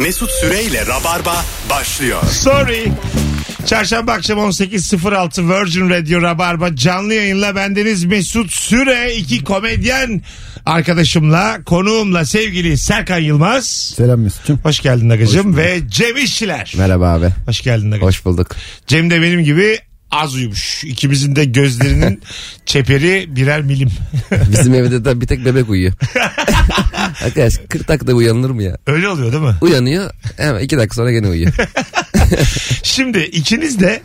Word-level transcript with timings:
Mesut 0.00 0.30
Süreyle 0.30 0.86
Rabarba 0.86 1.44
başlıyor. 1.70 2.22
Sorry. 2.30 2.88
Çarşamba 3.66 4.12
akşam 4.12 4.38
18.06 4.38 5.60
Virgin 5.60 5.90
Radio 5.90 6.22
Rabarba 6.22 6.76
canlı 6.76 7.14
yayınla 7.14 7.56
bendeniz 7.56 8.04
Mesut 8.04 8.52
Süre 8.52 9.14
iki 9.14 9.44
komedyen 9.44 10.22
arkadaşımla 10.66 11.58
konuğumla 11.64 12.24
sevgili 12.24 12.78
Serkan 12.78 13.18
Yılmaz. 13.18 13.66
Selam 13.96 14.20
Mesut'cum. 14.20 14.60
Hoş 14.62 14.80
geldin 14.80 15.10
Agacım 15.10 15.56
ve 15.56 15.80
Cem 15.88 16.16
İşçiler. 16.16 16.74
Merhaba 16.78 17.08
abi. 17.08 17.28
Hoş 17.46 17.60
geldin 17.60 17.90
Agacım. 17.90 18.08
Hoş 18.08 18.24
bulduk. 18.24 18.56
Cem 18.86 19.10
de 19.10 19.22
benim 19.22 19.44
gibi 19.44 19.78
az 20.10 20.34
uyumuş. 20.34 20.84
İkimizin 20.84 21.36
de 21.36 21.44
gözlerinin 21.44 22.22
çeperi 22.66 23.36
birer 23.36 23.62
milim. 23.62 23.90
Bizim 24.52 24.74
evde 24.74 25.04
de 25.04 25.20
bir 25.20 25.26
tek 25.26 25.44
bebek 25.44 25.68
uyuyor. 25.70 25.92
Arkadaş 27.24 27.54
40 27.68 27.88
dakikada 27.88 28.12
uyanılır 28.12 28.50
mı 28.50 28.62
ya? 28.62 28.78
Öyle 28.86 29.08
oluyor 29.08 29.32
değil 29.32 29.42
mi? 29.42 29.54
Uyanıyor 29.60 30.10
hemen 30.36 30.60
2 30.60 30.76
dakika 30.76 30.94
sonra 30.94 31.12
gene 31.12 31.28
uyuyor. 31.28 31.52
Şimdi 32.82 33.18
ikiniz 33.18 33.80
de 33.80 34.02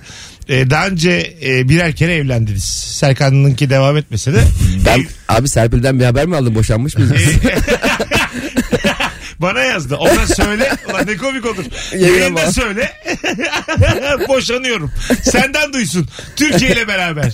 e, 0.49 0.69
daha 0.69 0.87
önce 0.87 1.37
e, 1.45 1.69
birer 1.69 1.95
kere 1.95 2.15
evlendiniz. 2.15 2.63
Serkan'ınki 2.99 3.69
devam 3.69 3.97
etmese 3.97 4.33
de. 4.33 4.43
Ben 4.85 5.05
abi 5.27 5.49
Serpil'den 5.49 5.99
bir 5.99 6.05
haber 6.05 6.25
mi 6.25 6.35
aldın 6.35 6.55
boşanmış 6.55 6.97
mıyız? 6.97 7.11
Bana 9.39 9.59
yazdı. 9.59 9.95
Ona 9.95 10.27
söyle. 10.27 10.71
Ulan 10.89 11.07
ne 11.07 11.17
komik 11.17 11.45
olur. 11.45 11.63
Yayında 11.97 12.51
söyle. 12.51 12.91
Boşanıyorum. 14.27 14.91
Senden 15.23 15.73
duysun. 15.73 16.07
Türkiye 16.35 16.71
ile 16.71 16.87
beraber. 16.87 17.33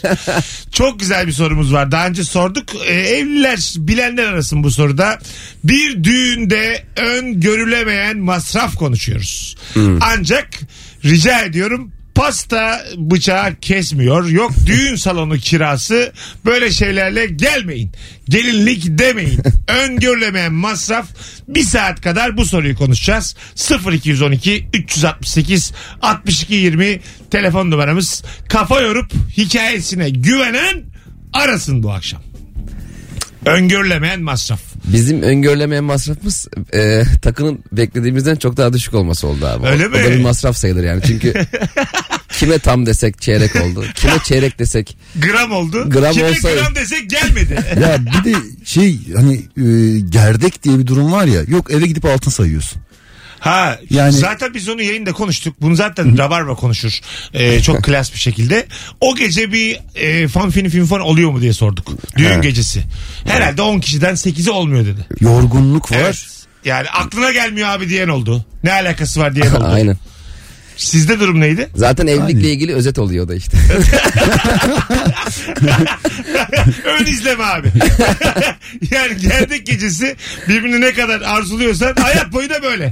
Çok 0.72 1.00
güzel 1.00 1.28
bir 1.28 1.32
sorumuz 1.32 1.74
var. 1.74 1.92
Daha 1.92 2.08
önce 2.08 2.24
sorduk. 2.24 2.66
Ee, 2.86 2.94
evliler 2.94 3.74
bilenler 3.78 4.26
arasın 4.26 4.64
bu 4.64 4.72
soruda. 4.72 5.20
Bir 5.64 6.04
düğünde 6.04 6.84
ön 6.96 7.42
görülemeyen 7.42 8.18
masraf 8.18 8.76
konuşuyoruz. 8.76 9.58
Ancak 10.02 10.50
rica 11.06 11.42
ediyorum 11.42 11.92
pasta 12.16 12.84
bıçağı 12.98 13.56
kesmiyor. 13.56 14.26
Yok 14.26 14.52
düğün 14.66 14.96
salonu 15.06 15.38
kirası 15.38 16.14
böyle 16.46 16.72
şeylerle 16.72 17.26
gelmeyin. 17.26 17.92
Gelinlik 18.30 18.84
demeyin. 18.88 19.42
Öngörülemeyen 19.68 20.54
masraf 20.54 21.08
bir 21.48 21.64
saat 21.64 22.02
kadar 22.02 22.38
bu 22.38 22.46
soruyu 22.46 22.76
konuşacağız. 22.76 23.36
0212 23.92 24.68
368 24.74 25.72
62 26.02 26.54
20 26.56 27.00
telefon 27.32 27.72
numaramız. 27.72 28.24
Kafa 28.50 28.82
yorup 28.82 29.12
hikayesine 29.38 30.10
güvenen 30.10 30.84
arasın 31.34 31.84
bu 31.84 31.92
akşam. 31.92 32.31
Öngörülemeyen 33.46 34.22
masraf. 34.22 34.62
Bizim 34.86 35.22
öngörülemeyen 35.22 35.84
masrafımız 35.84 36.48
e, 36.74 37.04
takının 37.22 37.60
beklediğimizden 37.72 38.36
çok 38.36 38.58
daha 38.58 38.74
düşük 38.74 38.94
olması 38.94 39.28
oldu 39.28 39.46
abi. 39.46 39.68
Öyle 39.68 39.88
o, 39.88 39.90
mi? 39.90 39.98
O 39.98 40.04
da 40.04 40.12
bir 40.12 40.22
masraf 40.22 40.58
sayılır 40.58 40.84
yani. 40.84 41.02
Çünkü 41.08 41.34
kime 42.40 42.60
tam 42.60 42.86
desek 42.86 43.22
çeyrek 43.22 43.56
oldu. 43.56 43.86
Kime 43.96 44.14
çeyrek 44.24 44.60
desek 44.60 44.98
Gram 45.16 45.52
oldu. 45.52 45.90
Gram 45.90 46.14
Kime 46.14 46.30
olsa- 46.30 46.54
gram 46.56 46.76
desek 46.76 47.10
gelmedi. 47.10 47.60
Ya 47.82 47.98
bir 48.06 48.34
de 48.34 48.38
şey 48.66 49.00
hani 49.16 49.34
e, 49.36 50.00
gerdek 50.00 50.64
diye 50.64 50.80
bir 50.80 50.88
durum 50.88 51.12
var 51.12 51.26
ya. 51.26 51.42
Yok 51.48 51.72
eve 51.72 51.88
gidip 51.88 52.06
altın 52.06 52.32
sayıyorsun. 52.32 52.82
Ha 53.42 53.80
Yani- 53.90 54.12
zaten 54.12 54.54
biz 54.54 54.70
onu 54.70 54.82
yayında 54.82 55.14
konuştuk. 55.14 55.56
Bunu 55.62 55.76
zaten 55.76 56.18
Rabarba 56.18 56.56
konuşur. 56.56 57.00
Ee, 57.34 57.62
çok 57.62 57.84
klas 57.84 58.14
bir 58.14 58.20
şekilde. 58.20 58.66
O 59.00 59.16
gece 59.16 59.52
bir 59.52 59.80
e, 59.96 60.28
fan 60.28 60.50
film 60.50 60.70
film 60.70 60.86
falan 60.86 61.02
oluyor 61.02 61.32
mu 61.32 61.42
diye 61.42 61.54
sorduk. 61.54 61.88
Düğün 62.18 62.42
gecesi. 62.42 62.84
Herhalde 63.26 63.62
10 63.62 63.80
kişiden 63.80 64.14
8'i 64.14 64.52
olmuyor 64.52 64.86
dedi. 64.86 65.06
Yorgunluk 65.22 65.92
var. 65.92 65.98
Evet. 66.02 66.26
Yani 66.66 66.90
aklına 66.90 67.32
gelmiyor 67.32 67.68
abi 67.70 67.90
diyen 67.90 68.08
oldu. 68.08 68.46
Ne 68.64 68.72
alakası 68.74 69.20
var 69.20 69.36
diyen 69.36 69.52
oldu. 69.56 69.66
aynen. 69.68 69.98
Sizde 70.82 71.20
durum 71.20 71.40
neydi? 71.42 71.70
Zaten 71.76 72.08
evlilikle 72.08 72.52
ilgili 72.52 72.76
özet 72.76 73.00
oluyor 73.00 73.28
da 73.28 73.36
işte. 73.36 73.58
Ön 76.86 77.06
izleme 77.06 77.44
abi. 77.44 77.72
yani 78.92 79.18
gerdek 79.18 79.66
gecesi 79.66 80.16
birbirini 80.48 80.82
ne 80.82 80.94
kadar 80.94 81.22
arzuluyorsan 81.22 81.96
hayat 81.96 82.34
boyu 82.34 82.50
da 82.50 82.64
böyle. 82.64 82.90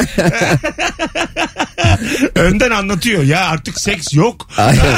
Önden 2.35 2.71
anlatıyor. 2.71 3.23
Ya 3.23 3.45
artık 3.45 3.79
seks 3.79 4.13
yok. 4.13 4.49
Aynen. 4.57 4.95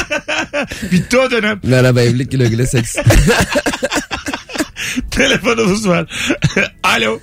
Bitti 0.91 1.17
o 1.17 1.31
dönem. 1.31 1.59
Merhaba 1.63 2.01
evlilik 2.01 2.31
güle 2.31 2.49
güle 2.49 2.67
seks. 2.67 2.95
Telefonumuz 5.11 5.87
var. 5.87 6.11
Alo. 6.83 7.19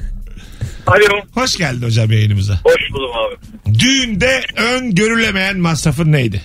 Alo. 0.88 1.21
Hoş 1.34 1.56
geldin 1.56 1.87
hocam 1.87 2.12
yayınımıza. 2.12 2.54
Hoş 2.65 2.82
buldum 2.93 3.10
abi. 3.16 3.34
Düğünde 3.78 4.41
ön 4.56 4.94
görülemeyen 4.94 5.59
masrafın 5.59 6.12
neydi? 6.12 6.41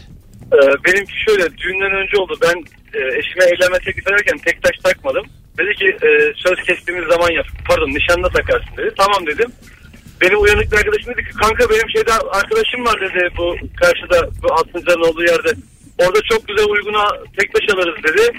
Ee, 0.53 0.57
benimki 0.85 1.13
şöyle 1.27 1.57
düğünden 1.57 1.91
önce 2.01 2.17
oldu. 2.17 2.37
Ben 2.41 2.57
e, 2.99 2.99
eşime 3.19 3.43
evlenme 3.45 3.79
teklif 3.79 4.07
ederken 4.07 4.37
tek 4.37 4.63
taş 4.63 4.77
takmadım. 4.83 5.25
Dedi 5.57 5.75
ki 5.79 5.87
e, 6.07 6.09
söz 6.35 6.57
kestiğimiz 6.67 7.07
zaman 7.09 7.31
yap. 7.31 7.45
Pardon 7.67 7.89
nişanda 7.89 8.29
takarsın 8.29 8.77
dedi. 8.77 8.89
Tamam 8.97 9.27
dedim. 9.27 9.51
Benim 10.21 10.41
uyanık 10.41 10.71
bir 10.71 10.77
arkadaşım 10.77 11.13
dedi 11.13 11.23
ki 11.23 11.33
kanka 11.41 11.69
benim 11.69 11.89
şeyde 11.89 12.13
arkadaşım 12.13 12.85
var 12.85 13.01
dedi 13.01 13.29
bu 13.37 13.55
karşıda 13.81 14.29
bu 14.43 14.53
Altıncar'ın 14.53 15.09
olduğu 15.09 15.23
yerde. 15.23 15.51
Orada 15.97 16.19
çok 16.31 16.47
güzel 16.47 16.65
uyguna 16.65 17.05
tek 17.39 17.53
taş 17.53 17.63
alırız 17.73 18.03
dedi. 18.03 18.37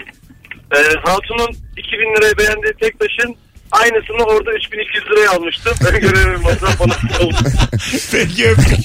Ee, 0.76 0.78
Hatun'un 1.04 1.52
2000 1.76 2.16
liraya 2.16 2.38
beğendiği 2.38 2.72
tek 2.80 3.00
taşın 3.00 3.36
aynısını 3.82 4.24
orada 4.26 4.52
3200 4.52 5.04
liraya 5.04 5.30
almıştım. 5.30 5.72
Ben 5.84 6.00
görevim 6.00 6.42
masraf 6.42 6.80
bana 6.80 6.94
oldu. 7.26 7.36
Peki 8.12 8.48
öptük. 8.48 8.78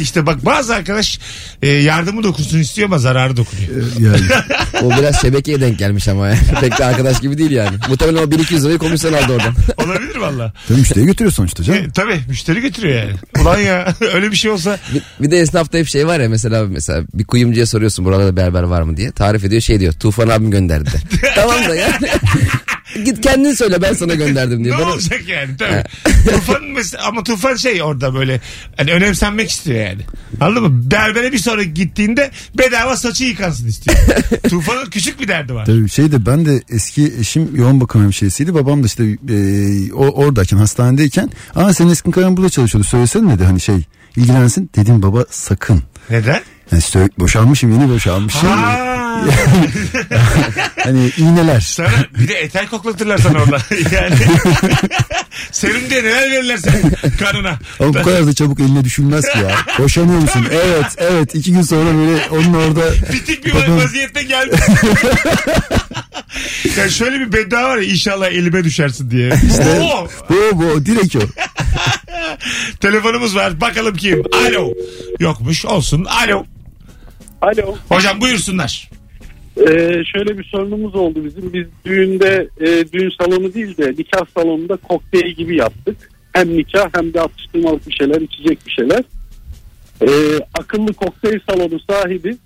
işte 0.00 0.26
bak 0.26 0.44
bazı 0.44 0.74
arkadaş 0.74 1.18
e, 1.62 1.68
yardımı 1.68 2.22
dokunsun 2.22 2.58
istiyor 2.58 2.88
ama 2.88 2.98
zararı 2.98 3.36
dokunuyor. 3.36 3.70
Yani 4.00 4.20
O 4.82 4.90
biraz 4.98 5.20
şebekeye 5.22 5.60
denk 5.60 5.78
gelmiş 5.78 6.08
ama 6.08 6.28
yani. 6.28 6.38
Pek 6.60 6.78
de 6.78 6.84
arkadaş 6.84 7.20
gibi 7.20 7.38
değil 7.38 7.50
yani. 7.50 7.76
Muhtemelen 7.88 8.22
o 8.22 8.30
1200 8.30 8.64
lirayı 8.64 8.78
komisyon 8.78 9.12
aldı 9.12 9.32
oradan. 9.32 9.54
Olabilir 9.76 10.16
valla. 10.16 10.52
tabii 10.68 10.78
müşteriye 10.78 11.06
götürüyor 11.06 11.32
sonuçta 11.32 11.62
canım. 11.62 11.84
E, 11.84 11.90
tabii 11.92 12.20
müşteri 12.28 12.60
götürüyor 12.60 12.94
yani. 13.02 13.12
Ulan 13.42 13.58
ya 13.58 13.94
öyle 14.14 14.30
bir 14.30 14.36
şey 14.36 14.50
olsa 14.50 14.78
Bir, 14.94 15.02
bir 15.20 15.30
de 15.30 15.38
esnafta 15.38 15.78
hep 15.78 15.88
şey 15.88 16.06
var 16.06 16.20
ya 16.20 16.28
mesela 16.28 16.64
mesela 16.68 17.02
bir 17.14 17.24
kuyumcuya 17.24 17.66
soruyorsun 17.66 18.04
buralarda 18.04 18.36
berber 18.36 18.62
var 18.62 18.82
mı 18.82 18.96
diye. 18.96 19.10
Tarif 19.12 19.44
ediyor 19.44 19.62
şey 19.62 19.80
diyor 19.80 19.92
Tufan 19.92 20.28
abim 20.28 20.50
gönderdi 20.50 20.90
de. 20.92 20.98
tamam 21.34 21.68
da 21.68 21.74
yani. 21.74 22.08
Git 23.04 23.20
kendin 23.20 23.54
söyle 23.54 23.82
ben 23.82 23.92
sana 23.92 24.14
gönderdim 24.14 24.64
diye. 24.64 24.74
ne 24.74 24.78
Bana- 24.78 24.92
olacak 24.92 25.20
yani 25.28 25.56
tabii. 25.56 25.84
Tufan 26.30 26.64
mesela, 26.64 27.06
ama 27.06 27.22
Tufan 27.24 27.54
şey 27.56 27.82
orada 27.82 28.14
böyle 28.14 28.40
hani 28.76 28.92
önemsenmek 28.92 29.50
istiyor 29.50 29.86
yani. 29.86 30.02
Anladın 30.40 30.62
mı? 30.62 30.90
Berbere 30.90 31.32
bir 31.32 31.38
sonra 31.38 31.62
gittiğinde 31.62 32.30
bedava 32.58 32.96
saçı 32.96 33.24
yıkansın 33.24 33.66
istiyor. 33.66 33.96
Tufan'ın 34.50 34.90
küçük 34.90 35.20
bir 35.20 35.28
derdi 35.28 35.54
var. 35.54 35.66
Tabii 35.66 35.88
şey 35.88 36.12
de 36.12 36.26
ben 36.26 36.46
de 36.46 36.62
eski 36.70 37.12
eşim 37.20 37.56
yoğun 37.56 37.80
bakım 37.80 38.02
hemşiresiydi. 38.02 38.54
Babam 38.54 38.82
da 38.82 38.86
işte 38.86 39.04
e, 39.04 39.92
o, 39.92 40.06
oradayken 40.08 40.56
hastanedeyken 40.56 41.30
aa 41.54 41.74
senin 41.74 41.90
eski 41.90 42.10
karın 42.10 42.36
burada 42.36 42.50
çalışıyordu 42.50 42.88
söylesene 42.88 43.34
dedi 43.34 43.44
hani 43.44 43.60
şey 43.60 43.76
ilgilensin. 44.16 44.70
Dedim 44.76 45.02
baba 45.02 45.24
sakın. 45.30 45.82
Neden? 46.10 46.40
Yani 46.72 46.82
sö- 46.82 47.10
boşanmışım 47.18 47.72
yeni 47.80 47.90
boşanmışım. 47.94 48.48
Ha. 48.48 49.03
hani 50.84 51.10
iğneler. 51.18 51.60
Sana 51.60 51.88
bir 52.18 52.28
de 52.28 52.34
eter 52.34 52.68
koklatırlar 52.68 53.18
sana 53.18 53.38
orada. 53.38 53.58
Yani 53.92 54.14
serum 55.52 55.90
diye 55.90 56.04
neler 56.04 56.30
verirler 56.30 56.56
senin 56.56 56.94
karına. 57.18 57.58
Ama 57.80 57.88
bu 57.94 58.02
kadar 58.02 58.26
da 58.26 58.32
çabuk 58.32 58.60
eline 58.60 58.84
düşülmez 58.84 59.28
ki 59.28 59.38
ya. 59.38 59.56
Boşanıyor 59.78 60.20
musun? 60.20 60.46
Evet 60.52 60.86
evet. 60.98 61.34
iki 61.34 61.52
gün 61.52 61.62
sonra 61.62 61.94
böyle 61.96 62.28
onun 62.30 62.54
orada 62.54 62.92
Bitik 63.12 63.46
bir 63.46 63.54
Bakın. 63.54 63.76
vaziyette 63.76 64.22
gelmiş. 64.22 64.60
yani 66.78 66.90
şöyle 66.90 67.20
bir 67.20 67.32
beddua 67.32 67.62
var 67.62 67.76
ya 67.76 67.82
inşallah 67.84 68.26
elime 68.26 68.64
düşersin 68.64 69.10
diye. 69.10 69.32
Oo! 69.80 70.08
bu 70.30 70.34
bu 70.52 70.86
direkt 70.86 71.16
o. 71.16 71.20
Telefonumuz 72.80 73.36
var 73.36 73.60
bakalım 73.60 73.96
kim? 73.96 74.22
Alo. 74.48 74.72
Yokmuş 75.20 75.64
olsun. 75.66 76.04
Alo. 76.04 76.44
Alo. 77.42 77.76
Hocam 77.88 78.20
buyursunlar. 78.20 78.90
Ee, 79.58 80.02
şöyle 80.04 80.38
bir 80.38 80.44
sorunumuz 80.44 80.94
oldu 80.94 81.24
bizim. 81.24 81.52
Biz 81.52 81.66
düğünde 81.84 82.48
e, 82.60 82.92
düğün 82.92 83.12
salonu 83.20 83.54
değil 83.54 83.76
de 83.76 83.94
nikah 83.98 84.26
salonunda 84.36 84.76
kokteyl 84.76 85.30
gibi 85.34 85.56
yaptık. 85.56 85.96
Hem 86.32 86.56
nikah 86.56 86.88
hem 86.94 87.14
de 87.14 87.20
atıştırmalık 87.20 87.88
bir 87.88 87.92
şeyler, 87.92 88.20
içecek 88.20 88.58
bir 88.66 88.72
şeyler. 88.72 89.02
Ee, 90.02 90.38
akıllı 90.54 90.92
kokteyl 90.92 91.38
salonu 91.48 91.80
sahibi 91.90 92.36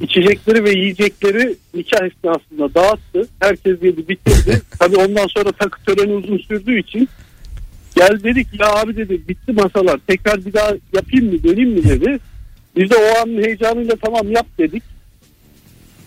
içecekleri 0.00 0.64
ve 0.64 0.70
yiyecekleri 0.70 1.56
nikah 1.74 2.06
esnasında 2.06 2.74
dağıttı. 2.74 3.28
Herkes 3.40 3.82
yedi 3.82 4.08
bitirdi. 4.08 4.62
Tabii 4.78 4.96
ondan 4.96 5.26
sonra 5.26 5.52
takı 5.52 5.84
töreni 5.84 6.12
uzun 6.12 6.38
sürdüğü 6.38 6.78
için 6.78 7.08
gel 7.96 8.22
dedik 8.24 8.60
ya 8.60 8.66
abi 8.72 8.96
dedi 8.96 9.28
bitti 9.28 9.52
masalar 9.52 10.00
tekrar 10.06 10.46
bir 10.46 10.52
daha 10.52 10.72
yapayım 10.94 11.26
mı 11.26 11.44
döneyim 11.44 11.70
mi 11.70 11.84
dedi. 11.84 12.18
Biz 12.76 12.90
de 12.90 12.96
o 12.96 13.22
anın 13.22 13.42
heyecanıyla 13.42 13.96
tamam 13.96 14.30
yap 14.30 14.46
dedik. 14.58 14.82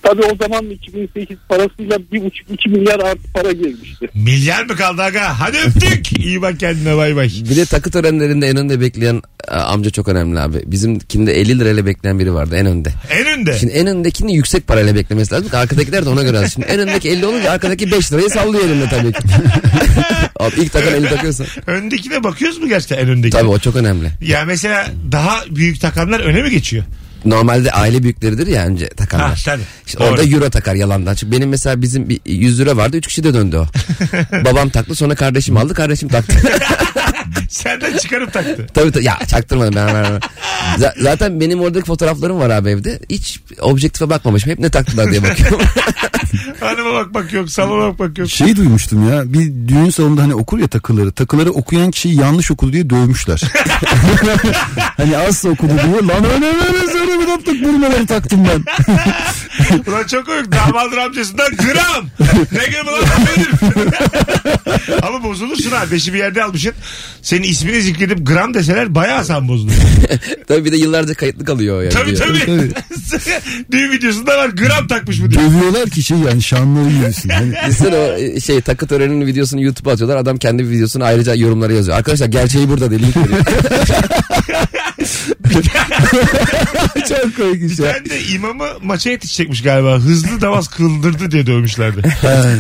Tabii 0.04 0.22
o 0.22 0.36
zaman 0.42 0.70
2008 0.70 1.38
parasıyla 1.50 1.98
1,5-2 2.14 2.70
milyar 2.70 3.00
artı 3.00 3.32
para 3.34 3.52
girmişti. 3.52 4.10
Milyar 4.14 4.64
mı 4.66 4.76
kaldı 4.76 5.02
aga? 5.02 5.40
Hadi 5.40 5.58
öptük. 5.58 6.20
İyi 6.20 6.42
bak 6.42 6.60
kendine 6.60 6.98
bay 6.98 7.16
bay. 7.16 7.32
Bir 7.50 7.56
de 7.56 7.66
takı 7.66 7.92
törenlerinde 7.92 8.48
en 8.48 8.58
önde 8.58 8.80
bekleyen 8.82 9.22
e, 9.48 9.52
amca 9.52 9.90
çok 9.90 10.08
önemli 10.08 10.40
abi. 10.40 10.64
Bizimkinde 10.66 11.40
50 11.40 11.60
lirayla 11.60 11.86
bekleyen 11.86 12.20
biri 12.20 12.34
vardı 12.34 12.56
en 12.56 12.66
önde. 12.66 12.90
En 13.10 13.40
önde. 13.40 13.60
Şimdi 13.60 13.74
en 13.74 13.88
öndekini 13.88 14.36
yüksek 14.36 14.68
parayla 14.68 14.96
beklemesi 14.96 15.34
lazım. 15.34 15.50
ki 15.50 15.58
Arkadakiler 15.58 16.06
de 16.06 16.10
ona 16.10 16.24
göre 16.24 16.38
alsın. 16.38 16.50
Şimdi 16.50 16.66
en 16.68 16.80
öndeki 16.80 17.10
50 17.10 17.26
olunca 17.26 17.52
arkadaki 17.52 17.92
5 17.92 18.12
lirayı 18.14 18.30
sallıyor 18.30 18.66
elinde 18.66 18.90
tabii 18.90 19.12
ki. 19.14 19.20
abi 20.40 20.56
ilk 20.58 20.74
takan 20.74 20.94
50 20.94 21.10
takıyorsa. 21.10 21.44
Öndekine 21.68 22.24
bakıyoruz 22.24 22.58
mu 22.58 22.68
gerçekten 22.68 22.98
en 22.98 23.10
öndeki? 23.10 23.38
Tabii 23.38 23.50
o 23.50 23.60
çok 23.60 23.76
önemli. 23.76 24.10
Ya 24.22 24.46
mesela 24.46 24.88
daha 25.12 25.44
büyük 25.50 25.82
takanlar 25.82 26.20
öne 26.20 26.42
mi 26.42 26.50
geçiyor? 26.50 26.84
Normalde 27.26 27.72
aile 27.72 28.04
büyükleridir 28.04 28.48
ya 28.48 28.66
önce 28.66 28.86
Ha, 28.86 28.96
takarlar. 28.96 29.42
tabii. 29.46 29.62
İşte 29.88 30.00
Doğru. 30.00 30.08
orada 30.10 30.24
euro 30.24 30.50
takar 30.50 30.76
yalandan. 30.76 31.16
Çünkü 31.16 31.32
benim 31.38 31.50
mesela 31.50 31.82
bizim 31.82 32.10
bir 32.10 32.20
100 32.26 32.60
lira 32.60 32.78
vardı 32.78 32.98
3 32.98 33.08
kişi 33.08 33.24
de 33.24 33.34
döndü 33.34 33.58
o. 33.58 33.66
Babam 34.46 34.70
taktı 34.70 34.96
sonra 34.96 35.16
kardeşim 35.16 35.58
aldı 35.58 35.74
kardeşim 35.74 36.10
taktı. 36.10 36.34
Senden 37.50 37.98
çıkarıp 37.98 38.34
taktı. 38.34 38.68
tabii 38.74 38.92
tabii 38.92 39.06
ya 39.06 39.20
çaktırmadım 39.28 39.76
ben. 39.76 39.88
ben, 39.88 40.04
ben. 40.04 40.20
Z- 40.86 41.02
Zaten 41.04 41.40
benim 41.40 41.62
oradaki 41.62 41.86
fotoğraflarım 41.86 42.40
var 42.40 42.50
abi 42.50 42.70
evde. 42.70 43.00
Hiç 43.10 43.40
objektife 43.62 44.10
bakmamışım. 44.10 44.52
Hep 44.52 44.60
ne 44.60 44.70
taktılar 44.70 45.12
diye 45.12 45.24
bakıyorum. 45.24 45.62
Hanıma 46.60 46.94
bakmak 46.94 47.34
yok, 47.34 47.50
salona 47.50 47.88
bakmak 47.88 48.18
yok. 48.18 48.30
Şey 48.30 48.56
duymuştum 48.56 49.10
ya 49.10 49.34
bir 49.34 49.68
düğün 49.68 49.90
salonunda 49.90 50.22
hani 50.22 50.36
okur 50.36 50.60
ya 50.60 50.68
takıları. 50.68 51.12
Takıları 51.12 51.52
okuyan 51.52 51.92
kişiyi 51.92 52.16
yanlış 52.20 52.52
okudu 52.52 52.74
diye 52.74 52.90
dövmüşler. 52.90 53.42
hani 54.98 55.18
az 55.18 55.46
okudu 55.46 55.70
diye 55.74 56.08
lan 56.08 56.26
öyle 56.34 56.46
öyle 56.46 56.92
söyle 56.92 57.20
bir 57.20 57.26
taktık 57.26 57.54
bilmeden 57.54 58.06
taktım 58.06 58.48
ben. 58.48 58.64
Ulan 59.92 60.04
çok 60.08 60.26
komik. 60.26 60.52
Damadır 60.52 60.98
amcasından 60.98 61.50
gram. 61.56 62.06
Ne 62.52 62.66
gramı 62.68 62.92
lan 62.92 63.02
benim. 63.38 63.92
Ama 65.02 65.24
bozulursun 65.24 65.72
ha. 65.72 65.92
Beşi 65.92 66.14
bir 66.14 66.18
yerde 66.18 66.44
almışsın. 66.44 66.74
Senin 67.22 67.44
ismini 67.44 67.82
zikredip 67.82 68.28
gram 68.28 68.54
deseler 68.54 68.96
bayağı 68.96 69.26
sen 69.26 69.48
bozulursun. 69.48 69.84
tabii 70.48 70.66
bir 70.66 70.72
de 70.72 70.78
yıllarca 70.78 71.14
kayıtlı 71.14 71.46
kalıyor 71.46 71.78
o 71.78 71.82
yani. 71.82 71.94
tabii 71.94 72.16
diyor. 72.16 72.46
tabii. 72.46 72.72
Düğün 73.72 73.92
videosunda 73.92 74.38
var 74.38 74.50
gram 74.50 74.88
takmış 74.88 75.22
bu 75.24 75.32
diye. 75.32 75.42
Dövüyorlar 75.42 75.90
ki 75.90 76.04
şey 76.04 76.18
yani 76.18 76.42
şanları 76.42 76.90
yürüsün. 76.94 77.30
Hani 77.30 77.54
Düşünsene 77.68 77.96
o 77.96 78.18
e, 78.18 78.40
şey 78.40 78.62
takı 78.62 78.88
töreninin 78.88 79.28
videosunu 79.28 79.62
YouTube'a 79.62 79.94
atıyorlar. 79.94 80.18
Adam 80.18 80.38
kendi 80.38 80.70
videosunu 80.70 81.04
ayrıca 81.04 81.36
yorumlara 81.36 81.74
yazıyor. 81.74 81.98
Arkadaşlar 81.98 82.28
gerçeği 82.28 82.70
burada 82.70 82.92
değil. 82.92 83.02
Çok 87.24 87.38
komik 87.38 87.72
işte. 87.72 87.84
Ben 87.84 88.10
de 88.10 88.24
imamı 88.24 88.68
maça 88.82 89.10
yetişecekmiş 89.10 89.64
galiba. 89.64 89.96
Hızlı 89.96 90.40
namaz 90.42 90.68
kıldırdı 90.68 91.32
diye 91.32 91.46
dövmüşlerdi. 91.46 92.10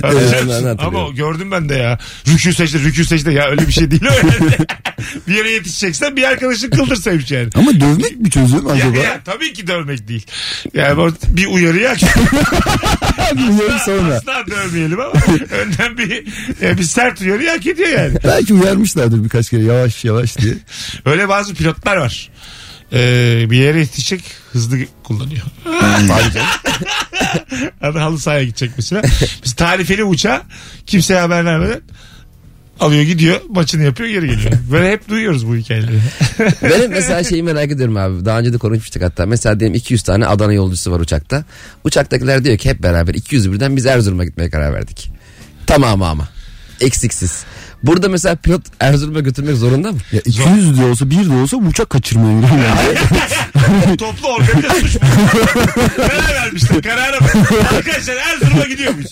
Hatırlıyor 0.01 0.43
musun? 0.43 0.77
Ama 0.79 1.09
gördüm 1.09 1.51
ben 1.51 1.69
de 1.69 1.75
ya. 1.75 1.99
Rükû 2.25 2.53
secde, 2.53 2.77
rükû 2.77 3.03
secde. 3.05 3.31
Ya 3.31 3.49
öyle 3.49 3.67
bir 3.67 3.71
şey 3.71 3.91
değil 3.91 4.03
yani. 4.03 4.65
bir 5.27 5.35
yere 5.35 5.51
yetişeceksen 5.51 6.15
bir 6.15 6.23
arkadaşın 6.23 6.69
kıldırsaymış 6.69 7.31
yani. 7.31 7.49
Ama 7.55 7.79
dövmek 7.79 8.19
mi 8.19 8.29
çözüm 8.29 8.67
Ya, 8.67 8.73
acaba? 8.73 8.97
ya, 8.97 9.19
tabii 9.25 9.53
ki 9.53 9.67
dövmek 9.67 10.07
değil. 10.07 10.25
Yani 10.73 10.97
bu 10.97 11.11
bir 11.27 11.47
uyarı 11.47 11.87
hak 11.87 11.97
Bilmiyorum 13.37 13.77
sonra. 13.85 14.15
Asla 14.15 14.43
dövmeyelim 14.47 14.99
ama 14.99 15.13
önden 15.51 15.97
bir, 15.97 16.23
yani 16.61 16.77
bir 16.77 16.83
sert 16.83 17.21
uyarı 17.21 17.49
hak 17.49 17.67
ediyor 17.67 17.89
yani. 17.89 18.17
Belki 18.23 18.53
uyarmışlardır 18.53 19.23
birkaç 19.23 19.49
kere 19.49 19.63
yavaş 19.63 20.05
yavaş 20.05 20.37
diye. 20.37 20.53
Öyle 21.05 21.29
bazı 21.29 21.53
pilotlar 21.53 21.97
var. 21.97 22.29
Ee, 22.93 23.45
bir 23.49 23.57
yere 23.57 23.79
yetişecek 23.79 24.23
hızlı 24.51 24.77
kullanıyor. 25.03 25.41
Adı 27.81 27.97
halı 27.97 28.19
sahaya 28.19 28.43
gidecek 28.43 28.71
mesela. 28.77 29.01
Biz 29.45 29.53
tarifeli 29.53 30.03
uçağı 30.03 30.41
kimseye 30.85 31.19
haber 31.19 31.45
vermeden 31.45 31.81
alıyor 32.79 33.03
gidiyor 33.03 33.41
maçını 33.49 33.83
yapıyor 33.83 34.09
geri 34.09 34.27
geliyor. 34.27 34.51
Böyle 34.71 34.91
hep 34.91 35.09
duyuyoruz 35.09 35.47
bu 35.47 35.55
hikayeleri. 35.55 35.99
Benim 36.61 36.91
mesela 36.91 37.23
şeyi 37.23 37.43
merak 37.43 37.71
ediyorum 37.71 37.97
abi. 37.97 38.25
Daha 38.25 38.39
önce 38.39 38.53
de 38.53 38.57
konuşmuştuk 38.57 39.03
hatta. 39.03 39.25
Mesela 39.25 39.59
diyelim 39.59 39.75
200 39.75 40.03
tane 40.03 40.25
Adana 40.25 40.53
yolcusu 40.53 40.91
var 40.91 40.99
uçakta. 40.99 41.43
Uçaktakiler 41.83 42.43
diyor 42.43 42.57
ki 42.57 42.69
hep 42.69 42.83
beraber 42.83 43.13
200 43.13 43.51
birden 43.51 43.77
biz 43.77 43.85
Erzurum'a 43.85 44.25
gitmeye 44.25 44.49
karar 44.49 44.73
verdik. 44.73 45.11
Tamamı 45.67 46.07
ama. 46.07 46.29
Eksiksiz. 46.81 47.43
Burada 47.83 48.09
mesela 48.09 48.35
pilot 48.35 48.61
Erzurum'a 48.79 49.19
götürmek 49.19 49.55
zorunda 49.55 49.91
mı? 49.91 49.97
Ya 50.11 50.21
200 50.25 50.79
de 50.79 50.85
olsa 50.85 51.09
bir 51.09 51.29
de 51.29 51.33
olsa 51.33 51.57
uçak. 51.57 51.91
Yani. 52.01 53.97
Toplu 53.97 54.27
organize 54.27 54.69
suç. 54.81 54.97
Karar 55.95 56.33
vermişler 56.35 56.81
karara 56.81 57.21
bak. 57.21 57.35
Arkadaşlar 57.73 58.15
Erzurum'a 58.15 58.65
gidiyor 58.65 58.93
muyuz? 58.93 59.11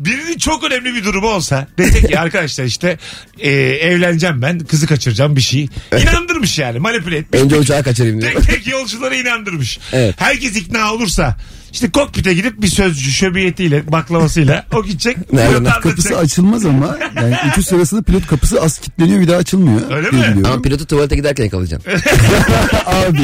Birinin 0.00 0.38
çok 0.38 0.64
önemli 0.64 0.94
bir 0.94 1.04
durumu 1.04 1.28
olsa 1.28 1.66
desek 1.78 2.08
ki 2.08 2.18
arkadaşlar 2.18 2.64
işte 2.64 2.98
e, 3.38 3.50
evleneceğim 3.60 4.42
ben 4.42 4.58
kızı 4.58 4.86
kaçıracağım 4.86 5.36
bir 5.36 5.40
şey. 5.40 5.68
İnandırmış 6.02 6.58
yani 6.58 6.78
manipüle 6.78 7.16
etmiş. 7.16 7.40
Önce 7.42 7.56
uçağı 7.56 7.82
kaçırayım 7.82 8.20
diyor. 8.20 8.32
Tek 8.32 8.42
tek 8.46 8.66
yolcuları 8.66 9.16
inandırmış. 9.16 9.78
Evet. 9.92 10.14
Herkes 10.18 10.56
ikna 10.56 10.92
olursa 10.94 11.36
işte 11.72 11.90
kokpite 11.90 12.34
gidip 12.34 12.62
bir 12.62 12.68
sözcü 12.68 13.12
şöbiyetiyle 13.12 13.92
baklavasıyla 13.92 14.66
o 14.74 14.84
gidecek. 14.84 15.32
Nereden? 15.32 15.58
pilot. 15.64 15.80
Kapısı 15.80 16.18
açılmaz 16.18 16.66
ama 16.66 16.98
yani 17.16 17.36
uçuş 17.52 17.66
sırasında 17.66 18.02
pilot 18.02 18.26
kapısı 18.26 18.62
az 18.62 18.78
kilitleniyor 18.78 19.20
bir 19.20 19.28
daha 19.28 19.36
açılmıyor. 19.36 19.80
Öyle 19.96 20.10
mi? 20.10 20.12
biliyorum. 20.16 20.44
Ama 20.44 20.62
pilotu 20.62 20.86
tuvalete 20.86 21.16
giderken 21.16 21.44
yakalayacaksın. 21.44 21.90
Abi 22.86 23.18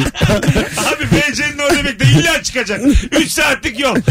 Abi 0.77 1.05
BC'nin 1.11 1.57
orada 1.57 1.85
bekle 1.85 2.05
illa 2.19 2.43
çıkacak. 2.43 2.81
3 3.19 3.31
saatlik 3.31 3.79
yol. 3.79 3.95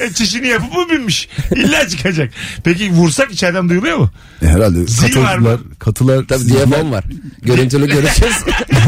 E, 0.00 0.12
Çişini 0.12 0.48
yapıp 0.48 0.72
mı 0.76 0.86
binmiş? 0.90 1.28
İlla 1.56 1.88
çıkacak. 1.88 2.30
Peki 2.64 2.90
vursak 2.92 3.32
içeriden 3.32 3.68
duyuluyor 3.68 3.96
mu? 3.98 4.10
e, 4.42 4.46
herhalde 4.46 4.86
Zil 4.86 5.16
var 5.16 5.38
mı? 5.38 5.48
katılar, 5.78 5.78
katılar 5.78 6.24
Tabii 6.28 6.48
diyafon 6.48 6.92
var. 6.92 7.04
Görüntülü 7.42 7.86
görüşürüz. 7.86 8.36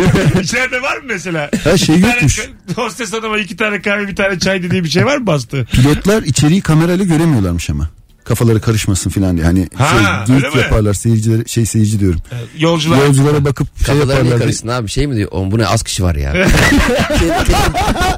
İçeride 0.43 0.83
var 0.83 0.97
mı 0.97 1.03
mesela? 1.07 1.51
Her 1.65 1.79
şey 1.79 1.97
Bir 1.97 2.03
tane 2.03 2.15
yokmuş. 2.15 2.49
Hostes 2.77 3.13
hanıma 3.13 3.39
iki 3.39 3.57
tane 3.57 3.83
kahve 3.83 4.09
bir 4.09 4.17
tane 4.17 4.39
çay 4.39 4.63
dediği 4.63 4.85
bir 4.85 4.89
şey 4.89 5.07
var 5.07 5.17
mı 5.17 5.27
bastı? 5.27 5.65
Pilotlar 5.73 6.23
içeriği 6.23 6.61
kamerayla 6.61 7.05
göremiyorlarmış 7.05 7.71
ama. 7.71 7.91
Kafaları 8.25 8.61
karışmasın 8.61 9.11
filan 9.11 9.37
diye. 9.37 9.47
Hani 9.47 9.69
Ha, 9.77 10.25
şey, 10.27 10.37
geyik 10.37 10.57
yaparlar 10.57 10.95
seyirciler 10.95 11.45
şey 11.47 11.67
seyirci 11.67 12.01
diyorum. 12.01 12.21
Yolcular. 12.59 12.99
Yolculara 12.99 13.45
bakıp 13.45 13.67
şey 13.79 13.87
Kafaları 13.87 14.09
yaparlar. 14.11 14.25
diye. 14.31 14.39
karışsın 14.39 14.69
abi? 14.69 14.89
Şey 14.89 15.07
mi 15.07 15.17
diyor? 15.17 15.29
Oğlum 15.33 15.51
bu 15.51 15.59
ne 15.59 15.67
az 15.67 15.83
kişi 15.83 16.03
var 16.03 16.15
ya. 16.15 16.33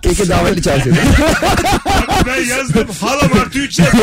Keşke 0.02 0.28
davetli 0.28 0.62
çağırsaydı. 0.62 0.96
Abi 2.08 2.26
ben 2.26 2.44
yazdım. 2.44 2.86
Halam 3.00 3.30
artı 3.42 3.58
3 3.58 3.78
yazdım. 3.78 4.00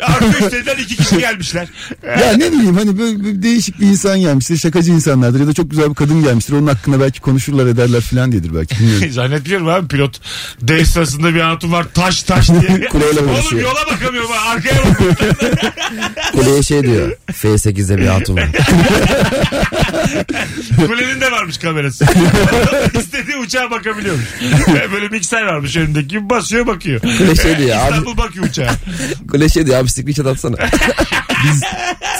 Artı 0.00 0.46
3 0.46 0.52
dediler 0.52 0.76
iki 0.78 0.96
kişi 0.96 1.18
gelmişler. 1.18 1.68
Ya 2.20 2.32
ne 2.36 2.52
bileyim 2.52 2.76
hani 2.76 2.98
böyle, 2.98 3.24
böyle 3.24 3.42
değişik 3.42 3.80
bir 3.80 3.86
insan 3.86 4.20
gelmiştir. 4.20 4.56
Şakacı 4.56 4.92
insanlardır 4.92 5.40
ya 5.40 5.46
da 5.46 5.52
çok 5.52 5.70
güzel 5.70 5.90
bir 5.90 5.94
kadın 5.94 6.22
gelmiştir. 6.24 6.52
Onun 6.52 6.66
hakkında 6.66 7.00
belki 7.00 7.20
konuşurlar 7.20 7.66
ederler 7.66 8.00
filan 8.00 8.32
diyedir 8.32 8.54
belki. 8.54 8.78
Bilmiyorum. 8.78 9.10
Zannetmiyorum 9.12 9.68
abi 9.68 9.88
pilot. 9.88 10.20
Dev 10.60 10.84
sırasında 10.84 11.34
bir 11.34 11.40
hatun 11.40 11.72
var 11.72 11.86
taş 11.94 12.22
taş 12.22 12.48
diye. 12.48 12.88
Kuleyle 12.90 13.20
Oğlum 13.20 13.60
yola 13.60 13.80
bakamıyorum 13.92 14.30
arkaya 14.48 14.76
bakıyorum. 14.90 15.16
Kuleye 16.32 16.62
şey 16.62 16.82
diyor. 16.82 17.12
F8'de 17.32 17.98
bir 17.98 18.06
hatun 18.06 18.36
var. 18.36 18.48
Kulenin 20.86 21.20
de 21.20 21.32
varmış 21.32 21.58
kamerası. 21.58 22.04
İstediği 22.98 23.36
uçağa 23.36 23.70
bakabiliyormuş. 23.70 24.24
Böyle 24.92 25.08
mikser 25.08 25.42
varmış 25.42 25.76
önündeki 25.76 26.30
basıyor 26.30 26.66
bakıyor. 26.66 27.00
Kule 27.00 27.34
şey 27.34 27.58
diyor 27.58 27.76
abi. 27.76 27.90
İstanbul 27.90 28.16
bakıyor 28.16 28.44
uçağa. 28.44 28.74
Kule 29.30 29.48
şey 29.48 29.66
diyor 29.66 29.78
abi 29.78 29.88
screenshot 29.88 30.26
atsana. 30.26 30.56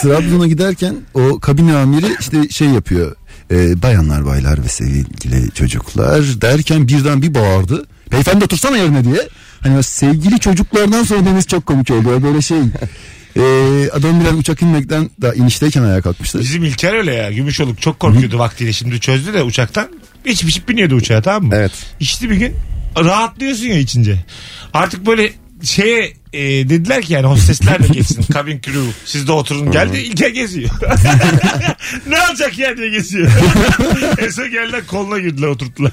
Trabzon'a 0.01 0.47
giderken 0.47 0.95
o 1.13 1.39
kabin 1.39 1.67
amiri 1.67 2.05
işte 2.19 2.49
şey 2.49 2.67
yapıyor. 2.67 3.15
E, 3.51 3.81
bayanlar 3.81 4.25
baylar 4.25 4.63
ve 4.63 4.67
sevgili 4.67 5.51
çocuklar 5.53 6.21
derken 6.41 6.87
birden 6.87 7.21
bir 7.21 7.33
bağırdı. 7.33 7.85
Beyefendi 8.11 8.45
otursana 8.45 8.77
yerine 8.77 9.03
diye. 9.03 9.29
Hani 9.63 9.77
o 9.77 9.81
sevgili 9.81 10.39
çocuklardan 10.39 11.03
sonra 11.03 11.25
deniz 11.25 11.47
çok 11.47 11.65
komik 11.65 11.91
oldu. 11.91 12.23
Böyle 12.23 12.41
şey 12.41 12.57
e, 13.37 13.41
adam 13.89 14.21
biraz 14.21 14.33
uçak 14.33 14.61
inmekten 14.61 15.09
daha 15.21 15.33
inişteyken 15.33 15.83
ayağa 15.83 16.01
kalkmıştı. 16.01 16.39
Bizim 16.39 16.63
İlker 16.63 16.93
öyle 16.93 17.13
ya. 17.13 17.31
Gümüşoluk 17.31 17.81
çok 17.81 17.99
korkuyordu 17.99 18.39
vaktiyle. 18.39 18.73
Şimdi 18.73 18.99
çözdü 18.99 19.33
de 19.33 19.43
uçaktan. 19.43 19.89
İç 20.25 20.47
biçip 20.47 20.69
biniyordu 20.69 20.95
uçağa 20.95 21.21
tamam 21.21 21.43
mı? 21.43 21.55
Evet. 21.55 21.71
İçti 21.99 22.29
bir 22.29 22.35
gün. 22.35 22.55
Rahatlıyorsun 22.97 23.65
ya 23.65 23.79
içince. 23.79 24.25
Artık 24.73 25.05
böyle 25.05 25.33
şeye 25.63 26.13
e, 26.33 26.41
dediler 26.69 27.01
ki 27.01 27.13
yani 27.13 27.27
hostesler 27.27 27.83
de 27.83 27.87
geçsin. 27.87 28.23
Kabin 28.33 28.61
crew. 28.61 28.91
Siz 29.05 29.27
de 29.27 29.31
oturun. 29.31 29.71
Geldi 29.71 29.97
İlker 29.97 30.29
geziyor. 30.29 30.69
ne 32.07 32.21
olacak 32.29 32.57
ya 32.57 32.77
diye 32.77 32.89
geziyor. 32.89 33.31
son 34.31 34.51
geldiler 34.51 34.87
koluna 34.87 35.19
girdiler 35.19 35.47
oturttular. 35.47 35.91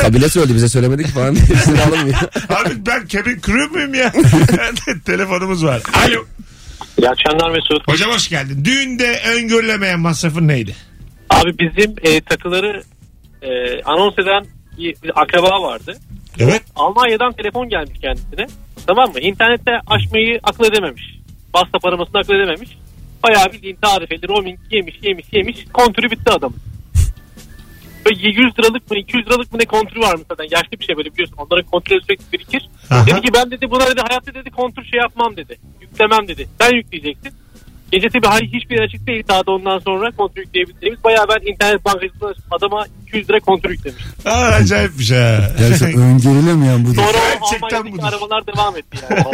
Kabile 0.00 0.28
söyledi 0.28 0.54
bize 0.54 0.68
söylemedi 0.68 1.04
ki 1.04 1.10
falan. 1.10 1.34
Hepsini 1.34 1.80
alınmıyor. 1.80 2.16
Abi 2.48 2.86
ben 2.86 3.06
cabin 3.06 3.40
crew 3.40 3.66
muyum 3.66 3.94
ya? 3.94 4.12
Telefonumuz 5.04 5.64
var. 5.64 5.82
Alo. 6.06 6.24
İyi 6.98 7.08
akşamlar 7.08 7.50
Mesut. 7.50 7.88
Hocam 7.88 8.10
hoş 8.10 8.28
geldin. 8.28 8.64
Düğünde 8.64 9.20
öngörülemeyen 9.36 10.00
masrafın 10.00 10.48
neydi? 10.48 10.76
Abi 11.30 11.58
bizim 11.58 11.94
e, 12.02 12.20
takıları 12.20 12.82
e, 13.42 13.82
anons 13.82 14.14
eden 14.18 14.46
bir, 14.78 14.94
bir 15.02 15.22
akraba 15.22 15.62
vardı. 15.62 15.98
Evet. 16.38 16.62
Almanya'dan 16.76 17.32
telefon 17.32 17.68
gelmiş 17.68 18.00
kendisine. 18.00 18.46
Tamam 18.86 19.12
mı? 19.12 19.20
İnternette 19.20 19.70
açmayı 19.86 20.40
akıl 20.42 20.64
edememiş. 20.64 21.04
WhatsApp 21.44 21.84
aramasını 21.84 22.18
akıl 22.18 22.34
edememiş. 22.34 22.70
Bayağı 23.22 23.52
bildiğin 23.52 23.76
tarifeli 23.82 24.28
roaming 24.28 24.58
yemiş 24.70 24.94
yemiş 25.02 25.26
yemiş. 25.32 25.64
Kontürü 25.72 26.10
bitti 26.10 26.30
adam. 26.30 26.52
Böyle 28.06 28.28
100 28.28 28.58
liralık 28.58 28.90
mı 28.90 28.96
200 28.96 29.26
liralık 29.26 29.52
mı 29.52 29.58
ne 29.58 29.64
kontürü 29.64 30.00
var 30.00 30.16
zaten. 30.28 30.44
Yaşlı 30.50 30.80
bir 30.80 30.84
şey 30.84 30.96
böyle 30.96 31.12
biliyorsun. 31.12 31.36
Onların 31.38 31.70
kontürü 31.70 32.00
sürekli 32.00 32.32
birikir. 32.32 32.68
Aha. 32.90 33.06
Dedi 33.06 33.20
ki 33.20 33.32
ben 33.34 33.50
dedi 33.50 33.70
buna 33.70 33.86
dedi 33.86 34.00
hayatta 34.08 34.34
dedi 34.34 34.50
kontür 34.50 34.84
şey 34.84 35.00
yapmam 35.00 35.36
dedi. 35.36 35.58
Yüklemem 35.80 36.28
dedi. 36.28 36.48
Sen 36.60 36.76
yükleyeceksin. 36.76 37.32
Gece 37.92 38.08
tabii 38.08 38.26
hayır 38.26 38.46
hiçbir 38.52 38.76
yer 38.76 38.82
açık 38.84 39.06
değil. 39.06 39.22
Daha 39.28 39.46
da 39.46 39.50
ondan 39.50 39.78
sonra 39.78 40.10
kontür 40.16 40.40
yükleyebildiğimiz. 40.40 41.04
Bayağı 41.04 41.26
ben 41.28 41.52
internet 41.52 41.84
bankasına 41.84 42.32
adama 42.50 42.86
200 43.08 43.30
lira 43.30 43.40
kontür 43.40 43.70
yüklemiş. 43.70 44.02
Aa, 44.24 44.30
acayipmiş 44.30 45.10
ha. 45.10 45.38
Gerçekten 45.58 46.02
öngörülemeyen 46.02 46.84
bu. 46.86 46.94
Sonra 46.94 47.06
Gerçekten 47.12 47.76
Almanya'daki 47.76 47.92
budur. 47.92 48.02
arabalar 48.08 48.46
devam 48.46 48.76
etti 48.76 48.98
yani. 49.10 49.24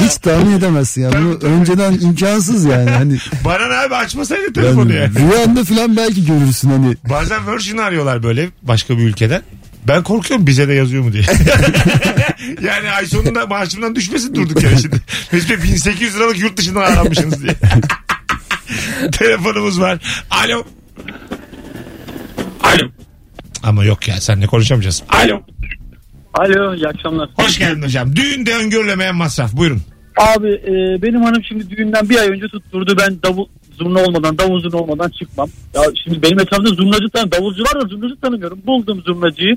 Hiç 0.00 0.16
tahmin 0.16 0.52
edemezsin 0.58 1.02
ya. 1.02 1.10
Bunu 1.12 1.38
önceden 1.42 1.92
imkansız 1.92 2.64
yani. 2.64 2.90
Hani 2.90 3.16
Bana 3.44 3.68
ne 3.68 3.74
abi 3.74 3.94
açmasaydı 3.94 4.52
telefonu 4.52 4.92
yani 4.92 5.20
ya. 5.20 5.28
rüyanda 5.30 5.64
falan 5.64 5.96
belki 5.96 6.26
görürsün 6.26 6.70
hani. 6.70 6.96
Bazen 7.10 7.52
Virgin 7.52 7.76
arıyorlar 7.78 8.22
böyle 8.22 8.48
başka 8.62 8.98
bir 8.98 9.02
ülkeden. 9.02 9.42
Ben 9.88 10.02
korkuyorum 10.02 10.46
bize 10.46 10.68
de 10.68 10.72
yazıyor 10.72 11.04
mu 11.04 11.12
diye. 11.12 11.22
yani 12.62 12.90
ay 12.90 13.06
sonunda 13.06 13.46
maaşımdan 13.46 13.94
düşmesin 13.94 14.34
durduk 14.34 14.62
yere 14.62 14.76
şimdi. 14.76 14.96
Biz 15.32 15.50
bir 15.50 15.62
1800 15.62 16.16
liralık 16.16 16.38
yurt 16.38 16.56
dışından 16.56 16.80
aranmışsınız 16.80 17.42
diye. 17.42 17.54
Telefonumuz 19.12 19.80
var. 19.80 19.98
Alo. 20.30 20.64
Alo. 22.62 22.88
Ama 23.62 23.84
yok 23.84 24.08
ya 24.08 24.20
seninle 24.20 24.46
konuşamayacağız. 24.46 25.02
Alo. 25.08 25.42
Alo 26.34 26.74
iyi 26.74 26.88
akşamlar. 26.88 27.28
Hoş 27.34 27.58
geldin 27.58 27.82
hocam. 27.82 28.16
Düğünde 28.16 28.54
öngörülemeyen 28.54 29.16
masraf. 29.16 29.52
Buyurun. 29.52 29.82
Abi 30.16 30.48
e, 30.48 31.02
benim 31.02 31.22
hanım 31.22 31.44
şimdi 31.44 31.70
düğünden 31.70 32.10
bir 32.10 32.18
ay 32.18 32.28
önce 32.28 32.48
tutturdu 32.48 32.96
ben 33.00 33.22
davul 33.22 33.46
zurna 33.78 34.00
olmadan 34.00 34.38
davul 34.38 34.60
zurna 34.60 34.76
olmadan 34.76 35.08
çıkmam. 35.08 35.48
Ya 35.74 35.82
şimdi 36.04 36.22
benim 36.22 36.40
etrafımda 36.40 36.68
zurnacı 36.68 37.08
tanı 37.08 37.32
davulcu 37.32 37.62
var 37.62 37.82
da 37.82 37.88
zurnacı 37.88 38.20
tanımıyorum. 38.20 38.58
Buldum 38.66 39.02
zurnacıyı. 39.06 39.56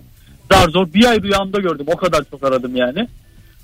Zar 0.51 0.69
zor 0.69 0.93
bir 0.93 1.05
ay 1.05 1.21
rüyamda 1.21 1.59
gördüm. 1.59 1.85
O 1.89 1.97
kadar 1.97 2.23
çok 2.31 2.43
aradım 2.43 2.75
yani. 2.75 3.07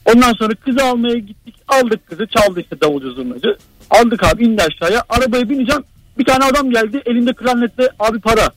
Ondan 0.06 0.34
sonra 0.34 0.56
kızı 0.56 0.84
almaya 0.84 1.18
gittik. 1.18 1.56
Aldık 1.68 2.08
kızı. 2.08 2.27
Çaldı 2.27 2.62
işte 2.62 2.82
davulcu 2.82 3.12
zurnacı. 3.12 3.58
Aldık 3.89 4.24
abi 4.24 4.46
indi 4.46 4.63
aşağıya. 4.63 5.04
Arabaya 5.10 5.50
bineceğim. 5.50 5.84
Bir 6.18 6.25
tane 6.25 6.46
adam 6.46 6.72
geldi. 6.72 7.01
Elinde 7.06 7.34
klarnetle 7.34 7.89
abi 8.00 8.20
para. 8.20 8.50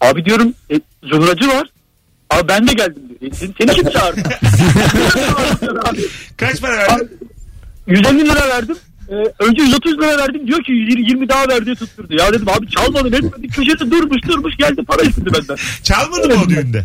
Abi 0.00 0.24
diyorum 0.24 0.54
e, 0.70 0.80
zurnacı 1.02 1.48
var. 1.48 1.68
Abi 2.30 2.48
ben 2.48 2.68
de 2.68 2.72
geldim 2.72 3.02
diyor. 3.20 3.32
Seni, 3.34 3.50
seni 3.58 3.70
kim 3.70 3.90
çağırdı? 3.90 4.20
Kaç 6.36 6.60
para 6.60 6.76
verdin? 6.76 7.18
150 7.86 8.24
lira 8.24 8.48
verdim. 8.48 8.76
Ee, 9.08 9.14
önce 9.38 9.62
130 9.62 9.98
lira 9.98 10.18
verdim. 10.18 10.46
Diyor 10.46 10.62
ki 10.62 10.72
20, 10.72 11.08
20 11.08 11.28
daha 11.28 11.48
ver 11.48 11.66
diye 11.66 11.74
tutturdu. 11.74 12.14
Ya 12.16 12.32
dedim 12.32 12.48
abi 12.48 12.70
çalmadın 12.70 13.12
etmedin. 13.12 13.48
Köşesi 13.48 13.90
durmuş 13.90 14.22
durmuş 14.28 14.56
geldi 14.56 14.84
para 14.84 15.02
istedi 15.02 15.30
benden. 15.34 15.56
Çalmadın 15.82 16.36
mı 16.36 16.42
o 16.46 16.48
düğünde? 16.48 16.84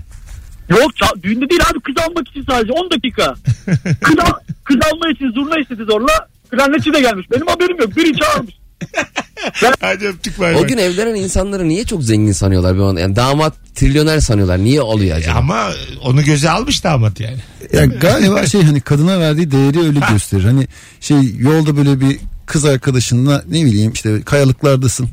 Yok 0.70 0.92
düğünde 1.24 1.50
değil 1.50 1.62
abi 1.72 1.80
kız 1.80 1.96
almak 2.08 2.28
için 2.30 2.44
sadece 2.50 2.72
10 2.74 2.92
dakika. 2.92 3.36
Kız, 4.04 4.16
al- 4.20 4.40
kız 4.64 4.78
alma 4.94 5.12
için 5.12 5.32
zurna 5.32 5.60
istedi 5.62 5.84
zorla. 5.84 6.28
Klarnetçi 6.52 6.94
de 6.94 7.02
gelmiş. 7.02 7.28
Benim 7.32 7.48
haberim 7.48 7.78
yok. 7.80 7.98
Biri 7.98 8.18
çağırmış. 8.20 8.54
Hadi 9.82 10.08
öptük 10.08 10.40
bay 10.40 10.56
O 10.56 10.60
bay. 10.62 10.68
gün 10.68 10.78
evlenen 10.78 11.16
insanları 11.16 11.68
niye 11.68 11.84
çok 11.86 12.04
zengin 12.04 12.32
sanıyorlar? 12.32 12.76
bir 12.76 12.80
anda? 12.82 13.00
Yani 13.00 13.16
damat 13.16 13.54
trilyoner 13.76 14.20
sanıyorlar. 14.20 14.58
Niye 14.58 14.82
oluyor 14.82 15.18
acaba? 15.18 15.38
Ama 15.38 15.70
onu 16.04 16.24
göze 16.24 16.50
almış 16.50 16.84
damat 16.84 17.20
yani. 17.20 17.38
Ya 17.74 17.86
galiba 17.86 18.46
şey 18.46 18.64
hani 18.64 18.82
kadına 18.82 19.20
verdiği 19.20 19.52
değeri 19.52 19.80
öyle 19.80 20.00
gösterir. 20.12 20.44
Hani 20.44 20.68
şey 21.02 21.36
yolda 21.38 21.78
böyle 21.78 22.00
bir 22.02 22.20
kız 22.46 22.66
arkadaşınla 22.66 23.44
ne 23.50 23.66
bileyim 23.66 23.92
işte 23.92 24.22
kayalıklardasın. 24.22 25.10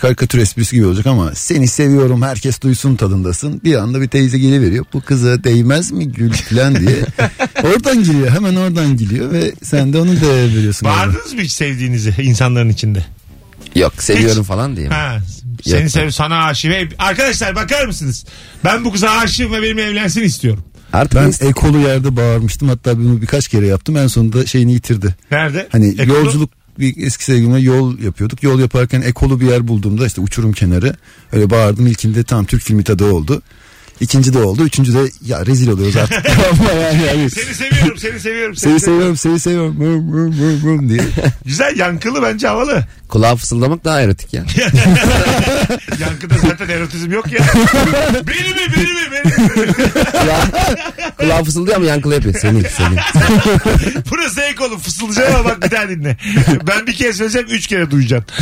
Karikatür 0.00 0.38
esprisi 0.38 0.76
gibi 0.76 0.86
olacak 0.86 1.06
ama 1.06 1.34
seni 1.34 1.68
seviyorum 1.68 2.22
herkes 2.22 2.60
duysun 2.60 2.96
tadındasın. 2.96 3.60
Bir 3.64 3.74
anda 3.74 4.00
bir 4.00 4.08
teyze 4.08 4.38
geliveriyor. 4.38 4.84
Bu 4.92 5.00
kıza 5.00 5.44
değmez 5.44 5.92
mi 5.92 6.12
gül 6.12 6.32
falan 6.32 6.76
diye. 6.76 6.96
oradan 7.62 8.04
giriyor 8.04 8.30
hemen 8.30 8.56
oradan 8.56 8.96
geliyor 8.96 9.32
ve 9.32 9.52
sen 9.62 9.92
de 9.92 9.98
onun 10.00 10.20
değer 10.20 10.54
veriyorsun. 10.56 10.88
Bağırdınız 10.88 11.32
mı 11.34 11.40
hiç 11.40 11.52
sevdiğinizi 11.52 12.14
insanların 12.22 12.68
içinde? 12.68 13.04
Yok 13.74 13.92
seviyorum 14.02 14.40
Hiç. 14.42 14.48
falan 14.48 14.76
diye. 14.76 14.88
mi? 14.88 14.94
Ha, 14.94 15.18
seni 15.64 15.80
Yok. 15.82 15.90
sev 15.90 16.10
sana 16.10 16.44
aşığım. 16.44 16.72
Arkadaşlar 16.98 17.54
bakar 17.56 17.86
mısınız? 17.86 18.24
Ben 18.64 18.84
bu 18.84 18.92
kıza 18.92 19.10
aşığım 19.10 19.52
ve 19.52 19.62
benimle 19.62 19.82
evlensin 19.82 20.20
istiyorum. 20.22 20.64
Artık 20.92 21.20
Ben 21.20 21.48
ekolu 21.48 21.78
yerde 21.78 22.16
bağırmıştım 22.16 22.68
hatta 22.68 22.98
bunu 22.98 23.22
birkaç 23.22 23.48
kere 23.48 23.66
yaptım 23.66 23.96
en 23.96 24.06
sonunda 24.06 24.46
şeyini 24.46 24.72
yitirdi. 24.72 25.14
Nerede? 25.30 25.68
Hani 25.72 25.86
Ekolu- 25.88 26.08
yolculuk 26.08 26.50
bir 26.78 27.06
eski 27.06 27.24
sevgilimle 27.24 27.60
yol 27.60 27.98
yapıyorduk. 27.98 28.42
Yol 28.42 28.60
yaparken 28.60 29.02
ekolu 29.02 29.40
bir 29.40 29.46
yer 29.46 29.68
bulduğumda 29.68 30.06
işte 30.06 30.20
uçurum 30.20 30.52
kenarı 30.52 30.96
öyle 31.32 31.50
bağırdım. 31.50 31.86
İlkinde 31.86 32.24
tam 32.24 32.44
Türk 32.44 32.62
filmi 32.62 32.84
tadı 32.84 33.04
oldu. 33.04 33.42
İkinci 34.00 34.34
de 34.34 34.38
oldu. 34.38 34.64
Üçüncü 34.64 34.94
de 34.94 34.98
ya 35.26 35.46
rezil 35.46 35.68
oluyoruz 35.68 35.96
artık. 35.96 36.26
Ama 36.60 36.70
yani, 36.82 37.02
yani 37.06 37.30
Seni 37.30 37.54
seviyorum, 37.54 37.98
seni 37.98 38.20
seviyorum. 38.20 38.56
seni 38.56 38.80
seviyorum, 38.80 39.16
seni 39.16 39.40
seviyorum. 39.40 39.74
Mım, 39.78 40.04
mım, 40.04 40.34
mım, 40.36 40.60
mım 40.66 40.88
diye. 40.88 41.00
Güzel 41.44 41.78
yankılı 41.78 42.22
bence 42.22 42.46
havalı. 42.48 42.84
kulağa 43.08 43.36
fısıldamak 43.36 43.84
daha 43.84 44.00
erotik 44.00 44.34
ya. 44.34 44.44
Yankıda 46.00 46.34
zaten 46.48 46.68
erotizm 46.68 47.12
yok 47.12 47.32
ya. 47.32 47.40
beni 48.14 48.48
mi, 48.48 48.72
beni 48.76 48.92
mi, 48.92 49.00
beni 49.12 49.66
mi? 49.66 49.74
ya 50.28 50.36
kulağa 51.18 51.44
fısıldıyor 51.44 51.76
ama 51.76 51.86
yankılı 51.86 52.14
yapıyor. 52.14 52.34
Senin 52.40 52.66
senin. 52.76 52.98
Burası 54.10 54.40
ek 54.40 54.64
oğlum 54.64 54.78
fısıldayacağım 54.78 55.34
ama 55.34 55.44
bak 55.44 55.62
bir 55.62 55.70
daha 55.70 55.88
dinle. 55.88 56.16
Ben 56.66 56.86
bir 56.86 56.94
kere 56.94 57.12
söyleyeceğim 57.12 57.46
üç 57.50 57.66
kere 57.66 57.90
duyacaksın. 57.90 58.36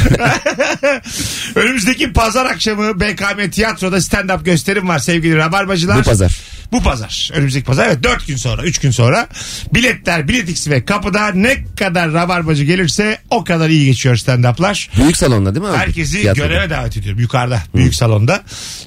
Önümüzdeki 1.55 2.13
pazar 2.13 2.47
akşamı 2.47 3.01
BKM 3.01 3.51
Tiyatro'da 3.51 3.97
stand-up 3.97 4.45
gösterim 4.45 4.89
var 4.89 4.99
sevgili 4.99 5.37
Rabarbacılar. 5.47 5.99
Bu 5.99 6.03
pazar. 6.03 6.37
Bu 6.73 6.83
pazar. 6.83 7.31
Önümüzdeki 7.33 7.65
pazar 7.67 7.87
evet 7.87 8.03
4 8.03 8.27
gün 8.27 8.37
sonra 8.37 8.63
3 8.63 8.79
gün 8.79 8.91
sonra. 8.91 9.29
Biletler 9.75 10.29
Biletix 10.29 10.69
ve 10.69 10.85
kapıda 10.85 11.29
ne 11.29 11.65
kadar 11.79 12.13
Rabarbacı 12.13 12.65
gelirse 12.65 13.19
o 13.31 13.45
kadar 13.45 13.69
iyi 13.69 13.87
geçiyor 13.87 14.17
stand-up'lar. 14.17 14.89
Büyük 15.03 15.17
salonda 15.17 15.55
değil 15.55 15.67
mi 15.67 15.71
abi? 15.71 15.77
Herkesi 15.79 16.21
Tiyatroda. 16.21 16.47
göreve 16.47 16.71
davet 16.71 16.97
ediyorum 16.97 17.21
yukarıda 17.21 17.63
büyük 17.75 17.95
salonda. 17.95 18.43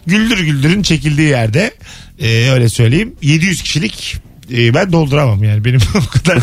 Güldür 0.07 0.39
Güldür'ün 0.39 0.81
çekildiği 0.83 1.29
yerde 1.29 1.73
Ee, 2.19 2.49
öyle 2.51 2.69
söyleyeyim 2.69 3.15
700 3.21 3.61
kişilik 3.61 4.17
e, 4.53 4.73
ben 4.73 4.91
dolduramam 4.91 5.43
yani 5.43 5.65
benim 5.65 5.79
o 5.95 6.19
kadar 6.19 6.37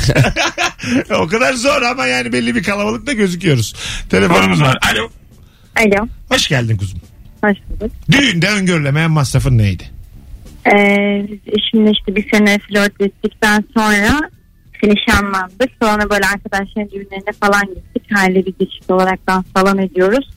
o 1.21 1.27
kadar 1.29 1.55
zor 1.55 1.83
ama 1.83 2.07
yani 2.07 2.33
belli 2.33 2.55
bir 2.55 2.63
kalabalıkta 2.63 3.13
gözüküyoruz. 3.13 3.75
Telefonumuz 4.11 4.61
var. 4.63 4.79
Alo. 4.93 5.11
Alo. 5.77 6.09
Hoş 6.29 6.49
geldin 6.49 6.77
kuzum. 6.77 7.01
Hoş 7.45 7.57
bulduk. 7.69 7.93
Düğünde 8.11 8.49
öngörülemeyen 8.49 9.11
masrafın 9.11 9.59
neydi? 9.59 9.91
Ee, 10.67 11.27
biz 11.31 11.41
eşimle 11.47 11.91
işte 11.91 12.17
bir 12.17 12.31
sene 12.31 12.59
flört 12.59 13.01
ettikten 13.01 13.65
sonra 13.75 14.31
nişanlandık. 14.83 15.71
Sonra 15.83 16.11
böyle 16.11 16.27
arkadaşların 16.27 16.91
düğünlerine 16.91 17.33
falan 17.41 17.63
gittik. 17.75 18.03
Bir 18.29 18.55
geçit 18.59 18.91
olarak 18.91 19.27
dans 19.29 19.45
falan 19.55 19.79
ediyoruz. 19.79 20.31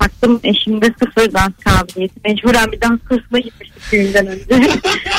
Baktım 0.00 0.40
eşimde 0.44 0.86
sıfır 0.86 1.32
dans 1.32 1.52
kabiliyeti. 1.64 2.20
Mecburen 2.24 2.72
bir 2.72 2.80
dans 2.80 3.00
kursuna 3.08 3.38
gitmiştik 3.38 3.82
düğünden 3.92 4.26
önce. 4.26 4.44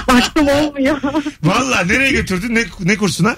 Baktım 0.07 0.47
olmuyor. 0.47 1.01
Valla 1.43 1.83
nereye 1.85 2.11
götürdün 2.11 2.55
ne, 2.55 2.63
ne 2.83 2.97
kursuna? 2.97 3.35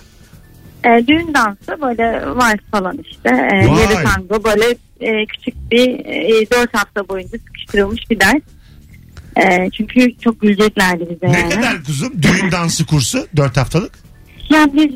Ee, 0.85 1.07
düğün 1.07 1.33
dansı 1.33 1.81
böyle 1.81 2.27
vals 2.27 2.59
falan 2.71 2.97
işte. 2.97 3.29
Ee, 3.29 3.67
Vay. 3.69 3.81
yarı 3.81 4.03
tango 4.03 4.43
böyle 4.43 4.65
e, 4.99 5.25
küçük 5.25 5.71
bir 5.71 6.05
e, 6.05 6.49
4 6.51 6.73
hafta 6.73 7.09
boyunca 7.09 7.37
sıkıştırılmış 7.37 8.09
bir 8.09 8.19
ders. 8.19 8.41
Ee, 9.38 9.69
çünkü 9.77 10.17
çok 10.17 10.41
güleceklerdi 10.41 11.07
bize 11.09 11.33
Ne 11.33 11.39
yani. 11.39 11.53
kadar 11.55 11.83
kuzum? 11.83 12.13
Düğün 12.21 12.51
dansı 12.51 12.85
kursu 12.85 13.27
4 13.35 13.57
haftalık. 13.57 14.00
Yani 14.50 14.71
biz 14.73 14.95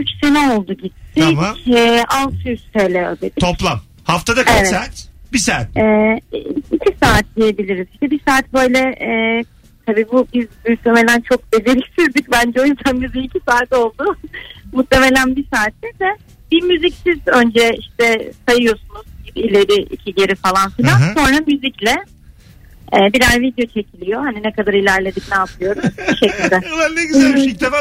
3 0.00 0.08
sene 0.22 0.50
oldu 0.50 0.72
gittik. 0.72 0.92
Tamam. 1.18 1.56
E, 1.76 2.04
600 2.08 2.60
TL 2.74 3.08
ödedik. 3.10 3.40
Toplam. 3.40 3.80
Haftada 4.04 4.44
kaç 4.44 4.56
Evet. 4.58 4.68
saat? 4.68 5.08
Bir 5.32 5.38
saat. 5.38 5.76
E, 5.76 6.16
iki 6.72 6.96
saat 7.02 7.24
diyebiliriz. 7.36 7.86
İşte 7.92 8.10
bir 8.10 8.20
saat 8.28 8.52
böyle 8.52 8.78
e, 8.78 9.42
tabii 9.86 10.06
bu 10.12 10.26
biz 10.34 10.46
muhtemelen 10.68 11.20
çok 11.20 11.52
beceriksizdik 11.52 12.32
bence 12.32 12.60
o 12.60 12.64
yüzden 12.64 13.02
bize 13.02 13.20
iki 13.20 13.38
saat 13.48 13.72
oldu. 13.72 14.16
muhtemelen 14.72 15.36
bir 15.36 15.44
saatte 15.54 15.86
de 16.00 16.16
bir 16.52 16.62
müziksiz 16.62 17.18
önce 17.26 17.76
işte 17.78 18.32
sayıyorsunuz 18.48 19.02
ileri 19.34 19.82
iki 19.82 20.14
geri 20.14 20.34
falan 20.34 20.70
filan. 20.70 21.00
Hı 21.00 21.04
hı. 21.04 21.14
Sonra 21.14 21.40
müzikle 21.46 21.96
e, 22.92 22.96
birer 23.12 23.40
video 23.40 23.66
çekiliyor. 23.66 24.24
Hani 24.24 24.42
ne 24.42 24.52
kadar 24.52 24.72
ilerledik 24.72 25.24
ne 25.30 25.36
yapıyoruz 25.36 25.84
bu 26.08 26.16
şekilde. 26.16 26.60
Ulan 26.74 26.96
ne 26.96 27.04
güzelmiş 27.04 27.44
ilk 27.44 27.60
defa. 27.60 27.80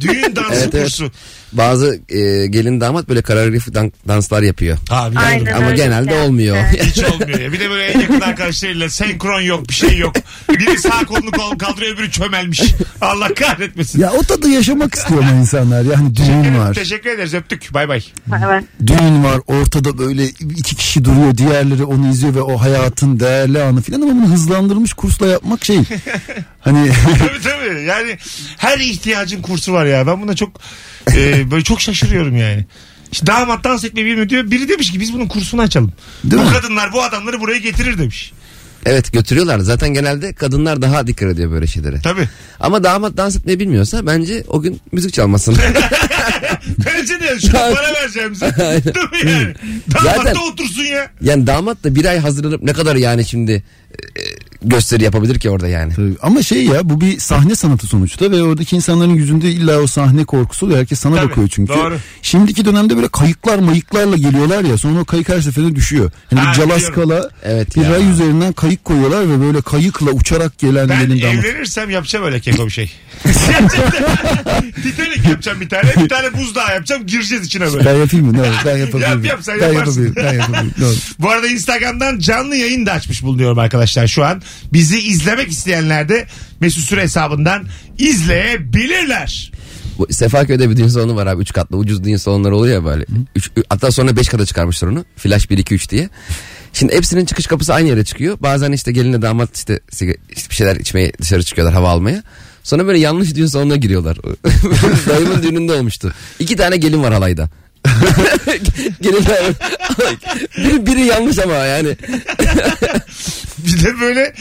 Düğün 0.00 0.36
dansı 0.36 0.52
Evet, 0.54 0.68
evet. 0.74 0.84
kursu. 0.84 1.10
Bazı 1.52 2.00
e, 2.08 2.46
gelin 2.46 2.80
damat 2.80 3.08
böyle 3.08 3.22
koreografi 3.22 3.74
dan- 3.74 3.92
danslar 4.08 4.42
yapıyor. 4.42 4.78
Ha, 4.88 5.10
biliyorum. 5.10 5.28
Aynen 5.32 5.52
Ama 5.52 5.66
öyle 5.66 5.76
genelde 5.76 6.10
işte. 6.10 6.22
olmuyor. 6.22 6.56
Evet. 6.56 6.84
Hiç 6.84 7.04
olmuyor 7.04 7.40
ya. 7.40 7.52
Bir 7.52 7.60
de 7.60 7.70
böyle 7.70 7.84
en 7.84 8.00
yakın 8.00 8.20
arkadaşlarıyla 8.20 8.90
senkron 8.90 9.40
yok 9.40 9.68
bir 9.68 9.74
şey 9.74 9.98
yok. 9.98 10.14
Biri 10.50 10.78
sağ 10.78 11.04
kolunu 11.04 11.30
kol 11.30 11.58
kaldırıyor 11.58 11.94
öbürü 11.94 12.10
çömelmiş. 12.10 12.62
Allah 13.00 13.34
kahretmesin. 13.34 14.00
Ya 14.00 14.12
o 14.12 14.22
tadı 14.22 14.48
yaşamak 14.48 14.94
istiyor 14.94 15.22
ama 15.22 15.32
insanlar. 15.32 15.82
Yani 15.84 16.16
düğün 16.16 16.58
var. 16.58 16.74
Teşekkür 16.74 17.10
ederiz 17.10 17.34
öptük. 17.34 17.74
Bay 17.74 17.88
bay. 17.88 18.04
Evet. 18.46 18.64
Düğün 18.86 19.24
var 19.24 19.40
ortada 19.46 19.98
böyle 19.98 20.24
iki 20.56 20.76
kişi 20.76 21.04
duruyor 21.04 21.36
diğerleri 21.38 21.84
onu 21.84 22.08
izliyor 22.10 22.34
ve 22.34 22.42
o 22.42 22.56
hayatın 22.60 23.20
değerli 23.20 23.62
anı 23.62 23.82
filan 23.82 24.00
ama 24.02 24.10
bunu 24.12 24.32
hızlandırılmış 24.32 24.92
kursla 24.92 25.26
yapmak 25.26 25.64
şey. 25.64 25.78
hani 26.60 26.92
tabii 27.18 27.40
tabii. 27.42 27.82
Yani 27.82 28.18
her 28.56 28.78
ihtiyacın 28.78 29.42
kursu 29.42 29.72
var 29.72 29.81
ya. 29.86 30.06
Ben 30.06 30.22
buna 30.22 30.36
çok 30.36 30.60
e, 31.16 31.50
böyle 31.50 31.64
çok 31.64 31.80
şaşırıyorum 31.80 32.36
yani. 32.36 32.64
İşte 33.12 33.26
damat 33.26 33.64
dans 33.64 33.84
etmeyi 33.84 34.06
bilmiyor 34.06 34.28
diyor. 34.28 34.50
Biri 34.50 34.68
demiş 34.68 34.92
ki 34.92 35.00
biz 35.00 35.12
bunun 35.12 35.26
kursunu 35.28 35.62
açalım. 35.62 35.92
Değil 36.24 36.42
bu 36.42 36.46
mi? 36.46 36.52
kadınlar 36.52 36.92
bu 36.92 37.02
adamları 37.02 37.40
buraya 37.40 37.58
getirir 37.58 37.98
demiş. 37.98 38.32
Evet 38.86 39.12
götürüyorlar. 39.12 39.58
Zaten 39.58 39.88
genelde 39.94 40.32
kadınlar 40.32 40.82
daha 40.82 41.06
dikkat 41.06 41.28
ediyor 41.30 41.50
böyle 41.50 41.66
şeylere. 41.66 42.00
Tabii. 42.00 42.28
Ama 42.60 42.84
damat 42.84 43.16
dans 43.16 43.36
etmeyi 43.36 43.60
bilmiyorsa 43.60 44.06
bence 44.06 44.44
o 44.48 44.62
gün 44.62 44.80
müzik 44.92 45.12
çalmasın. 45.12 45.56
Bence 46.86 47.20
de 47.20 47.40
şuna 47.40 47.52
para 47.74 47.94
vereceğimize. 47.94 48.56
Değil 48.84 49.24
mi 49.24 49.30
yani? 49.32 49.54
Damat 49.94 50.16
Zaten- 50.16 50.34
da 50.34 50.40
otursun 50.40 50.82
ya. 50.82 51.10
yani 51.20 51.46
damat 51.46 51.84
da 51.84 51.94
bir 51.94 52.04
ay 52.04 52.18
hazırlanıp 52.18 52.62
ne 52.62 52.72
kadar 52.72 52.96
yani 52.96 53.24
şimdi 53.24 53.62
e, 54.16 54.20
gösteri 54.64 55.04
yapabilir 55.04 55.38
ki 55.38 55.50
orada 55.50 55.68
yani. 55.68 55.94
Tabii. 55.94 56.14
Ama 56.22 56.42
şey 56.42 56.64
ya 56.64 56.88
bu 56.90 57.00
bir 57.00 57.18
sahne 57.18 57.54
sanatı 57.56 57.86
sonuçta 57.86 58.30
ve 58.30 58.42
oradaki 58.42 58.76
insanların 58.76 59.14
yüzünde 59.14 59.50
illa 59.50 59.78
o 59.80 59.86
sahne 59.86 60.24
korkusu 60.24 60.66
oluyor. 60.66 60.80
Herkes 60.80 61.00
sana 61.00 61.16
Tabii, 61.16 61.30
bakıyor 61.30 61.48
çünkü. 61.52 61.72
doğru. 61.72 61.98
Şimdiki 62.22 62.64
dönemde 62.64 62.96
böyle 62.96 63.08
kayıklar 63.08 63.58
mayıklarla 63.58 64.16
geliyorlar 64.16 64.64
ya 64.64 64.78
sonra 64.78 65.00
o 65.00 65.04
kayık 65.04 65.28
her 65.28 65.40
seferinde 65.40 65.76
düşüyor. 65.76 66.10
Hani 66.30 66.40
Ha, 66.40 66.52
bir 66.52 66.56
calaskala 66.58 67.30
Evet 67.44 67.76
bir 67.76 67.82
ya. 67.82 67.90
ray 67.90 68.10
üzerinden 68.10 68.52
kayık 68.52 68.84
koyuyorlar 68.84 69.28
ve 69.30 69.40
böyle 69.40 69.60
kayıkla 69.62 70.10
uçarak 70.10 70.58
gelen 70.58 70.88
Ben 70.88 71.08
gelin 71.08 71.22
damat. 71.22 71.44
evlenirsem 71.44 71.90
yapacağım 71.90 72.24
öyle 72.24 72.40
keko 72.40 72.66
bir 72.66 72.70
şey. 72.70 72.92
Titanic 74.82 75.28
yapacağım 75.30 75.60
bir 75.60 75.68
tane. 75.68 75.94
Bir 76.04 76.08
tane 76.08 76.34
buzdağı 76.38 76.74
yapacağım. 76.74 77.06
Gireceğiz 77.06 77.46
içine 77.46 77.72
böyle. 77.72 77.84
Ben 77.84 77.94
yapayım 77.94 78.26
mı? 78.26 78.32
Ne 78.32 78.40
olur? 78.40 78.48
Ben 78.66 78.76
yapabilirim. 78.86 79.10
Yap, 79.12 79.24
yap, 79.24 79.38
sen 79.42 79.60
ben 79.60 79.72
yaparsın. 79.72 80.02
yapabilirim. 80.04 80.14
Ben 80.32 80.38
yapabilirim. 80.38 80.74
Ne 80.78 80.84
olur. 80.86 80.96
Bu 81.18 81.30
arada 81.30 81.48
Instagram'dan 81.48 82.18
canlı 82.18 82.56
yayın 82.56 82.86
da 82.86 82.92
açmış 82.92 83.22
bulunuyorum 83.22 83.58
arkadaşlar 83.58 84.06
şu 84.06 84.24
an. 84.24 84.42
Bizi 84.72 84.98
izlemek 85.00 85.50
isteyenler 85.50 86.08
de 86.08 86.26
Mesut 86.60 86.84
Süre 86.84 87.02
hesabından 87.02 87.66
izleyebilirler. 87.98 89.52
Bu 89.98 90.06
Sefaköy'de 90.12 90.70
bir 90.70 90.76
düğün 90.76 90.88
salonu 90.88 91.16
var 91.16 91.26
abi. 91.26 91.42
Üç 91.42 91.52
katlı 91.52 91.76
ucuz 91.76 92.04
düğün 92.04 92.16
salonları 92.16 92.56
oluyor 92.56 92.74
ya 92.74 92.84
böyle. 92.84 93.04
Üç, 93.36 93.50
hatta 93.68 93.90
sonra 93.90 94.16
beş 94.16 94.28
kata 94.28 94.46
çıkarmışlar 94.46 94.88
onu. 94.88 95.04
Flash 95.16 95.50
1 95.50 95.58
2 95.58 95.74
3 95.74 95.90
diye. 95.90 96.08
Şimdi 96.72 96.94
hepsinin 96.96 97.24
çıkış 97.24 97.46
kapısı 97.46 97.74
aynı 97.74 97.88
yere 97.88 98.04
çıkıyor. 98.04 98.36
Bazen 98.40 98.72
işte 98.72 98.92
gelinle 98.92 99.22
damat 99.22 99.56
işte, 99.56 99.80
siga- 99.90 100.16
işte 100.36 100.50
bir 100.50 100.54
şeyler 100.54 100.76
içmeye 100.76 101.12
dışarı 101.20 101.42
çıkıyorlar 101.42 101.74
hava 101.74 101.88
almaya. 101.90 102.22
Sonra 102.62 102.86
böyle 102.86 102.98
yanlış 102.98 103.34
düğün 103.34 103.46
salonuna 103.46 103.76
giriyorlar. 103.76 104.16
Dayımın 105.08 105.42
düğününde 105.42 105.72
olmuştu. 105.72 106.14
İki 106.38 106.56
tane 106.56 106.76
gelin 106.76 107.02
var 107.02 107.12
halayda. 107.12 107.50
Gelinler 109.02 109.42
biri, 110.58 110.86
biri 110.86 111.00
yanlış 111.00 111.38
ama 111.38 111.54
yani. 111.54 111.96
Bir 113.66 113.84
de 113.84 114.00
böyle 114.00 114.34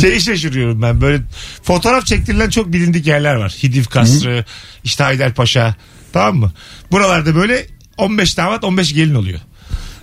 şeyi 0.00 0.20
şaşırıyorum 0.20 0.82
ben. 0.82 1.00
Böyle 1.00 1.22
fotoğraf 1.62 2.06
çektirilen 2.06 2.50
çok 2.50 2.72
bilindik 2.72 3.06
yerler 3.06 3.34
var. 3.34 3.50
Hidiv 3.62 3.84
Kasrı, 3.84 4.44
işte 4.84 5.04
Haydarpaşa. 5.04 5.74
Tamam 6.12 6.36
mı? 6.36 6.52
Buralarda 6.92 7.34
böyle 7.34 7.66
15 7.98 8.36
damat 8.36 8.64
15 8.64 8.94
gelin 8.94 9.14
oluyor. 9.14 9.40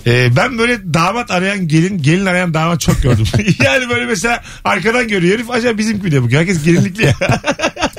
Ee, 0.08 0.36
ben 0.36 0.58
böyle 0.58 0.94
damat 0.94 1.32
arayan 1.32 1.68
gelin, 1.68 2.02
gelin 2.02 2.26
arayan 2.26 2.54
damat 2.54 2.82
çok 2.82 3.02
gördüm. 3.02 3.26
yani 3.64 3.90
böyle 3.90 4.06
mesela 4.06 4.44
arkadan 4.64 5.08
görüyor 5.08 5.36
herif. 5.36 5.50
Acaba 5.50 5.78
bizim 5.78 5.98
gibi 5.98 6.12
de 6.12 6.22
bugün. 6.22 6.38
Herkes 6.38 6.64
gelinlikli 6.64 7.06
ya. 7.06 7.16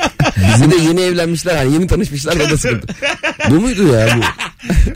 Bir 0.42 0.70
de 0.70 0.76
yeni 0.76 1.00
evlenmişler 1.00 1.56
hani 1.56 1.72
yeni 1.75 1.87
tanışmışlar 1.87 2.50
da 2.50 2.58
sıkıntı. 2.58 2.94
Bu 3.50 3.54
muydu 3.54 3.92
ya 3.94 4.18
bu? 4.18 4.22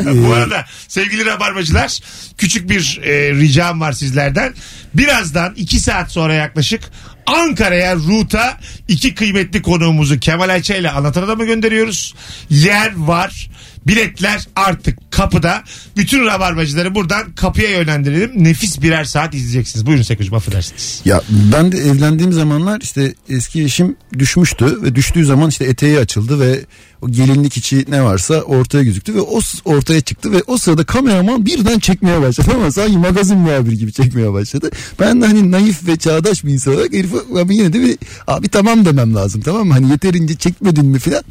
Bu 0.28 0.32
arada 0.32 0.64
sevgili 0.88 1.26
rabarbacılar 1.26 1.98
küçük 2.38 2.70
bir 2.70 3.00
e, 3.02 3.30
ricam 3.30 3.80
var 3.80 3.92
sizlerden. 3.92 4.54
Birazdan 4.94 5.54
iki 5.56 5.80
saat 5.80 6.12
sonra 6.12 6.34
yaklaşık 6.34 6.80
Ankara'ya 7.26 7.96
ruta 7.96 8.58
iki 8.88 9.14
kıymetli 9.14 9.62
konuğumuzu 9.62 10.20
Kemal 10.20 10.48
Ayça 10.48 10.75
ile 10.75 10.90
Anlatan 10.90 11.23
Adam'a 11.23 11.44
gönderiyoruz. 11.44 12.14
Yer 12.50 12.92
var. 12.97 13.50
Biletler 13.86 14.49
artık 14.56 15.12
kapıda. 15.12 15.64
Bütün 15.96 16.26
rabarbacıları 16.26 16.94
buradan 16.94 17.32
kapıya 17.32 17.70
yönlendirelim. 17.70 18.44
Nefis 18.44 18.82
birer 18.82 19.04
saat 19.04 19.34
izleyeceksiniz. 19.34 19.86
Buyurun 19.86 20.02
Sekucuğum 20.02 20.36
affedersiniz. 20.36 21.02
Ya 21.04 21.22
ben 21.52 21.72
de 21.72 21.78
evlendiğim 21.78 22.32
zamanlar 22.32 22.80
işte 22.80 23.14
eski 23.28 23.62
eşim 23.62 23.96
düşmüştü 24.18 24.82
ve 24.82 24.94
düştüğü 24.94 25.25
zaman 25.25 25.49
işte 25.49 25.64
eteği 25.64 25.99
açıldı 25.99 26.40
ve 26.40 26.60
o 27.02 27.08
gelinlik 27.08 27.56
içi 27.56 27.84
ne 27.88 28.02
varsa 28.02 28.34
ortaya 28.34 28.84
gözüktü 28.84 29.14
ve 29.14 29.20
o 29.20 29.40
ortaya 29.64 30.00
çıktı 30.00 30.32
ve 30.32 30.42
o 30.46 30.58
sırada 30.58 30.84
kameraman 30.84 31.46
birden 31.46 31.78
çekmeye 31.78 32.20
başladı 32.20 32.50
ama 32.54 32.72
sanki 32.72 32.99
magazin 32.99 33.38
muhabiri 33.38 33.78
gibi 33.78 33.92
çekmeye 33.92 34.32
başladı. 34.32 34.70
Ben 35.00 35.22
de 35.22 35.26
hani 35.26 35.50
naif 35.50 35.86
ve 35.86 35.96
çağdaş 35.96 36.44
bir 36.44 36.52
insan 36.52 36.75
olarak 36.75 36.92
herife 36.92 37.16
yine 37.50 37.72
de 37.72 37.80
bir 37.80 37.99
abi 38.26 38.49
tamam 38.49 38.84
demem 38.84 39.14
lazım 39.14 39.40
tamam 39.40 39.66
mı? 39.66 39.72
Hani 39.72 39.90
yeterince 39.90 40.34
çekmedin 40.34 40.86
mi 40.86 40.99
filan. 40.99 41.22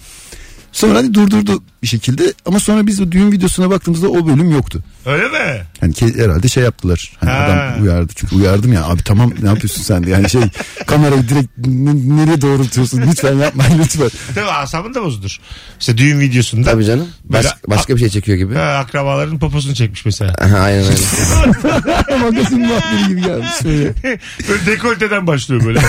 Sonra 0.75 0.97
hani 0.97 1.13
durdurdu 1.13 1.63
bir 1.83 1.87
şekilde 1.87 2.33
ama 2.45 2.59
sonra 2.59 2.87
biz 2.87 3.01
o 3.01 3.11
düğün 3.11 3.31
videosuna 3.31 3.69
baktığımızda 3.69 4.09
o 4.09 4.27
bölüm 4.27 4.51
yoktu. 4.51 4.83
Öyle 5.05 5.27
mi? 5.27 5.61
Hani 5.79 5.93
ke- 5.93 6.23
herhalde 6.23 6.47
şey 6.47 6.63
yaptılar. 6.63 7.11
Hani 7.19 7.29
Ha. 7.29 7.37
adam 7.37 7.83
uyardı 7.83 8.13
çünkü 8.15 8.35
uyardım 8.35 8.73
ya 8.73 8.85
abi 8.85 9.03
tamam 9.03 9.33
ne 9.41 9.47
yapıyorsun 9.49 9.81
sen 9.83 10.03
diye. 10.03 10.15
Yani 10.15 10.29
şey 10.29 10.41
kamerayı 10.87 11.29
direkt 11.29 11.57
n- 11.57 12.17
nereye 12.17 12.41
doğrultuyorsun 12.41 13.01
lütfen 13.01 13.35
yapma 13.35 13.63
lütfen. 13.79 14.09
Değil 14.35 14.47
mi? 14.47 14.51
Asabın 14.53 14.93
da 14.93 15.03
bozulur. 15.03 15.37
İşte 15.79 15.97
düğün 15.97 16.19
videosunda. 16.19 16.71
Tabii 16.71 16.85
canım. 16.85 17.07
Baş- 17.23 17.43
Böyle- 17.45 17.55
başka 17.67 17.95
bir 17.95 17.99
şey 17.99 18.09
çekiyor 18.09 18.37
gibi. 18.37 18.55
Ha, 18.55 18.61
akrabaların 18.61 19.39
poposunu 19.39 19.75
çekmiş 19.75 20.05
mesela. 20.05 20.33
Aha, 20.41 20.57
aynen 20.57 20.83
öyle. 20.85 22.17
Magazin 22.19 22.59
muhabiri 22.61 23.07
gibi 23.07 23.21
gelmiş. 23.21 23.49
Şöyle. 23.61 23.93
böyle 24.49 24.65
dekolteden 24.65 25.27
başlıyor 25.27 25.65
böyle. 25.65 25.79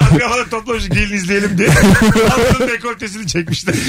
Akrabalar 0.00 0.50
toplamış 0.50 0.88
gelin 0.88 1.16
izleyelim 1.16 1.58
diye. 1.58 1.68
Adamın 1.70 2.68
dekoltesini 2.72 3.23
çekmişler. 3.26 3.74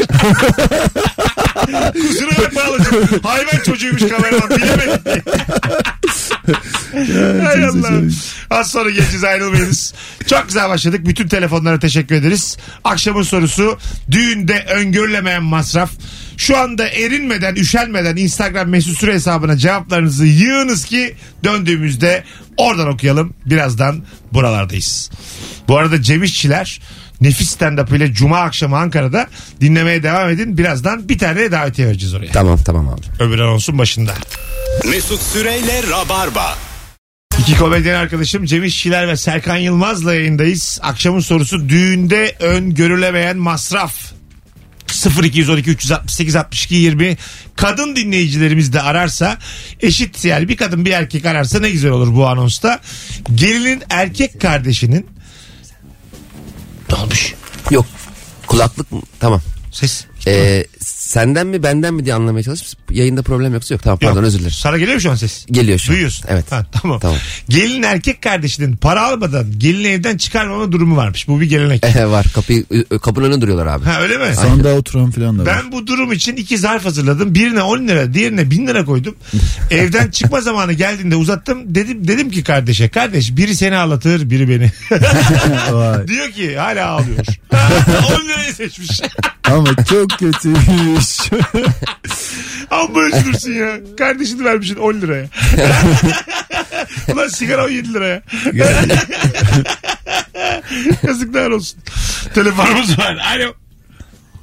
Kusura 1.94 2.38
bakma 2.38 2.64
halacığım. 2.64 3.20
Hayvan 3.24 3.64
çocuğuymuş 3.66 4.02
kameraman 4.02 4.50
bilemedik 4.50 5.06
diye. 5.06 5.24
Hay 7.44 7.66
Allah. 7.66 7.92
Az 8.50 8.72
sonra 8.72 8.90
geleceğiz 8.90 9.24
ayrılmayınız. 9.24 9.94
Çok 10.28 10.48
güzel 10.48 10.70
başladık. 10.70 11.02
Bütün 11.08 11.28
telefonlara 11.28 11.80
teşekkür 11.80 12.16
ederiz. 12.16 12.58
Akşamın 12.84 13.24
sorusu 13.24 13.78
düğünde 14.12 14.66
öngörülemeyen 14.70 15.44
masraf. 15.44 15.92
Şu 16.38 16.58
anda 16.58 16.88
erinmeden, 16.88 17.56
üşenmeden 17.56 18.16
Instagram 18.16 18.70
mesut 18.70 18.98
süre 18.98 19.14
hesabına 19.14 19.58
cevaplarınızı 19.58 20.26
yığınız 20.26 20.86
ki 20.86 21.16
döndüğümüzde 21.44 22.24
oradan 22.58 22.88
okuyalım. 22.88 23.34
Birazdan 23.46 24.04
buralardayız. 24.34 25.12
Bu 25.68 25.78
arada 25.78 26.02
Cem 26.02 26.24
İşçiler 26.24 26.82
nefis 27.22 27.56
stand-up 27.56 27.96
ile 27.96 28.14
Cuma 28.14 28.40
akşamı 28.40 28.78
Ankara'da 28.78 29.28
dinlemeye 29.62 30.04
devam 30.04 30.30
edin. 30.30 30.58
Birazdan 30.58 31.10
bir 31.10 31.18
tane 31.18 31.52
davetiye 31.52 31.88
vereceğiz 31.88 32.14
oraya. 32.14 32.32
tamam 32.32 32.60
tamam 32.66 32.90
abi. 32.90 33.24
Öbür 33.24 33.40
anonsun 33.40 33.78
başında. 33.78 34.14
Mesut 34.90 35.22
Süreyle 35.22 35.82
Rabarba. 35.90 36.58
İki 37.40 37.58
komedyen 37.58 37.96
arkadaşım 37.96 38.46
Cem 38.46 38.64
İşçiler 38.64 39.08
ve 39.08 39.18
Serkan 39.18 39.58
Yılmaz'la 39.58 40.14
yayındayız. 40.14 40.80
Akşamın 40.84 41.20
sorusu 41.20 41.70
düğünde 41.70 42.36
öngörülemeyen 42.40 43.38
masraf. 43.38 43.94
0212 45.24 45.72
368 45.72 46.36
62 46.36 46.76
20 46.76 47.18
kadın 47.56 47.96
dinleyicilerimiz 47.96 48.74
de 48.74 48.82
ararsa 48.82 49.38
eşit 49.82 50.26
yani 50.26 50.50
bir 50.50 50.58
kadın 50.58 50.86
bir 50.86 50.92
erkek 50.92 51.26
ararsa 51.26 51.60
ne 51.60 51.70
güzel 51.70 51.92
olur 51.92 52.16
bu 52.16 52.28
anonsta. 52.28 52.80
Gelinin 53.36 53.84
erkek 53.90 54.42
kardeşinin 54.42 55.08
ne 56.90 56.96
olmuş? 56.96 57.34
Yok 57.72 57.86
kulaklık 58.48 58.92
mı? 58.92 59.02
Tamam. 59.20 59.42
Ses. 59.72 60.06
Ee, 60.28 60.66
senden 61.16 61.48
mi 61.48 61.64
benden 61.64 61.94
mi 61.94 62.06
diye 62.06 62.16
anlamaya 62.16 62.44
çalışıp 62.44 62.80
yayında 62.92 63.22
problem 63.22 63.54
yoksa 63.54 63.74
yok. 63.74 63.84
Tamam 63.84 64.00
pardon 64.00 64.16
Yok. 64.16 64.28
özür 64.28 64.40
dilerim. 64.40 64.52
Sana 64.52 64.78
geliyor 64.78 64.96
mu 64.96 65.02
şu 65.02 65.12
an 65.12 65.16
ses? 65.16 65.46
Geliyor 65.52 65.80
şu 65.80 65.92
an. 65.92 65.96
Duyuyorsun. 65.96 66.26
Evet. 66.30 66.52
Ha, 66.52 66.66
tamam. 66.72 67.00
Tamam. 67.00 67.18
Gelin 67.50 67.84
erkek 67.84 68.22
kardeşinin 68.22 68.76
para 68.76 69.02
almadan 69.02 69.46
gelin 69.58 69.84
evden 69.84 70.18
çıkarmama 70.18 70.72
durumu 70.72 70.96
varmış. 70.96 71.28
Bu 71.28 71.42
bir 71.42 71.46
gelenek. 71.50 71.84
var 72.06 72.26
kapıyı 72.36 72.66
kapının 73.02 73.28
önüne 73.28 73.42
duruyorlar 73.42 73.68
abi. 73.68 73.86
ha 73.86 74.02
öyle 74.02 74.18
mi? 74.18 74.36
Sandığa 74.36 74.74
oturan 74.74 75.12
falan 75.12 75.40
da 75.40 75.46
var. 75.46 75.62
Ben 75.64 75.72
bu 75.72 75.88
durum 75.88 76.12
için 76.12 76.36
iki 76.36 76.58
zarf 76.58 76.86
hazırladım. 76.86 77.36
Birine 77.36 77.62
10 77.62 77.88
lira, 77.88 78.14
diğerine 78.14 78.52
1000 78.52 78.68
lira 78.68 78.86
koydum. 78.86 79.16
Evden 79.72 80.12
çıkma 80.12 80.42
zamanı 80.42 80.74
geldiğinde 80.74 81.16
uzattım. 81.16 81.76
Dedim 81.76 82.08
dedim 82.08 82.30
ki 82.32 82.44
kardeşe, 82.44 82.90
kardeş 82.90 83.38
biri 83.38 83.56
seni 83.56 83.78
ağlatır, 83.78 84.30
biri 84.30 84.50
beni. 84.50 84.72
Vay. 85.72 86.08
Diyor 86.08 86.30
ki 86.30 86.58
hala 86.58 86.88
ağlıyor. 86.88 87.26
10 88.22 88.28
lirayı 88.28 88.54
seçmiş. 88.54 89.02
Ama 89.52 89.70
çok 89.90 90.10
kötüymüş. 90.10 91.20
Amma 92.72 93.04
üzülürsün 93.04 93.54
ya. 93.54 93.78
Kardeşini 93.98 94.46
vermişsin 94.46 94.76
10 94.76 94.94
liraya. 94.94 95.28
Ulan 97.14 97.28
sigara 97.28 97.66
17 97.66 97.94
liraya. 97.94 98.22
Yazıklar 101.08 101.52
olsun. 101.52 101.80
Telefonumuz 102.34 103.00
var. 103.00 103.18
Alo. 103.36 103.54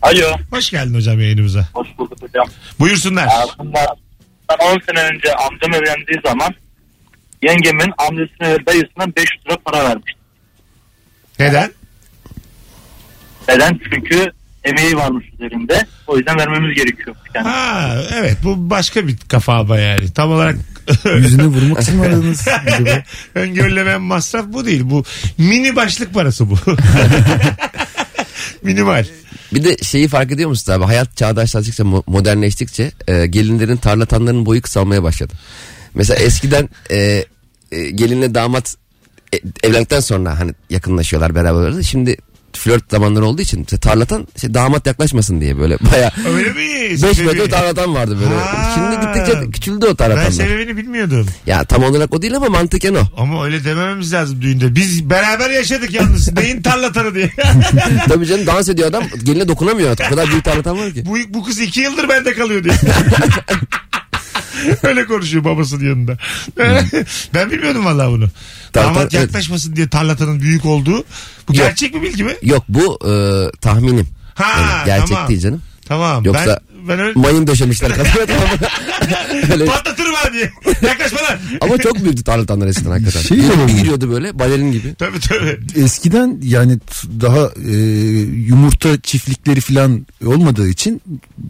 Alo. 0.03 0.37
Hoş 0.51 0.71
geldin 0.71 0.95
hocam 0.95 1.21
yayınımıza. 1.21 1.67
Hoş 1.75 1.88
bulduk 1.99 2.23
hocam. 2.23 2.47
Buyursunlar. 2.81 3.29
Aslında 3.43 3.87
ben 4.51 4.57
10 4.67 4.79
sene 4.87 5.03
önce 5.03 5.35
amcam 5.35 5.75
evlendiği 5.75 6.21
zaman 6.25 6.55
yengemin 7.43 7.93
amcasına 7.99 8.49
ve 8.49 8.67
dayısına 8.67 9.17
500 9.17 9.47
lira 9.47 9.57
para 9.65 9.85
vermişti. 9.85 10.19
Neden? 11.38 11.71
Neden? 13.49 13.81
Çünkü 13.93 14.33
emeği 14.64 14.96
varmış 14.96 15.27
üzerinde. 15.35 15.87
O 16.07 16.16
yüzden 16.16 16.38
vermemiz 16.38 16.77
gerekiyor. 16.77 17.16
Yani 17.35 17.48
Ha 17.48 17.94
evet 18.14 18.37
bu 18.44 18.70
başka 18.70 19.09
bir 19.09 19.16
kafa 19.29 19.59
ama 19.59 19.79
yani. 19.79 20.11
Tam 20.11 20.31
olarak 20.31 20.57
Yüzüne 21.16 21.46
vurmak 21.46 21.83
için 21.83 21.96
mi 21.96 22.07
aradınız? 22.07 22.48
öngörülemeyen 23.35 24.03
masraf 24.03 24.44
bu 24.48 24.66
değil. 24.66 24.83
Bu 24.85 25.05
mini 25.38 25.77
başlık 25.77 26.14
parası 26.14 26.51
bu. 26.51 26.59
Minimal. 28.62 29.05
Bir 29.55 29.64
de 29.64 29.77
şeyi 29.77 30.09
fark 30.09 30.33
ediyor 30.33 30.48
musun 30.48 30.72
abi? 30.72 30.85
Hayat 30.85 31.16
çağdaşlaştıkça, 31.16 31.83
mo- 31.83 32.03
modernleştikçe 32.07 32.90
e, 33.09 33.27
gelinlerin 33.27 33.77
tarlatanların 33.77 34.46
boyu 34.46 34.62
kısalmaya 34.62 35.03
başladı. 35.03 35.33
Mesela 35.94 36.20
eskiden 36.20 36.68
e, 36.90 37.25
e, 37.72 37.90
gelinle 37.90 38.35
damat 38.35 38.77
e, 39.35 39.38
evlendikten 39.62 40.01
sonra 40.01 40.40
hani 40.40 40.53
yakınlaşıyorlar 40.70 41.35
beraber. 41.35 41.83
Şimdi 41.83 42.16
flört 42.59 42.91
zamanları 42.91 43.25
olduğu 43.25 43.43
için 43.43 43.62
işte 43.62 43.79
tarlatan 43.79 44.27
işte 44.37 44.55
damat 44.55 44.87
yaklaşmasın 44.87 45.41
diye 45.41 45.59
böyle 45.59 45.79
baya 45.93 46.12
Öyle 46.37 46.49
mi? 46.49 46.57
5 46.93 47.01
Sebebi- 47.01 47.23
metre 47.25 47.49
tarlatan 47.49 47.95
vardı 47.95 48.19
böyle. 48.21 48.35
Ha. 48.41 48.73
Şimdi 48.75 49.07
gittikçe 49.07 49.51
küçüldü 49.51 49.87
o 49.87 49.88
Ben 49.88 49.95
tarlatanlar. 49.97 50.31
sebebini 50.31 50.77
bilmiyordum. 50.77 51.27
Ya 51.47 51.65
tam 51.65 51.83
olarak 51.85 52.15
o 52.15 52.23
değil 52.23 52.37
ama 52.37 52.49
mantıken 52.49 52.95
o. 52.95 53.01
Ama 53.17 53.45
öyle 53.45 53.65
demememiz 53.65 54.12
lazım 54.12 54.43
düğünde. 54.43 54.75
Biz 54.75 55.11
beraber 55.11 55.51
yaşadık 55.51 55.95
yalnız. 55.95 56.33
Neyin 56.37 56.62
tarlatanı 56.62 57.15
diye. 57.15 57.31
Tabii 58.09 58.27
canım 58.27 58.47
dans 58.47 58.69
ediyor 58.69 58.88
adam 58.88 59.05
geline 59.23 59.49
dokunamıyor 59.49 59.91
artık. 59.91 60.07
O 60.07 60.11
kadar 60.11 60.29
büyük 60.31 60.45
tarlatan 60.45 60.79
var 60.79 60.93
ki. 60.93 61.07
bu, 61.07 61.17
bu 61.29 61.45
kız 61.45 61.61
iki 61.61 61.81
yıldır 61.81 62.09
bende 62.09 62.35
kalıyor 62.35 62.65
diye. 62.65 62.75
Öyle 64.83 65.05
konuşuyor 65.07 65.44
babasının 65.44 65.85
yanında. 65.85 66.18
ben 67.35 67.51
bilmiyordum 67.51 67.85
vallahi 67.85 68.11
bunu. 68.11 68.27
Damat 68.75 69.03
evet. 69.03 69.12
yaklaşmasın 69.12 69.77
diye 69.77 69.88
tarlatanın 69.88 70.40
büyük 70.40 70.64
olduğu. 70.64 71.05
Bu 71.48 71.53
gerçek 71.53 71.94
mi 71.94 72.03
bilgi 72.03 72.25
mi? 72.25 72.33
Yok 72.42 72.64
bu 72.68 72.98
e, 73.11 73.12
tahminim. 73.61 74.09
Ha, 74.35 74.61
Yani 74.70 74.87
gerçek 74.87 75.09
tamam. 75.09 75.29
değil 75.29 75.40
canım. 75.40 75.62
Tamam. 75.87 76.25
Yoksa- 76.25 76.61
ben, 76.79 76.88
ben 76.88 77.01
öyle 77.01 77.18
Mayın 77.20 77.46
döşemişler 77.46 77.90
kadına 77.90 78.27
tamam 78.27 78.42
mı? 78.42 79.53
Öyle- 79.53 79.64
patlatırım 79.66 80.14
ha 80.14 80.33
diye. 80.33 80.53
Yaklaşma 80.83 81.18
lan. 81.18 81.38
Ama 81.61 81.79
çok 81.79 82.05
büyüktü 82.05 82.25
tarlatanlar 82.25 82.66
eskiden 82.66 82.90
hakikaten. 82.90 83.20
Şey 83.20 83.38
bir, 83.38 83.44
olabilir. 83.48 83.68
bir 83.68 83.79
giriyordu 83.79 84.11
böyle 84.11 84.38
balerin 84.38 84.72
gibi. 84.72 84.94
Tabii 84.94 85.20
tabii. 85.20 85.59
Eskiden 85.77 86.38
yani 86.42 86.79
t- 86.79 87.20
daha 87.20 87.51
e, 87.70 87.77
yumurta 88.46 89.01
çiftlikleri 89.01 89.61
falan 89.61 90.07
olmadığı 90.27 90.68
için 90.68 91.03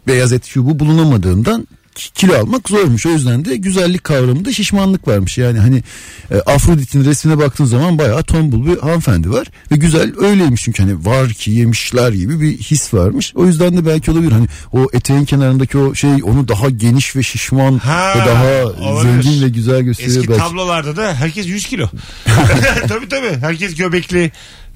beyaz 0.07 0.33
et 0.33 0.45
şu 0.45 0.65
bu 0.65 0.79
bulunamadığından 0.79 1.67
kilo 1.93 2.37
almak 2.39 2.69
zormuş. 2.69 3.05
O 3.05 3.09
yüzden 3.09 3.45
de 3.45 3.55
güzellik 3.55 4.03
kavramında 4.03 4.53
şişmanlık 4.53 5.07
varmış. 5.07 5.37
Yani 5.37 5.59
hani 5.59 5.83
e, 6.31 6.35
Afrodit'in 6.37 7.05
resmine 7.05 7.37
baktığın 7.37 7.65
zaman 7.65 7.97
bayağı 7.97 8.23
tombul 8.23 8.65
bir 8.71 8.77
hanımefendi 8.79 9.29
var. 9.31 9.47
Ve 9.71 9.75
güzel 9.75 10.13
öyleymiş 10.19 10.61
çünkü 10.63 10.83
hani 10.83 11.05
var 11.05 11.29
ki 11.29 11.51
yemişler 11.51 12.11
gibi 12.11 12.41
bir 12.41 12.57
his 12.57 12.93
varmış. 12.93 13.31
O 13.35 13.45
yüzden 13.45 13.77
de 13.77 13.85
belki 13.85 14.11
olabilir 14.11 14.31
hani 14.31 14.47
o 14.73 14.87
eteğin 14.93 15.25
kenarındaki 15.25 15.77
o 15.77 15.95
şey 15.95 16.11
onu 16.23 16.47
daha 16.47 16.69
geniş 16.69 17.15
ve 17.15 17.23
şişman 17.23 17.77
Ha, 17.77 18.13
ve 18.15 18.19
daha 18.19 18.65
olabilir. 18.89 19.23
zengin 19.23 19.41
ve 19.45 19.49
güzel 19.49 19.81
gösteriyor 19.81 20.17
Eski 20.17 20.29
belki. 20.29 20.41
tablolarda 20.41 20.95
da 20.95 21.13
herkes 21.15 21.47
100 21.47 21.67
kilo. 21.67 21.89
tabii 22.87 23.09
tabii. 23.09 23.37
Herkes 23.41 23.75
göbekli. 23.75 24.31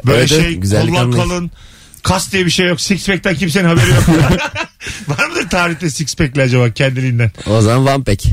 Böyle 0.06 0.18
Evet, 0.20 0.30
şey 0.30 0.60
kollar 0.60 1.12
kalın. 1.12 1.52
Kas 2.04 2.32
diye 2.32 2.46
bir 2.46 2.52
şey 2.52 2.68
yok. 2.68 2.82
Six 2.82 3.08
pack'ten 3.08 3.36
kimsenin 3.36 3.68
haberi 3.68 3.90
yok. 3.90 4.04
Var 5.08 5.28
mıdır 5.30 5.50
tarihte 5.50 5.90
six 5.90 6.16
pack'li 6.16 6.42
acaba 6.42 6.70
kendiliğinden? 6.70 7.32
O 7.48 7.62
zaman 7.62 7.86
Van 7.86 8.04
Peck. 8.04 8.26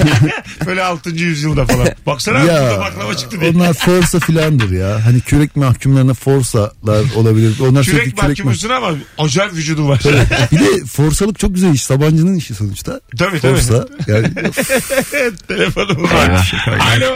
Böyle 0.66 0.82
6. 0.82 1.10
yüzyılda 1.10 1.66
falan. 1.66 1.88
Baksana 2.06 2.40
burada 2.42 2.52
Ya 2.52 2.78
baklava 2.80 3.16
çıktı 3.16 3.40
diye. 3.40 3.50
onlar 3.50 3.72
forsa 3.74 4.20
filandır 4.20 4.70
ya. 4.70 5.04
Hani 5.06 5.20
kürek 5.20 5.56
mahkumlarına 5.56 6.14
forsalar 6.14 7.04
olabilir. 7.14 7.60
Onlar 7.60 7.82
sürekli 7.82 8.00
Kürek 8.02 8.16
kürek 8.16 8.28
mahkumusun 8.28 8.68
ama 8.70 8.90
acayip 9.18 9.52
vücudu 9.54 9.88
var. 9.88 10.00
Bir 10.52 10.58
de 10.58 10.84
forsalık 10.86 11.38
çok 11.38 11.54
güzel 11.54 11.72
iş. 11.74 11.82
Sabancı'nın 11.82 12.34
işi 12.36 12.54
sonuçta. 12.54 13.00
Tabii, 13.18 13.40
tabii. 13.40 13.54
Forsa. 13.54 13.86
Yani 14.06 14.28
Telefonumuz 15.48 16.12
var. 16.12 16.52
Alo. 16.96 17.14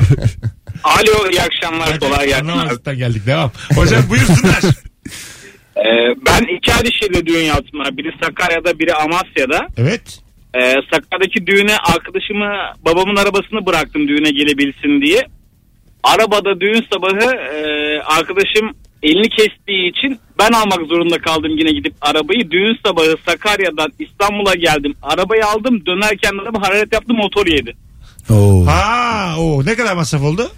Alo 0.84 1.30
iyi 1.30 1.42
akşamlar 1.42 2.00
kolay 2.00 2.26
gelsin. 2.28 2.44
Anlamazlıktan 2.48 2.96
geldik 2.96 3.26
devam. 3.26 3.52
Hocam 3.74 4.02
buyursunlar. 4.08 4.60
Ee, 5.80 6.14
ben 6.26 6.56
iki 6.56 6.72
ayrı 6.74 7.26
düğün 7.26 7.44
yaptım. 7.44 7.80
Biri 7.92 8.12
Sakarya'da 8.22 8.78
biri 8.78 8.94
Amasya'da. 8.94 9.66
Evet. 9.76 10.18
Ee, 10.54 10.74
Sakarya'daki 10.92 11.46
düğüne 11.46 11.76
arkadaşımı 11.76 12.50
babamın 12.84 13.16
arabasını 13.16 13.66
bıraktım 13.66 14.08
düğüne 14.08 14.30
gelebilsin 14.30 15.02
diye. 15.02 15.22
Arabada 16.02 16.60
düğün 16.60 16.86
sabahı 16.92 17.36
e, 17.36 17.58
arkadaşım 18.02 18.70
elini 19.02 19.28
kestiği 19.28 19.90
için 19.90 20.18
ben 20.38 20.52
almak 20.52 20.86
zorunda 20.88 21.18
kaldım 21.18 21.58
yine 21.58 21.70
gidip 21.70 21.94
arabayı. 22.00 22.50
Düğün 22.50 22.78
sabahı 22.86 23.16
Sakarya'dan 23.26 23.92
İstanbul'a 23.98 24.54
geldim. 24.54 24.94
Arabayı 25.02 25.46
aldım 25.46 25.86
dönerken 25.86 26.38
araba 26.42 26.62
hararet 26.62 26.92
yaptı 26.92 27.14
motor 27.14 27.46
yedi. 27.46 27.76
Oo. 28.30 28.66
Ha, 28.66 29.34
o 29.38 29.66
ne 29.66 29.74
kadar 29.74 29.96
masraf 29.96 30.22
oldu? 30.22 30.50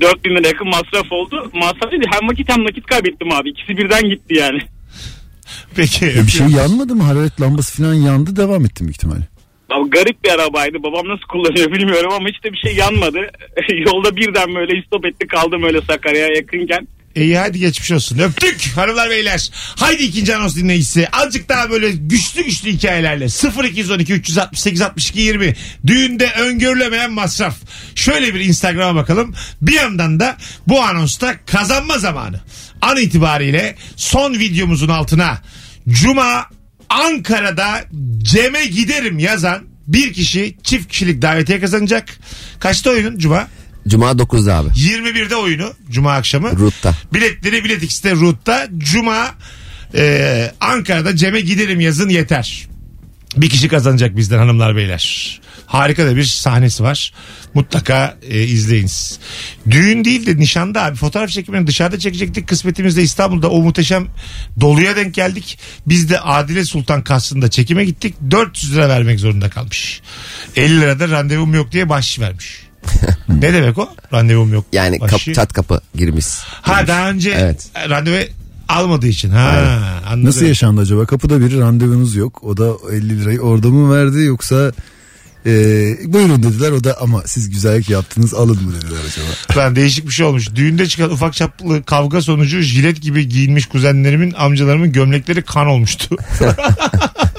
4000 0.00 0.30
lira 0.36 0.48
yakın 0.48 0.68
masraf 0.68 1.12
oldu. 1.12 1.50
Masraf 1.54 1.90
değil 1.90 2.02
hem 2.10 2.28
vakit 2.28 2.48
hem 2.48 2.64
nakit 2.64 2.86
kaybettim 2.86 3.32
abi. 3.32 3.50
İkisi 3.50 3.76
birden 3.76 4.08
gitti 4.08 4.34
yani. 4.34 4.58
Peki. 5.76 6.06
E, 6.06 6.16
bir 6.26 6.32
şey 6.32 6.46
yanmadı 6.46 6.94
mı? 6.96 7.02
Hararet 7.02 7.40
lambası 7.40 7.82
falan 7.82 7.94
yandı. 7.94 8.36
Devam 8.36 8.64
ettim 8.64 8.86
büyük 8.86 8.96
ihtimalle. 8.96 9.28
Abi 9.70 9.90
garip 9.90 10.24
bir 10.24 10.30
arabaydı. 10.30 10.82
Babam 10.82 11.08
nasıl 11.08 11.26
kullanıyor 11.28 11.72
bilmiyorum 11.72 12.12
ama 12.12 12.28
hiç 12.28 12.44
de 12.44 12.52
bir 12.52 12.58
şey 12.58 12.76
yanmadı. 12.76 13.18
Yolda 13.86 14.16
birden 14.16 14.54
böyle 14.54 14.78
istop 14.78 15.06
etti 15.06 15.26
kaldım 15.26 15.62
öyle 15.62 15.80
Sakarya'ya 15.80 16.34
yakınken. 16.36 16.88
İyi 17.14 17.38
hadi 17.38 17.58
geçmiş 17.58 17.90
olsun. 17.90 18.18
Öptük 18.18 18.72
hanımlar 18.76 19.10
beyler. 19.10 19.50
Haydi 19.52 20.02
ikinci 20.02 20.36
anons 20.36 20.56
dinleyicisi. 20.56 21.08
Azıcık 21.08 21.48
daha 21.48 21.70
böyle 21.70 21.90
güçlü 21.90 22.44
güçlü 22.44 22.72
hikayelerle. 22.72 23.26
0212 23.64 24.12
368 24.12 24.82
62 24.82 25.20
20. 25.20 25.54
Düğünde 25.86 26.30
öngörülemeyen 26.32 27.12
masraf. 27.12 27.56
Şöyle 27.94 28.34
bir 28.34 28.40
Instagram'a 28.40 28.94
bakalım. 29.00 29.34
Bir 29.62 29.72
yandan 29.72 30.20
da 30.20 30.36
bu 30.68 30.82
anonsta 30.82 31.34
kazanma 31.46 31.98
zamanı. 31.98 32.40
An 32.80 32.96
itibariyle 32.96 33.76
son 33.96 34.34
videomuzun 34.34 34.88
altına 34.88 35.38
Cuma 35.88 36.46
Ankara'da 36.88 37.84
Cem'e 38.18 38.66
giderim 38.66 39.18
yazan 39.18 39.62
bir 39.86 40.12
kişi 40.12 40.56
çift 40.62 40.88
kişilik 40.88 41.22
davetiye 41.22 41.60
kazanacak. 41.60 42.18
Kaçta 42.60 42.90
oyunun 42.90 43.18
Cuma? 43.18 43.48
Cuma 43.88 44.10
9'da 44.10 44.54
abi. 44.56 44.68
21'de 44.68 45.36
oyunu 45.36 45.72
Cuma 45.90 46.12
akşamı. 46.12 46.58
Root'ta. 46.58 46.94
Biletleri 47.14 47.64
Bilet 47.64 47.82
X'te 47.82 48.12
Root'ta. 48.12 48.68
Cuma 48.78 49.34
e, 49.94 50.52
Ankara'da 50.60 51.16
Cem'e 51.16 51.40
giderim 51.40 51.80
yazın 51.80 52.08
yeter. 52.08 52.70
Bir 53.36 53.50
kişi 53.50 53.68
kazanacak 53.68 54.16
bizden 54.16 54.38
hanımlar 54.38 54.76
beyler. 54.76 55.40
Harika 55.66 56.06
da 56.06 56.16
bir 56.16 56.24
sahnesi 56.24 56.82
var. 56.82 57.12
Mutlaka 57.54 58.18
e, 58.28 58.42
izleyiniz. 58.42 59.18
Düğün 59.70 60.04
değil 60.04 60.26
de 60.26 60.36
nişanda 60.36 60.82
abi 60.82 60.96
fotoğraf 60.96 61.30
çekimini 61.30 61.66
dışarıda 61.66 61.98
çekecektik. 61.98 62.48
Kısmetimizde 62.48 63.02
İstanbul'da 63.02 63.50
o 63.50 63.62
muhteşem 63.62 64.06
doluya 64.60 64.96
denk 64.96 65.14
geldik. 65.14 65.58
Biz 65.86 66.10
de 66.10 66.20
Adile 66.20 66.64
Sultan 66.64 67.04
Kasrı'nda 67.04 67.50
çekime 67.50 67.84
gittik. 67.84 68.14
400 68.30 68.74
lira 68.74 68.88
vermek 68.88 69.20
zorunda 69.20 69.50
kalmış. 69.50 70.00
50 70.56 70.80
lirada 70.80 71.08
randevum 71.08 71.54
yok 71.54 71.72
diye 71.72 71.88
bahşiş 71.88 72.20
vermiş. 72.20 72.69
Ne 73.28 73.52
demek 73.52 73.78
o? 73.78 73.88
Randevum 74.12 74.52
yok. 74.52 74.64
Yani 74.72 74.98
kap, 74.98 75.20
çat 75.34 75.52
kapı 75.52 75.80
girmiş. 75.94 76.26
Ha 76.62 76.86
daha 76.86 77.10
önce 77.10 77.30
Evet. 77.30 77.68
randevu 77.90 78.16
Almadığı 78.70 79.06
için. 79.06 79.30
Ha, 79.30 79.78
anladım. 80.06 80.24
Nasıl 80.24 80.44
yaşandı 80.44 80.80
acaba? 80.80 81.06
Kapıda 81.06 81.40
biri 81.40 81.60
randevunuz 81.60 82.16
yok. 82.16 82.44
O 82.44 82.56
da 82.56 82.72
50 82.92 83.20
lirayı 83.20 83.40
orada 83.40 83.68
mı 83.68 83.94
verdi 83.94 84.22
yoksa 84.22 84.72
e, 85.46 85.52
buyurun 86.06 86.42
dediler. 86.42 86.72
O 86.72 86.84
da 86.84 86.96
ama 87.00 87.22
siz 87.26 87.50
güzellik 87.50 87.90
yaptınız 87.90 88.34
alın 88.34 88.62
mı 88.62 88.74
dediler 88.74 89.00
acaba? 89.08 89.60
Lan 89.60 89.76
değişik 89.76 90.06
bir 90.06 90.12
şey 90.12 90.26
olmuş. 90.26 90.54
Düğünde 90.54 90.86
çıkan 90.86 91.10
ufak 91.10 91.34
çaplı 91.34 91.82
kavga 91.82 92.22
sonucu 92.22 92.60
jilet 92.60 93.02
gibi 93.02 93.28
giyinmiş 93.28 93.66
kuzenlerimin 93.66 94.34
amcalarımın 94.38 94.92
gömlekleri 94.92 95.42
kan 95.42 95.66
olmuştu. 95.66 96.16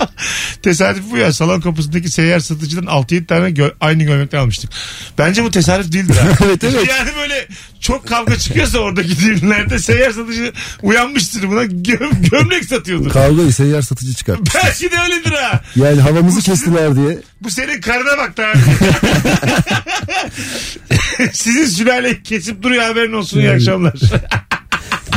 Tesadüf 0.64 1.04
bu 1.12 1.18
ya. 1.18 1.34
Salon 1.34 1.62
kapısındaki 1.62 2.10
seyyar 2.10 2.40
satıcıdan 2.40 2.84
6-7 2.86 3.26
tane 3.26 3.50
gö- 3.50 3.74
aynı 3.82 4.04
gömlekten 4.04 4.38
almıştık. 4.38 4.70
Bence 5.18 5.44
bu 5.44 5.52
tesadüf 5.52 5.92
değildir 5.94 6.16
ha. 6.18 6.28
Evet, 6.46 6.64
evet. 6.64 6.88
Yani 6.90 7.10
böyle 7.18 7.48
çok 7.80 8.08
kavga 8.08 8.38
çıkıyorsa 8.38 8.80
oradaki 8.80 9.20
düğünlerde 9.20 9.80
seyyar 9.80 10.12
satıcı 10.12 10.54
uyanmıştır 10.82 11.50
buna 11.50 11.64
göm- 11.64 12.30
gömlek 12.32 12.66
satıyordur. 12.66 13.12
Kavgayı 13.12 13.54
seyyar 13.54 13.82
satıcı 13.82 14.14
çıkartmış. 14.14 14.56
Belki 14.56 14.92
de 14.92 14.96
öyledir 15.04 15.32
ha. 15.32 15.62
Yani 15.76 16.02
havamızı 16.02 16.42
kestiler 16.42 16.96
diye. 16.96 17.18
Bu 17.42 17.50
senin 17.50 17.82
karına 17.82 18.18
bak 18.18 18.38
da. 18.38 18.54
Sizin 21.34 21.66
sülaleyi 21.66 22.24
kesip 22.24 22.64
duruyor 22.64 22.84
haberin 22.84 23.14
olsun 23.14 23.40
iyi 23.40 23.52
akşamlar. 23.52 23.94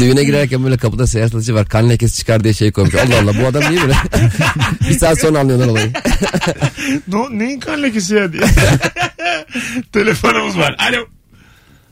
Düğüne 0.00 0.24
girerken 0.24 0.64
böyle 0.64 0.76
kapıda 0.76 1.07
seyahat 1.07 1.33
satıcı 1.33 1.54
var. 1.54 1.68
Kan 1.68 1.90
lekesi 1.90 2.18
çıkar 2.18 2.44
diye 2.44 2.54
şey 2.54 2.72
koymuş. 2.72 2.94
Allah 2.94 3.18
Allah 3.22 3.42
bu 3.42 3.46
adam 3.46 3.62
niye 3.70 3.83
böyle? 3.83 3.94
bir 4.88 4.98
saat 4.98 5.20
sonra 5.20 5.38
anlıyorlar 5.38 5.66
olayı. 5.66 5.92
no, 7.09 7.26
neyin 7.30 7.61
kan 7.61 7.83
lekesi 7.83 8.14
ya 8.14 8.33
diye. 8.33 8.42
Telefonumuz 9.92 10.59
var. 10.59 10.76
Alo. 10.78 11.07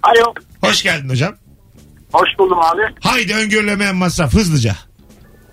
Alo. 0.02 0.34
Hoş 0.60 0.82
geldin 0.82 1.08
hocam. 1.08 1.34
Hoş 2.12 2.28
buldum 2.38 2.58
abi. 2.58 2.82
Haydi 3.00 3.34
öngörülemeyen 3.34 3.96
masraf 3.96 4.34
hızlıca. 4.34 4.76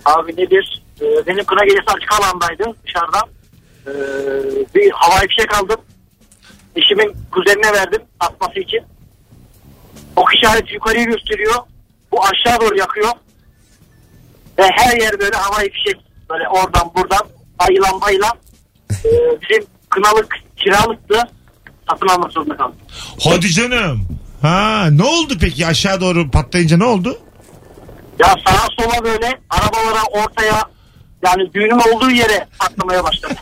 Abi 0.05 0.31
nedir? 0.31 0.83
Ee, 1.01 1.05
benim 1.27 1.45
kına 1.45 1.63
gecesi 1.63 1.85
açık 1.87 2.13
alandaydı 2.19 2.63
dışarıdan. 2.85 3.29
Ee, 3.87 3.91
bir 4.75 4.91
havai 4.91 5.27
fişek 5.27 5.55
aldım. 5.57 5.81
Eşimin 6.75 7.15
kuzenine 7.31 7.73
verdim 7.73 8.01
atması 8.19 8.59
için. 8.59 8.79
Ok 10.15 10.29
işareti 10.35 10.73
yukarıyı 10.73 11.05
gösteriyor. 11.05 11.55
Bu 12.19 12.23
aşağı 12.23 12.61
doğru 12.61 12.77
yakıyor. 12.77 13.09
Ve 14.57 14.63
her 14.75 14.97
yer 14.97 15.19
böyle 15.19 15.35
havai 15.35 15.69
fişek. 15.71 15.97
Böyle 16.29 16.47
oradan 16.47 16.91
buradan 16.95 17.27
bayılan 17.59 18.01
bayılan. 18.01 18.31
Ee, 18.91 18.95
bizim 19.41 19.65
kınalık 19.89 20.35
kiralıktı. 20.57 21.23
Satın 21.89 22.07
almak 22.07 22.31
zorunda 22.31 22.57
kaldım. 22.57 22.75
Hadi 23.23 23.49
canım. 23.49 24.07
Ha 24.41 24.87
ne 24.91 25.03
oldu 25.03 25.33
peki 25.41 25.67
aşağı 25.67 26.01
doğru 26.01 26.31
patlayınca 26.31 26.77
ne 26.77 26.85
oldu? 26.85 27.19
Ya 28.19 28.35
sağa 28.45 28.67
sola 28.79 29.03
böyle 29.03 29.39
arabalara 29.49 30.03
ortaya 30.03 30.63
yani 31.25 31.53
düğünün 31.53 31.95
olduğu 31.95 32.11
yere 32.11 32.47
patlamaya 32.59 33.03
başladı. 33.03 33.33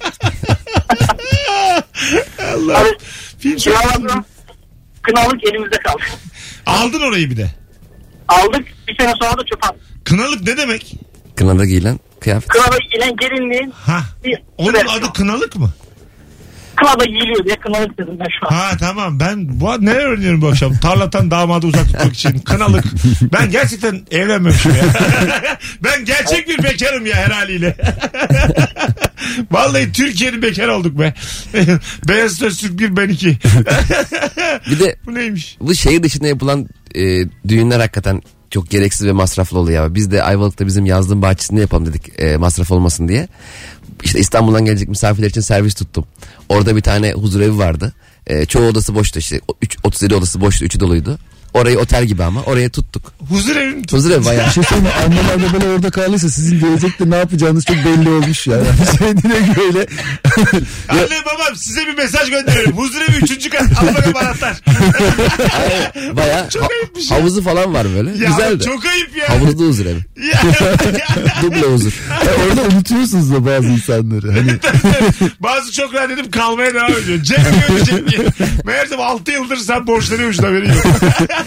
Allah. 2.56 2.84
Film 3.40 3.56
kiraladım. 3.56 4.26
Kınalık 5.02 5.44
elimizde 5.44 5.78
kaldı. 5.78 6.04
Aldın 6.66 7.02
orayı 7.02 7.30
bir 7.30 7.38
de. 7.38 7.52
Aldık 8.28 8.66
bir 8.88 8.98
sene 8.98 9.13
sonra 9.22 9.38
da 9.38 9.46
çöpe 9.46 9.68
attık. 9.68 10.06
Kınalık 10.06 10.48
ne 10.48 10.58
demek? 10.58 10.96
Kınada 11.36 11.66
giyilen 11.66 12.00
kıyafet. 12.20 12.48
Kınada 12.50 12.78
giyilen 12.92 13.16
gelinliğin 13.16 13.72
Ha. 13.72 14.02
bir 14.24 14.44
Onun 14.58 14.74
adı 14.74 15.13
kınalık 15.13 15.56
mı? 15.56 15.70
Kınada 16.78 17.06
giyiliyor 17.06 17.46
diye 17.46 17.56
kınalık 17.56 17.98
dedim 17.98 18.18
ben 18.20 18.28
şu 18.40 18.48
an. 18.48 18.60
Ha 18.60 18.78
tamam 18.80 19.20
ben 19.20 19.60
bu 19.60 19.86
neler 19.86 20.06
öğreniyorum 20.06 20.42
bu 20.42 20.48
akşam. 20.48 20.78
Tarlatan 20.78 21.32
damadı 21.32 21.68
uzak 21.68 21.86
tutmak 21.86 22.13
için. 22.13 22.40
Kınalık. 22.46 22.86
Ben 23.34 23.52
gerçekten 23.52 24.02
evlenmemişim 24.12 24.72
ya. 24.76 24.84
ben 25.84 26.06
gerçek 26.06 26.48
bir 26.48 26.63
bekarım 26.63 27.06
ya 27.06 27.16
her 27.16 27.30
haliyle. 27.32 27.78
Vallahi 29.52 29.92
Türkiye'nin 29.92 30.42
bekar 30.42 30.68
olduk 30.68 31.00
be. 31.00 31.13
Beyaz 32.08 32.32
Söztürk 32.32 32.80
bir 32.80 32.98
ben 32.98 33.10
iki. 33.10 33.38
Bir 34.70 34.80
de 34.80 34.96
bu 35.06 35.16
neymiş? 35.16 35.58
bu 35.62 35.76
şehir 35.76 36.04
dışında 36.04 36.28
yapılan 36.28 36.68
e, 36.96 37.02
düğünler 37.48 37.80
hakikaten 37.80 38.22
çok 38.51 38.69
gereksiz 38.69 39.07
ve 39.07 39.12
masraflı 39.12 39.60
oluyor. 39.60 39.95
Biz 39.95 40.12
de 40.12 40.23
Ayvalık'ta 40.23 40.67
bizim 40.67 40.86
yazlığın 40.86 41.21
bahçesinde 41.21 41.62
yapalım 41.62 41.86
dedik 41.86 42.19
e, 42.19 42.38
masraf 42.38 42.71
olmasın 42.71 43.07
diye. 43.07 43.27
İşte 44.03 44.19
İstanbul'dan 44.19 44.65
gelecek 44.65 44.89
misafirler 44.89 45.29
için 45.29 45.41
servis 45.41 45.73
tuttum. 45.75 46.05
Orada 46.49 46.75
bir 46.75 46.81
tane 46.81 47.12
huzurevi 47.13 47.57
vardı. 47.57 47.93
E, 48.27 48.45
çoğu 48.45 48.67
odası 48.67 48.95
boştu 48.95 49.19
işte. 49.19 49.41
O- 49.47 49.53
Üç, 49.62 49.77
37 49.83 50.15
odası 50.15 50.41
boştu, 50.41 50.65
üçü 50.65 50.79
doluydu. 50.79 51.19
Orayı 51.58 51.80
otel 51.80 52.06
gibi 52.06 52.24
ama 52.24 52.43
oraya 52.43 52.70
tuttuk. 52.70 53.13
Huzur 53.30 53.56
evim 53.56 53.82
Huzurevi 53.91 54.26
bayağı. 54.26 54.48
Bir 54.48 54.52
şey 54.52 54.63
söyleyeyim 54.63 54.93
mi? 54.98 55.04
Anneler 55.06 55.50
de 55.50 55.54
böyle 55.54 55.74
orada 55.74 55.89
kaldıysa 55.89 56.30
sizin 56.30 56.60
gelecekte 56.60 57.10
ne 57.10 57.15
yapacağınız 57.15 57.65
çok 57.65 57.76
belli 57.76 58.10
olmuş 58.10 58.48
yani. 58.48 58.63
Şey 58.98 59.17
direkt 59.17 59.58
böyle. 59.58 59.80
Anne 60.89 61.26
babam 61.26 61.56
size 61.56 61.88
bir 61.88 61.93
mesaj 61.98 62.30
gönderiyorum. 62.30 62.78
Huzur 62.78 63.02
evi 63.02 63.17
üçüncü 63.17 63.50
kat. 63.50 63.62
Al 63.82 63.88
bakalım 63.96 64.15
anahtar. 64.17 64.62
bayağı 66.13 66.50
Çok 66.50 66.63
ha- 66.63 66.67
ayıpmış 66.82 67.12
ya. 67.12 67.17
havuzu 67.17 67.41
falan 67.43 67.74
var 67.74 67.88
böyle. 67.96 68.10
ya 68.10 68.15
Güzeldi. 68.30 68.63
çok 68.65 68.86
ayıp 68.86 69.17
ya. 69.17 69.30
Havuzlu 69.30 69.67
huzurevi. 69.67 70.00
Ya. 70.34 70.41
Duble 71.41 71.62
huzur. 71.62 71.91
Ya 72.10 72.32
orada 72.48 72.62
unutuyorsunuz 72.76 73.32
da 73.32 73.46
bazı 73.46 73.67
insanları. 73.67 74.32
Hani 74.32 74.52
Bazı 75.39 75.72
çok 75.72 75.93
rahat 75.93 76.12
edip 76.12 76.34
kalmaya 76.34 76.74
devam 76.74 76.91
ediyor. 76.91 77.24
Cem 77.24 77.43
görecek 77.70 78.08
diye. 78.10 78.28
Meğersem 78.65 79.00
6 79.02 79.32
yıldır 79.32 79.58
sen 79.58 79.88
borçlanıyormuşsun 79.88 80.43
haberin 80.43 80.70
yok. 80.74 80.84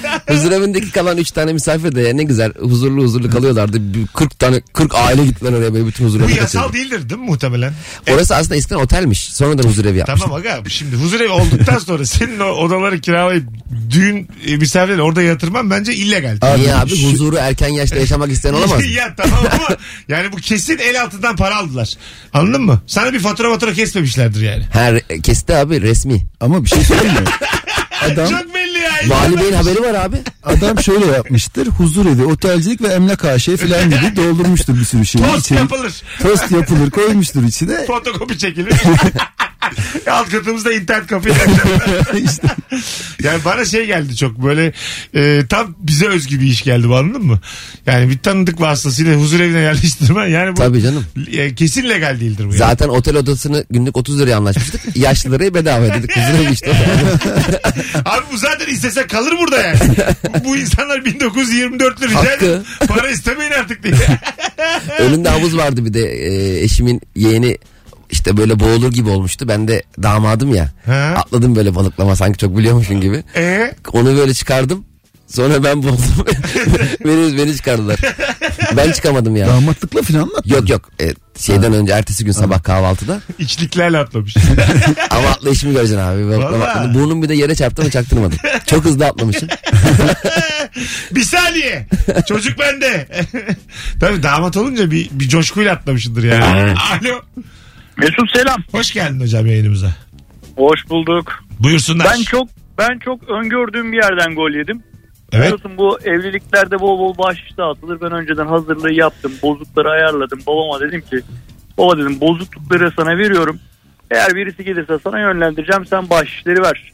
Huzurevindeki 0.31 0.91
kalan 0.91 1.17
3 1.19 1.31
tane 1.31 1.53
misafir 1.53 1.95
de 1.95 2.17
ne 2.17 2.23
güzel 2.23 2.53
huzurlu 2.61 3.03
huzurlu 3.03 3.31
kalıyorlardı. 3.31 3.95
Bir 3.95 4.07
40 4.07 4.39
tane 4.39 4.61
40 4.61 4.95
aile 4.95 5.25
gittiler 5.27 5.53
oraya 5.53 5.75
böyle 5.75 5.87
bütün 5.87 6.05
Bu 6.05 6.09
huzurevi 6.09 6.35
yasal 6.35 6.61
kaçırdı. 6.63 6.77
değildir 6.77 7.09
değil 7.11 7.21
mi 7.21 7.27
muhtemelen? 7.27 7.73
Orası 8.15 8.37
aslında 8.37 8.57
eskiden 8.57 8.77
otelmiş. 8.77 9.21
Sonradan 9.33 9.69
huzurevi 9.69 9.99
yapmış. 9.99 10.21
Tamam 10.21 10.39
aga 10.39 10.63
şimdi 10.69 10.97
huzurevi 10.97 11.29
olduktan 11.29 11.79
sonra 11.79 12.07
senin 12.07 12.41
o 12.41 12.45
odaları 12.45 13.01
kiralayıp 13.01 13.45
düğün 13.91 14.29
e, 14.47 14.57
misafirleri 14.57 15.03
orada 15.03 15.23
yatırman 15.23 15.71
bence 15.71 15.95
illegal. 15.95 16.39
Niye 16.57 16.75
abi 16.75 17.05
huzuru 17.05 17.37
erken 17.37 17.69
yaşta 17.69 17.97
yaşamak 17.97 18.31
isteyen 18.33 18.53
olamaz 18.55 18.87
ya 18.95 19.15
tamam 19.17 19.39
ama 19.53 19.77
yani 20.09 20.33
bu 20.33 20.37
kesin 20.37 20.79
el 20.79 21.03
altından 21.03 21.37
para 21.37 21.57
aldılar. 21.57 21.95
Anladın 22.33 22.63
mı? 22.63 22.83
Sana 22.87 23.13
bir 23.13 23.19
fatura 23.21 23.51
fatura 23.53 23.73
kesmemişlerdir 23.73 24.41
yani. 24.43 24.63
Her 24.73 25.01
kesti 25.23 25.55
abi 25.55 25.83
resmi. 25.83 26.27
ama 26.41 26.65
bir 26.65 26.69
şey 26.69 26.85
söyleyeyim 26.85 27.15
mi? 27.15 27.21
Adam 28.05 28.29
Çok 28.29 28.55
belli 28.55 28.79
ya. 28.79 28.91
Vali 29.07 29.39
Bey'in 29.41 29.53
haberi 29.53 29.83
var 29.83 29.95
abi. 29.95 30.17
adam 30.45 30.79
şöyle 30.83 31.07
yapmıştır. 31.07 31.67
Huzur 31.67 32.07
evi, 32.07 32.25
otelcilik 32.25 32.83
ve 32.83 32.89
emlak 32.89 33.25
AŞ 33.25 33.47
falan 33.49 33.91
gibi 33.91 34.17
doldurmuştur 34.17 34.75
bir 34.77 34.85
sürü 34.85 35.07
şeyi. 35.07 35.25
Tost 35.25 35.39
içeri. 35.47 35.59
yapılır. 35.59 36.03
Tost 36.23 36.51
yapılır 36.51 36.91
koymuştur 36.91 37.45
içine. 37.45 37.87
Fotokopi 37.87 38.39
çekilir. 38.39 38.73
Alt 40.11 40.31
katımızda 40.31 40.73
internet 40.73 41.07
kafeye 41.07 41.35
işte 42.25 42.49
Yani 43.23 43.45
bana 43.45 43.65
şey 43.65 43.87
geldi 43.87 44.17
çok 44.17 44.43
böyle 44.45 44.73
e, 45.15 45.43
tam 45.49 45.75
bize 45.79 46.07
özgü 46.07 46.41
bir 46.41 46.47
iş 46.47 46.63
geldi 46.63 46.89
bu 46.89 46.97
anladın 46.97 47.23
mı? 47.27 47.41
Yani 47.87 48.09
bir 48.11 48.19
tanıdık 48.19 48.61
vasıtasıyla 48.61 49.15
huzur 49.17 49.41
evine 49.41 49.59
yerleştirme 49.61 50.31
yani 50.31 50.53
bu 50.53 50.55
Tabii 50.61 50.83
canım. 50.83 51.05
e, 51.33 51.55
kesin 51.55 51.89
legal 51.89 52.21
değildir 52.21 52.45
bu. 52.45 52.49
yani. 52.49 52.57
Zaten 52.59 52.89
otel 52.89 53.17
odasını 53.17 53.65
günlük 53.71 53.97
30 53.97 54.21
liraya 54.21 54.37
anlaşmıştık. 54.37 54.81
Yaşlılara 54.97 55.55
bedava 55.55 55.85
dedik. 55.95 56.17
Huzurevi 56.17 56.53
işte. 56.53 56.73
Abi 58.05 58.25
bu 58.33 58.37
zaten 58.37 58.67
istese 58.73 59.07
kalır 59.07 59.35
burada 59.39 59.63
yani. 59.63 59.79
bu 60.45 60.57
insanlar 60.57 60.99
1924'lü 60.99 62.09
rica 62.09 62.17
Hakkı. 62.19 62.45
ederim. 62.45 62.63
Para 62.89 63.11
istemeyin 63.11 63.53
artık 63.53 63.83
diye. 63.83 63.95
Önünde 64.99 65.29
havuz 65.29 65.57
vardı 65.57 65.85
bir 65.85 65.95
de 65.95 66.03
e, 66.13 66.61
eşimin 66.65 67.01
yeğeni 67.17 67.59
işte 68.11 68.37
böyle 68.37 68.61
boğulur 68.61 68.93
gibi 68.93 69.09
olmuştu. 69.09 69.49
Ben 69.49 69.69
de 69.69 69.83
damadım 70.03 70.55
ya. 70.55 70.69
Ha. 70.87 71.15
Atladım 71.17 71.57
böyle 71.57 71.75
balıklama 71.75 72.17
sanki 72.17 72.39
çok 72.39 72.59
biliyormuşum 72.59 73.01
gibi. 73.01 73.25
Ee, 73.37 73.75
Onu 73.93 74.17
böyle 74.17 74.35
çıkardım. 74.35 74.85
Sonra 75.27 75.65
ben 75.65 75.83
boğuldum. 75.83 76.27
beni, 77.05 77.39
beni 77.39 77.57
çıkardılar. 77.57 77.99
Ben 78.77 78.93
çıkamadım 78.93 79.37
ya. 79.37 79.49
damatlıkla 79.49 80.03
falan 80.03 80.27
mı? 80.29 80.39
Yok 80.45 80.71
yok. 80.71 80.91
E, 81.01 81.15
şeyden 81.39 81.73
önce 81.73 81.93
ertesi 81.93 82.25
gün 82.25 82.33
sabah 82.33 82.63
kahvaltıda. 82.63 83.21
içliklerle 83.39 83.99
atlamış. 83.99 84.37
Ama 85.11 85.29
atlayışımı 85.29 85.73
göreceksin 85.73 86.03
abi. 86.05 86.29
Vallahi. 86.29 86.95
Burnum 86.95 87.23
bir 87.23 87.29
de 87.29 87.35
yere 87.35 87.55
çarptı 87.55 87.83
ama 87.83 87.91
çaktırmadım. 87.91 88.39
Çok 88.67 88.85
hızlı 88.85 89.07
atlamışım. 89.07 89.49
bir 91.13 91.25
saniye. 91.25 91.87
Çocuk 92.29 92.59
bende. 92.59 93.07
Tabii 94.01 94.23
damat 94.23 94.57
olunca 94.57 94.91
bir, 94.91 95.11
bir 95.13 95.29
coşkuyla 95.29 95.73
atlamışındır 95.73 96.25
yani. 96.25 96.75
Alo. 96.93 97.21
Mesut 98.01 98.37
selam. 98.37 98.63
Hoş 98.73 98.93
geldin 98.93 99.21
hocam 99.21 99.47
yayınımıza. 99.47 99.91
Hoş 100.57 100.91
bulduk. 100.91 101.45
Buyursunlar. 101.59 102.07
Ben 102.11 102.23
çok 102.23 102.49
ben 102.79 102.99
çok 102.99 103.29
öngördüğüm 103.29 103.93
bir 103.93 103.97
yerden 103.97 104.35
gol 104.35 104.51
yedim. 104.51 104.83
Evet. 105.33 105.45
Biliyorsun 105.45 105.73
bu 105.77 105.99
evliliklerde 106.05 106.81
bol 106.81 106.99
bol 106.99 107.19
bahşiş 107.19 107.57
dağıtılır. 107.57 108.01
Ben 108.01 108.13
önceden 108.13 108.47
hazırlığı 108.47 108.93
yaptım. 108.93 109.33
Bozukları 109.43 109.91
ayarladım. 109.91 110.41
Babama 110.47 110.81
dedim 110.81 111.01
ki 111.01 111.21
baba 111.79 111.99
dedim 111.99 112.21
bozuklukları 112.21 112.93
sana 112.97 113.19
veriyorum. 113.19 113.59
Eğer 114.11 114.35
birisi 114.35 114.65
gelirse 114.65 114.99
sana 115.05 115.21
yönlendireceğim 115.21 115.87
sen 115.87 116.11
bahşişleri 116.11 116.63
ver. 116.63 116.93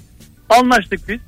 Anlaştık 0.49 1.09
biz. 1.09 1.21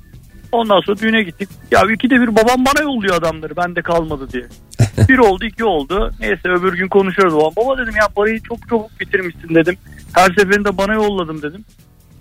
Ondan 0.51 0.81
sonra 0.81 0.97
düğüne 0.97 1.23
gittik. 1.23 1.49
Ya 1.71 1.81
ikide 1.93 2.15
bir 2.21 2.35
babam 2.35 2.65
bana 2.65 2.83
yolluyor 2.83 3.15
adamları 3.15 3.57
bende 3.57 3.81
kalmadı 3.81 4.27
diye. 4.33 4.45
Bir 5.09 5.17
oldu 5.17 5.45
iki 5.45 5.63
oldu. 5.65 6.13
Neyse 6.19 6.49
öbür 6.49 6.73
gün 6.73 6.87
konuşuyoruz 6.87 7.33
babam. 7.35 7.53
Baba 7.57 7.77
dedim 7.77 7.93
ya 7.95 8.07
parayı 8.15 8.41
çok 8.43 8.69
çabuk 8.69 8.99
bitirmişsin 8.99 9.55
dedim. 9.55 9.77
Her 10.13 10.25
seferinde 10.27 10.77
bana 10.77 10.93
yolladım 10.93 11.41
dedim. 11.41 11.65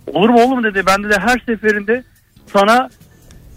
Olur 0.06 0.28
mu 0.28 0.42
oğlum 0.42 0.64
dedi. 0.64 0.82
Ben 0.86 1.02
de 1.04 1.18
her 1.18 1.38
seferinde 1.46 2.04
sana 2.52 2.88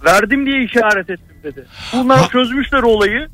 verdim 0.05 0.45
diye 0.45 0.63
işaret 0.63 1.09
ettim 1.09 1.35
dedi. 1.43 1.65
Bunlar 1.93 2.29
çözmüşler 2.29 2.81
olayı. 2.83 3.27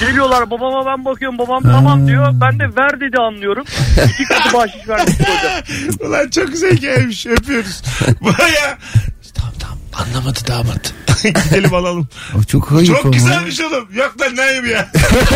Geliyorlar 0.00 0.50
babama 0.50 0.86
ben 0.86 1.04
bakıyorum 1.04 1.38
babam 1.38 1.62
tamam 1.62 2.06
diyor. 2.06 2.28
Ben 2.40 2.58
de 2.58 2.64
ver 2.76 3.00
dedi 3.00 3.16
anlıyorum. 3.18 3.64
İki 4.14 4.24
katı 4.24 4.54
bahşiş 4.56 4.88
vermiş 4.88 5.14
hocam. 5.20 5.62
Ulan 6.10 6.28
çok 6.28 6.48
güzel 6.48 6.76
hikayemiş. 6.76 7.26
Öpüyoruz. 7.26 7.82
Baya 8.20 8.78
anlamadı 9.92 10.38
damat. 10.48 10.94
Gidelim 11.22 11.74
alalım. 11.74 12.08
O 12.38 12.42
çok 12.44 12.72
ayıp 12.72 12.86
Çok 12.86 13.04
ama. 13.04 13.14
güzelmiş 13.14 13.60
oğlum. 13.60 13.88
Yok 13.94 14.14
lan 14.20 14.36
ne 14.36 14.40
ayıp 14.42 14.66
ya. 14.68 14.88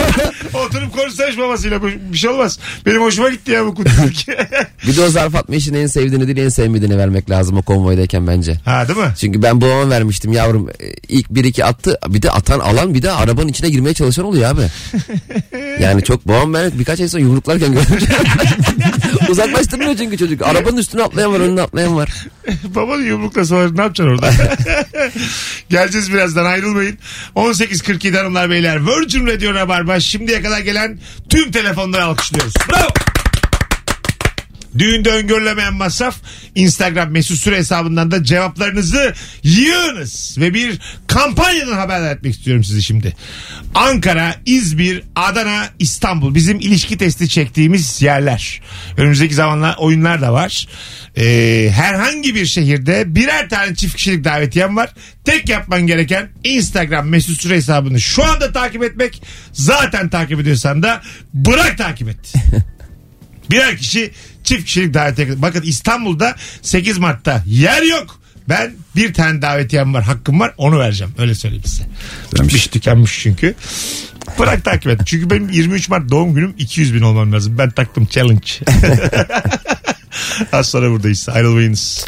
Oturup 0.67 0.93
konuşsaymış 0.97 1.39
babasıyla. 1.39 1.81
Bir 2.13 2.19
şey 2.19 2.31
olmaz. 2.31 2.59
Benim 2.87 3.03
hoşuma 3.03 3.29
gitti 3.31 3.51
ya 3.51 3.67
bu 3.67 3.75
kutusluk. 3.75 4.13
Bir 4.87 4.97
de 4.97 5.03
o 5.03 5.09
zarf 5.09 5.35
atma 5.35 5.55
işini 5.55 5.79
en 5.79 5.87
sevdiğini 5.87 6.27
değil 6.27 6.39
en 6.39 6.49
sevmediğini 6.49 6.99
vermek 6.99 7.31
lazım 7.31 7.57
o 7.57 7.63
konvoydayken 7.63 8.27
bence. 8.27 8.55
ha 8.65 8.89
değil 8.89 8.99
mi? 8.99 9.13
Çünkü 9.21 9.43
ben 9.43 9.61
babama 9.61 9.91
vermiştim 9.91 10.33
yavrum. 10.33 10.69
E, 10.69 10.73
İlk 11.09 11.31
bir 11.31 11.45
iki 11.45 11.65
attı. 11.65 11.99
Bir 12.09 12.23
de 12.23 12.31
atan 12.31 12.61
alan 12.61 12.95
bir 12.95 13.03
de 13.03 13.11
arabanın 13.13 13.49
içine 13.49 13.69
girmeye 13.71 13.95
çalışan 13.95 14.25
oluyor 14.25 14.51
abi. 14.51 14.61
Yani 15.81 16.03
çok 16.05 16.29
babam 16.29 16.55
ben 16.55 16.71
birkaç 16.79 17.01
ay 17.01 17.09
sonra 17.09 17.23
yumruklarken 17.23 17.73
gördüm. 17.73 17.97
Uzaklaştırmıyor 19.29 19.97
çünkü 19.97 20.19
çocuk. 20.19 20.43
Arabanın 20.43 20.77
üstüne 20.77 21.03
atlayan 21.03 21.33
var 21.33 21.41
önüne 21.41 21.63
atlayan 21.63 21.97
var. 21.97 22.11
Babanın 22.65 23.05
yumrukla 23.05 23.45
sonra 23.45 23.71
ne 23.71 23.81
yapacaksın 23.83 24.15
orada? 24.15 24.31
Geleceğiz 25.71 26.13
birazdan 26.13 26.45
ayrılmayın. 26.45 26.99
18.47 27.37 28.17
hanımlar 28.17 28.51
beyler. 28.51 28.87
Virgin 28.87 29.27
Radio 29.27 29.55
Rabarba 29.55 30.01
şimdiye 30.01 30.43
kadar 30.43 30.59
gelen 30.61 30.99
tüm 31.29 31.51
telefonları 31.51 32.05
alkışlıyoruz. 32.05 32.55
Bravo. 32.71 33.16
Düğünde 34.79 35.11
öngörülemeyen 35.11 35.75
masraf 35.75 36.17
Instagram 36.55 37.11
mesut 37.11 37.39
süre 37.39 37.57
hesabından 37.57 38.11
da 38.11 38.25
cevaplarınızı 38.25 39.15
yığınız. 39.43 40.37
Ve 40.39 40.55
bir 40.55 40.79
kampanyadan 41.07 41.77
haberdar 41.77 42.17
etmek 42.17 42.35
istiyorum 42.35 42.65
sizi 42.65 42.83
şimdi. 42.83 43.17
Ankara, 43.75 44.35
İzmir, 44.47 45.03
Adana, 45.17 45.69
İstanbul 45.79 46.35
bizim 46.35 46.61
ilişki 46.61 46.99
testi 46.99 47.29
çektiğimiz 47.29 48.03
yerler. 48.03 48.63
Önümüzdeki 48.97 49.35
zamanlar 49.35 49.77
oyunlar 49.79 50.21
da 50.21 50.33
var. 50.33 50.69
Ee, 51.17 51.71
herhangi 51.75 52.35
bir 52.35 52.47
şehirde 52.47 53.15
birer 53.15 53.49
tane 53.49 53.75
çift 53.75 53.97
kişilik 53.97 54.25
davetiyem 54.25 54.77
var. 54.77 54.91
Tek 55.25 55.49
yapman 55.49 55.87
gereken 55.87 56.29
Instagram 56.45 57.09
mesut 57.09 57.41
süre 57.41 57.55
hesabını 57.55 58.01
şu 58.01 58.25
anda 58.25 58.53
takip 58.53 58.83
etmek. 58.83 59.23
Zaten 59.53 60.09
takip 60.09 60.41
ediyorsan 60.41 60.83
da 60.83 61.03
bırak 61.35 61.79
takip 61.79 62.09
et. 62.09 62.35
Birer 63.51 63.77
kişi 63.77 64.11
çift 64.45 64.65
kişilik 64.65 64.95
davetiye. 64.95 65.43
Bakın 65.43 65.63
İstanbul'da 65.63 66.37
8 66.63 66.99
Mart'ta 66.99 67.43
yer 67.47 67.83
yok. 67.83 68.21
Ben 68.49 68.73
bir 68.97 69.15
tane 69.15 69.43
davetiyem 69.43 69.95
var 69.95 70.05
hakkım 70.05 70.41
var 70.41 70.55
onu 70.57 70.79
vereceğim 70.79 71.15
öyle 71.19 71.35
söyleyeyim 71.35 71.65
size. 71.65 71.85
Bitmiş 72.35 72.67
tükenmiş 72.67 73.19
çünkü. 73.23 73.55
Bırak 74.39 74.65
takip 74.65 74.87
et. 74.87 75.01
Çünkü 75.07 75.31
benim 75.31 75.49
23 75.49 75.89
Mart 75.89 76.11
doğum 76.11 76.35
günüm 76.35 76.55
200 76.59 76.95
bin 76.95 77.01
olmam 77.01 77.33
lazım. 77.33 77.59
Ben 77.59 77.71
taktım 77.71 78.07
challenge. 78.07 78.51
Az 80.53 80.69
sonra 80.69 80.91
buradayız. 80.91 81.29
Ayrılmayınız. 81.29 82.07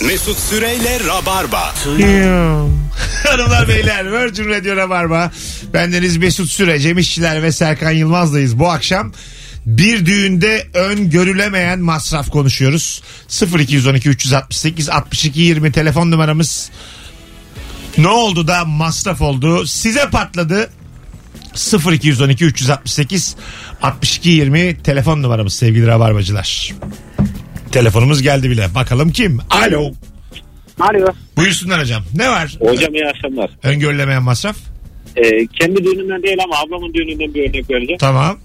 Mesut 0.00 0.38
Süreyle 0.38 1.00
Rabarba. 1.06 1.74
Hanımlar 3.26 3.68
beyler 3.68 4.12
Virgin 4.12 4.48
Radio 4.48 4.76
Rabarba. 4.76 5.30
Bendeniz 5.74 6.16
Mesut 6.16 6.50
Süre, 6.50 6.78
Cem 6.78 6.98
İşçiler 6.98 7.42
ve 7.42 7.52
Serkan 7.52 7.90
Yılmaz'dayız 7.90 8.58
bu 8.58 8.70
akşam. 8.70 9.12
Bir 9.66 10.06
düğünde 10.06 10.66
öngörülemeyen 10.74 11.80
masraf 11.80 12.30
konuşuyoruz. 12.30 13.02
0212 13.58 14.08
368 14.08 14.88
62 14.88 15.40
20 15.40 15.72
telefon 15.72 16.10
numaramız. 16.10 16.70
Ne 17.98 18.08
oldu 18.08 18.46
da 18.46 18.64
masraf 18.64 19.22
oldu? 19.22 19.66
Size 19.66 20.10
patladı. 20.10 20.70
0212 21.92 22.44
368 22.44 23.36
62 23.82 24.30
20 24.30 24.82
telefon 24.82 25.22
numaramız 25.22 25.52
sevgili 25.54 25.86
rabarbacılar. 25.86 26.72
Telefonumuz 27.72 28.22
geldi 28.22 28.50
bile. 28.50 28.74
Bakalım 28.74 29.12
kim? 29.12 29.40
Alo. 29.50 29.92
Alo. 30.80 31.06
Buyursunlar 31.36 31.80
hocam. 31.80 32.02
Ne 32.14 32.28
var? 32.28 32.56
Hocam 32.60 32.94
iyi 32.94 33.06
akşamlar. 33.06 33.50
Öngörülemeyen 33.62 34.22
masraf. 34.22 34.56
Ee, 35.16 35.46
kendi 35.46 35.84
düğünümden 35.84 36.22
değil 36.22 36.36
ama 36.44 36.56
ablamın 36.58 36.94
düğününden 36.94 37.34
bir 37.34 37.48
örnek 37.50 37.70
vereceğim. 37.70 37.98
Tamam. 37.98 38.38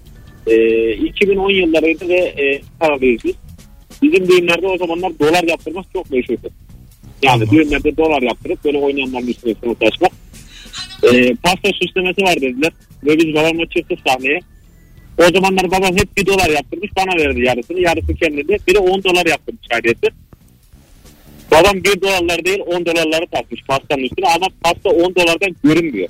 Ee, 0.48 0.92
2010 0.92 1.50
yıllarıydı 1.50 2.08
ve 2.08 2.18
e, 2.18 2.60
Karadeniz 2.80 3.24
biz. 3.24 3.34
Bizim 4.02 4.28
düğünlerde 4.28 4.66
o 4.66 4.78
zamanlar 4.78 5.18
dolar 5.18 5.42
yaptırmak 5.42 5.84
çok 5.92 6.10
meşhurdu. 6.10 6.50
Yani 7.22 7.50
düğünlerde 7.50 7.96
dolar 7.96 8.22
yaptırıp 8.22 8.64
böyle 8.64 8.78
oynayanların 8.78 9.26
üstüne 9.26 9.54
sınıf 9.62 9.80
taşmak. 9.80 10.12
Ee, 11.02 11.34
pasta 11.34 11.68
süslemesi 11.82 12.22
var 12.22 12.36
dediler. 12.36 12.72
Ve 13.04 13.18
biz 13.18 13.34
babamla 13.34 13.66
çıktık 13.66 13.98
sahneye. 14.06 14.40
O 15.18 15.22
zamanlar 15.32 15.70
babam 15.70 15.96
hep 15.96 16.16
bir 16.16 16.26
dolar 16.26 16.50
yaptırmış 16.50 16.90
bana 16.96 17.24
verdi 17.24 17.40
yarısını. 17.40 17.80
Yarısı 17.80 18.14
kendine. 18.14 18.58
Bir 18.68 18.74
de 18.74 18.78
10 18.78 19.04
dolar 19.04 19.26
yaptırmış 19.26 19.66
ayrıca. 19.70 20.08
Babam 21.50 21.84
1 21.84 22.00
dolarlar 22.00 22.44
değil 22.44 22.60
10 22.66 22.86
dolarları 22.86 23.26
takmış 23.26 23.62
pastanın 23.68 24.02
üstüne 24.02 24.26
ama 24.26 24.46
pasta 24.62 24.90
10 24.90 25.14
dolardan 25.14 25.56
görünmüyor. 25.64 26.08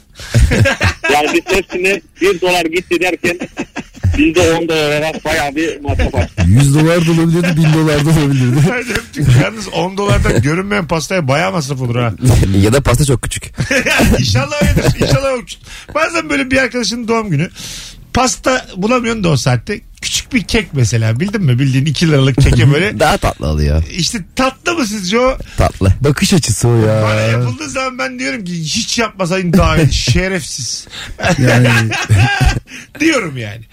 yani 1.12 1.29
biz 1.35 1.57
hepsine 1.57 2.01
1 2.20 2.40
dolar 2.40 2.64
gitti 2.64 3.01
derken 3.01 3.38
10 4.18 4.68
dolar 4.68 4.88
olarak 4.88 5.24
bayağı 5.24 5.57
bir 5.57 5.81
masraf 5.81 6.14
açtık. 6.14 6.46
100 6.46 6.74
dolar 6.74 7.07
da 7.07 7.11
olabilirdi 7.12 7.57
1000 7.57 7.72
dolar 7.72 8.07
da 8.07 8.11
olabilirdi. 8.11 8.61
Hadi 8.70 8.92
öptük. 8.92 9.26
Yalnız 9.42 9.68
10 9.68 9.96
dolardan 9.96 10.42
görünmeyen 10.42 10.87
pastaya 10.88 11.28
bayağı 11.28 11.52
masraf 11.52 11.81
olur 11.81 11.96
ha. 11.96 12.12
ya 12.62 12.72
da 12.72 12.81
pasta 12.81 13.04
çok 13.04 13.22
küçük. 13.22 13.44
İnşallah 14.18 14.62
öyledir. 14.62 15.00
İnşallah 15.00 15.40
küçük. 15.40 15.61
Bazen 15.94 16.31
böyle 16.31 16.50
bir 16.50 16.59
arkadaşının 16.59 17.09
doğum 17.09 17.31
günü 17.31 17.50
pasta 18.14 18.66
bulamıyorsun 18.76 19.24
da 19.24 19.28
o 19.28 19.37
saatte. 19.37 19.81
Küçük 20.02 20.33
bir 20.33 20.42
kek 20.42 20.68
mesela 20.72 21.20
bildin 21.20 21.42
mi? 21.42 21.59
Bildiğin 21.59 21.87
2 21.87 22.09
liralık 22.09 22.37
keke 22.37 22.72
böyle. 22.72 23.00
Daha 23.00 23.16
tatlı 23.16 23.46
oluyor. 23.46 23.83
İşte 23.90 24.18
tatlı 24.37 24.74
mı 24.74 24.87
sizce 24.87 25.20
o? 25.20 25.38
Tatlı. 25.57 25.92
Bakış 26.00 26.33
açısı 26.33 26.68
o 26.68 26.76
ya. 26.76 27.02
Bana 27.02 27.20
yapıldığı 27.20 27.68
zaman 27.68 27.98
ben 27.98 28.18
diyorum 28.18 28.44
ki 28.44 28.52
hiç 28.62 28.98
yapmasaydın 28.98 29.52
daha 29.52 29.76
iyi. 29.76 29.92
Şerefsiz. 29.92 30.88
Yani 31.38 31.68
diyorum 33.00 33.37
yani. 33.37 33.64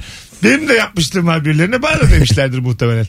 Benim 0.45 0.69
de 0.69 0.73
yapmışlığım 0.73 1.27
var 1.27 1.45
birilerine 1.45 1.81
bana 1.81 1.99
da 2.01 2.12
demişlerdir 2.12 2.60
muhtemelen. 2.60 3.05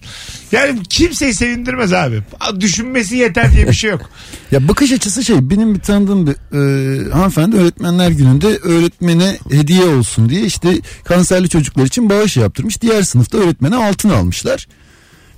Yani 0.53 0.83
kimseyi 0.83 1.35
sevindirmez 1.35 1.92
abi. 1.92 2.22
Düşünmesi 2.61 3.16
yeter 3.16 3.53
diye 3.53 3.68
bir 3.68 3.72
şey 3.72 3.90
yok. 3.90 4.11
Ya 4.51 4.68
bakış 4.68 4.92
açısı 4.92 5.25
şey 5.25 5.51
benim 5.51 5.75
bir 5.75 5.81
tanıdığım 5.81 6.27
bir 6.27 6.33
e, 6.33 7.11
hanımefendi 7.11 7.57
öğretmenler 7.57 8.11
gününde 8.11 8.46
öğretmene 8.46 9.38
hediye 9.51 9.85
olsun 9.85 10.29
diye 10.29 10.42
işte 10.42 10.68
kanserli 11.05 11.49
çocuklar 11.49 11.85
için 11.85 12.11
bağış 12.11 12.37
yaptırmış. 12.37 12.83
Diğer 12.83 13.03
sınıfta 13.03 13.38
öğretmene 13.38 13.77
altın 13.77 14.09
almışlar. 14.09 14.66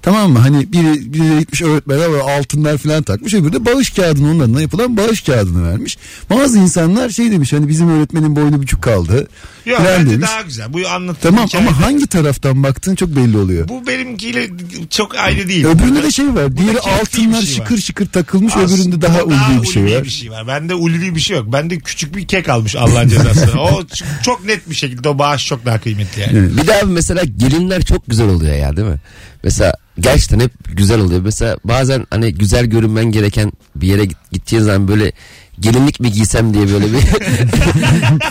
Tamam 0.02 0.30
mı? 0.32 0.38
Hani 0.38 0.72
biri, 0.72 1.12
biri 1.12 1.38
gitmiş 1.38 1.62
öğretmene 1.62 2.00
böyle 2.10 2.22
altınlar 2.22 2.78
falan 2.78 3.02
takmış. 3.02 3.34
Öbürü 3.34 3.52
de 3.52 3.64
bağış 3.66 3.90
kağıdını 3.90 4.30
onun 4.30 4.40
adına 4.40 4.60
yapılan 4.60 4.96
bağış 4.96 5.20
kağıdını 5.20 5.68
vermiş. 5.70 5.98
Bazı 6.30 6.58
insanlar 6.58 7.10
şey 7.10 7.30
demiş 7.32 7.52
hani 7.52 7.68
bizim 7.68 7.88
öğretmenin 7.90 8.36
boynu 8.36 8.62
buçuk 8.62 8.82
kaldı. 8.82 9.28
Yok 9.66 9.78
falan 9.78 9.92
bence 9.98 10.10
demiş. 10.10 10.28
daha 10.30 10.42
güzel. 10.42 10.72
Bu 10.72 10.88
anlattığım 10.88 11.30
Tamam 11.30 11.46
hikayede- 11.46 11.68
ama 11.68 11.80
hangi 11.80 12.06
taraftan 12.06 12.62
baktığın 12.62 12.94
çok 12.94 13.08
belli 13.16 13.38
oluyor. 13.38 13.68
Bu 13.68 13.86
benimkiyle 13.86 14.48
çok 14.90 15.14
ayrı 15.16 15.48
değil. 15.48 15.64
Öbüründe 15.66 16.02
de 16.02 16.10
şey 16.10 16.34
var. 16.34 16.56
Diğeri 16.56 16.80
keyifli 16.80 16.90
altınlar 16.90 17.40
bir 17.42 17.46
şey 17.46 17.58
var. 17.60 17.66
şıkır 17.66 17.78
şıkır 17.78 18.06
takılmış. 18.06 18.56
Aslında 18.56 18.74
öbüründe 18.82 19.02
daha 19.02 19.22
ulvi 19.22 19.62
bir 19.62 19.68
şey 19.68 19.84
var. 19.84 20.04
bir 20.04 20.10
şey 20.10 20.30
var. 20.30 20.46
Bende 20.48 20.74
ulvi 20.74 21.14
bir 21.14 21.20
şey 21.20 21.36
yok. 21.36 21.52
Bende 21.52 21.78
küçük 21.78 22.16
bir 22.16 22.26
kek 22.26 22.48
almış 22.48 22.76
Allah'ın 22.76 23.08
cezası. 23.08 23.60
o 23.60 23.80
ç- 23.82 24.04
çok 24.22 24.44
net 24.44 24.70
bir 24.70 24.74
şekilde 24.74 25.08
o 25.08 25.18
bağış 25.18 25.46
çok 25.46 25.66
daha 25.66 25.80
kıymetli 25.80 26.20
yani. 26.22 26.56
Bir 26.56 26.66
daha 26.66 26.82
mesela 26.86 27.22
gelinler 27.24 27.82
çok 27.84 28.06
güzel 28.06 28.28
oluyor 28.28 28.56
ya 28.56 28.76
değil 28.76 28.88
mi? 28.88 28.96
Mesela 29.44 29.72
gerçekten 30.00 30.40
hep 30.40 30.52
güzel 30.76 31.00
oluyor. 31.00 31.20
Mesela 31.20 31.56
bazen 31.64 32.06
hani 32.10 32.34
güzel 32.34 32.64
görünmen 32.66 33.04
gereken 33.04 33.52
bir 33.76 33.88
yere 33.88 34.04
git, 34.04 34.18
gideceğin 34.32 34.62
zaman 34.62 34.88
böyle 34.88 35.12
gelinlik 35.60 36.00
mi 36.00 36.12
giysem 36.12 36.54
diye 36.54 36.72
böyle 36.72 36.86
bir 36.86 36.92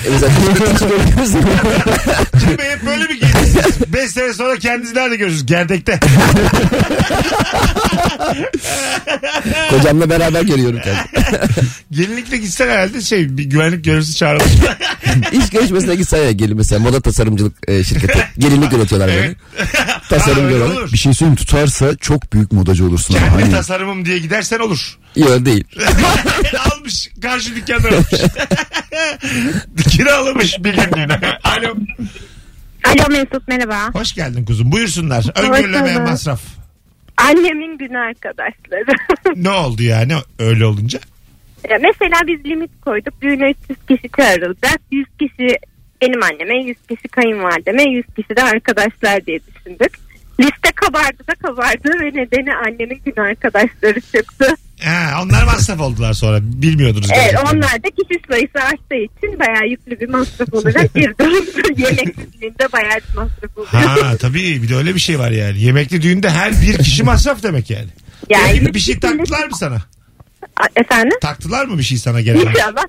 mesela 0.10 0.32
hep 2.58 2.86
böyle 2.86 3.04
mi 3.04 3.20
giydiniz? 3.20 3.94
5 3.94 4.12
sene 4.12 4.34
sonra 4.34 4.56
kendinizi 4.56 4.96
nerede 4.96 5.16
görürsünüz? 5.16 5.46
Gerdekte. 5.46 6.00
Kocamla 9.70 10.10
beraber 10.10 10.42
görüyorum 10.42 10.80
kendimi. 10.84 11.06
Gelinlikle 11.92 12.38
gitsen 12.38 12.70
herhalde 12.70 13.02
şey 13.02 13.38
bir 13.38 13.44
güvenlik 13.44 13.86
görevlisi 13.86 14.16
çağırılır. 14.16 14.46
İş 15.32 15.50
görüşmesine 15.50 15.96
gitsen 15.96 16.18
ya 16.18 16.32
gelin 16.32 16.58
mesela 16.58 16.80
moda 16.80 17.02
tasarımcılık 17.02 17.54
e, 17.68 17.84
şirketi. 17.84 18.28
Gelinlik 18.38 18.74
üretiyorlar 18.74 19.10
böyle. 19.10 19.36
Tasarım 20.10 20.36
Ha, 20.38 20.42
öyle 20.42 20.52
görüyorlar. 20.52 20.82
olur. 20.82 20.92
Bir 20.94 20.98
şey 20.98 21.14
söyleyeyim 21.14 21.36
tutarsa 21.36 21.96
çok 21.96 22.34
büyük 22.34 22.52
modacı 22.52 22.86
olursun 22.86 23.16
ama 23.16 23.28
Kendi 23.28 23.42
hani 23.42 23.52
tasarımım 23.52 24.06
diye 24.06 24.18
gidersen 24.20 24.60
olur. 24.60 24.98
Yok 25.16 25.46
değil. 25.46 25.64
Almış. 26.88 27.10
Karşı 27.22 27.56
dükkandan 27.56 27.90
almış. 27.90 28.10
Kiralamış 29.92 30.64
bir 30.64 30.74
günlüğüne. 30.74 31.20
Alo. 31.44 31.76
Alo 32.86 33.10
Mesut 33.10 33.48
merhaba. 33.48 34.00
Hoş 34.00 34.14
geldin 34.14 34.46
kuzum. 34.46 34.72
Buyursunlar. 34.72 35.26
Öngörülemeyen 35.36 35.96
bulduk. 35.96 36.10
masraf. 36.10 36.42
Annemin 37.18 37.78
günü 37.78 37.98
arkadaşları. 37.98 38.98
Ne 39.36 39.50
oldu 39.50 39.84
yani 39.84 40.14
öyle 40.40 40.66
olunca? 40.66 41.00
Ya 41.70 41.78
mesela 41.82 42.28
biz 42.28 42.46
limit 42.46 42.72
koyduk. 42.82 43.22
Düğüne 43.22 43.54
300 43.70 43.80
kişi 43.88 44.10
çağrılacak. 44.18 44.82
100 44.92 45.06
kişi 45.20 45.58
benim 46.02 46.24
anneme, 46.24 46.64
100 46.64 46.78
kişi 46.90 47.08
kayınvalideme, 47.08 47.84
100 47.84 48.06
kişi 48.16 48.36
de 48.36 48.44
arkadaşlar 48.44 49.26
diye 49.26 49.40
düşündük. 49.40 49.92
Liste 50.40 50.72
kabardı 50.76 51.28
da 51.28 51.36
kabardı 51.36 51.90
ve 52.00 52.22
nedeni 52.22 52.56
annemin 52.56 53.02
gün 53.06 53.22
arkadaşları 53.22 54.02
çıktı. 54.02 54.56
Ha, 54.84 55.24
onlar 55.24 55.44
masraf 55.44 55.80
oldular 55.80 56.14
sonra. 56.14 56.40
Bilmiyordunuz. 56.42 57.10
Evet 57.14 57.32
gerçekten. 57.32 57.56
onlar 57.56 57.72
da 57.84 57.90
kişi 57.90 58.22
sayısı 58.30 58.60
arttığı 58.60 58.96
için 58.96 59.40
bayağı 59.40 59.68
yüklü 59.70 60.00
bir 60.00 60.10
masraf 60.10 60.54
olarak 60.54 60.94
girdi. 60.94 61.24
Yemeksizliğinde 61.82 62.72
bayağı 62.74 62.98
bir 63.10 63.16
masraf 63.16 63.58
oluyor. 63.58 63.68
Ha 63.72 64.18
tabii 64.18 64.64
bir 64.64 64.70
de 64.70 64.76
öyle 64.76 64.96
bir 64.96 65.00
şey 65.00 65.20
var 65.20 65.32
yani. 65.32 65.62
Yemekli 65.62 66.02
düğünde 66.02 66.30
her 66.30 66.52
bir 66.62 66.78
kişi 66.78 67.04
masraf 67.04 67.44
demek 67.44 67.70
yani. 67.70 67.88
Yani 68.30 68.74
bir 68.74 68.80
şey 68.80 69.00
taktılar 69.00 69.48
mı 69.48 69.58
sana? 69.58 69.82
Efendim? 70.76 71.18
Taktılar 71.22 71.66
mı 71.66 71.78
bir 71.78 71.84
şey 71.84 71.98
sana 71.98 72.22
gelen? 72.22 72.40
İnşallah 72.40 72.84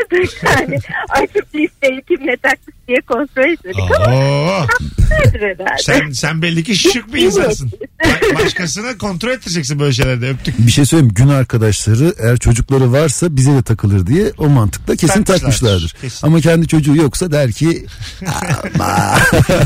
takmışlardır. 0.00 0.30
Yani 0.60 0.78
açıp 1.08 1.54
listeyi 1.54 2.02
kim 2.08 2.26
ne 2.26 2.36
takmış 2.36 2.76
diye 2.88 2.98
kontrol 3.08 3.52
etmedik 3.52 3.80
ama 3.96 4.16
Oo, 4.16 4.66
takmışlardır 4.66 5.40
herhalde. 5.40 5.82
sen, 5.82 6.10
sen 6.10 6.42
belli 6.42 6.64
ki 6.64 6.76
şık 6.76 7.14
bir 7.14 7.18
insansın. 7.22 7.70
Ba- 8.04 8.44
Başkasına 8.44 8.98
kontrol 8.98 9.30
ettireceksin 9.30 9.78
böyle 9.80 9.92
şeylerde 9.92 10.28
öptük. 10.30 10.58
bir 10.66 10.72
şey 10.72 10.84
söyleyeyim 10.84 11.14
gün 11.14 11.28
arkadaşları 11.28 12.14
eğer 12.18 12.36
çocukları 12.36 12.92
varsa 12.92 13.36
bize 13.36 13.52
de 13.52 13.62
takılır 13.62 14.06
diye 14.06 14.32
o 14.38 14.48
mantıkla 14.48 14.96
kesin 14.96 15.22
Takmışlardır, 15.22 15.40
takmışlardır. 15.40 15.94
kesin. 16.00 16.26
Ama 16.26 16.40
kendi 16.40 16.68
çocuğu 16.68 16.96
yoksa 16.96 17.32
der 17.32 17.52
ki 17.52 17.86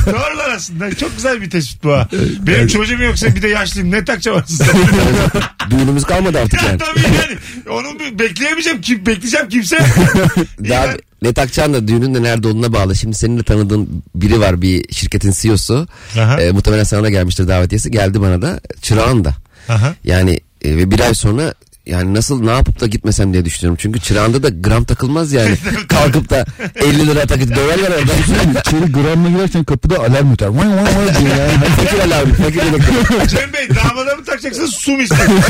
Doğrular 0.07 0.51
aslında. 0.57 0.95
Çok 0.95 1.16
güzel 1.16 1.43
bir 1.43 1.51
tespit 1.51 1.85
bu 1.85 1.93
ha. 1.93 2.09
Benim 2.47 2.66
çocuğum 2.66 3.03
yoksa 3.03 3.27
bir 3.35 3.43
de 3.43 3.49
yaşlıyım. 3.49 3.91
Ne 3.91 4.05
takacağım 4.05 4.43
aslında? 4.45 4.70
Düğünümüz 5.70 6.05
kalmadı 6.05 6.39
artık 6.41 6.62
yani. 6.62 6.79
Tabii 6.79 7.01
yani. 7.01 7.39
Onu 7.79 8.18
bekleyemeyeceğim. 8.18 8.81
Kim, 8.81 9.07
bekleyeceğim 9.07 9.49
kimse. 9.49 9.79
Daha 10.69 10.87
ne 11.23 11.33
takacağın 11.33 11.75
da 11.75 11.89
düğünün 11.89 12.15
de 12.15 12.23
nerede 12.23 12.49
olduğuna 12.49 12.73
bağlı. 12.73 12.97
Şimdi 12.97 13.17
senin 13.17 13.39
de 13.39 13.43
tanıdığın 13.43 14.03
biri 14.15 14.41
var 14.41 14.62
bir 14.62 14.93
şirketin 14.93 15.33
CEO'su. 15.33 15.87
Aha. 16.19 16.41
E, 16.41 16.53
muhtemelen 16.53 16.85
sana 16.85 17.03
da 17.03 17.11
gelmiştir 17.11 17.49
davetiyesi. 17.49 17.91
Geldi 17.91 18.21
bana 18.21 18.43
da. 18.43 18.61
Çırağın 18.83 19.25
da. 19.25 19.35
Aha. 19.69 19.95
Yani 20.05 20.41
e, 20.65 20.77
ve 20.77 20.91
bir 20.91 21.01
ay 21.01 21.15
sonra 21.15 21.55
yani 21.87 22.14
nasıl 22.14 22.45
ne 22.45 22.51
yapıp 22.51 22.80
da 22.80 22.87
gitmesem 22.87 23.32
diye 23.32 23.45
düşünüyorum. 23.45 23.78
Çünkü 23.80 24.01
çırağında 24.01 24.43
da 24.43 24.49
gram 24.49 24.85
takılmaz 24.85 25.32
yani. 25.32 25.57
Kalkıp 25.89 26.30
da 26.30 26.45
50 26.76 27.07
lira 27.07 27.26
takıp 27.26 27.57
döverler 27.57 27.91
orada. 27.91 28.12
içeri 28.61 28.93
gramla 28.93 29.28
girerken 29.28 29.64
kapıda 29.64 29.99
alarm 29.99 30.32
öter. 30.32 30.47
Vay 30.47 30.68
vay 30.68 30.76
vay 30.76 31.16
diye 31.20 31.30
yani. 31.30 31.64
fakir 31.76 31.99
alarmı. 31.99 32.35
Fakir 32.35 32.61
elektrik. 32.62 33.30
Cem 33.30 33.53
Bey 33.53 33.68
damada 33.76 34.16
mı 34.16 34.24
takacaksın 34.24 34.66
su 34.66 34.93
mu 34.93 35.03
istiyorsun? 35.03 35.41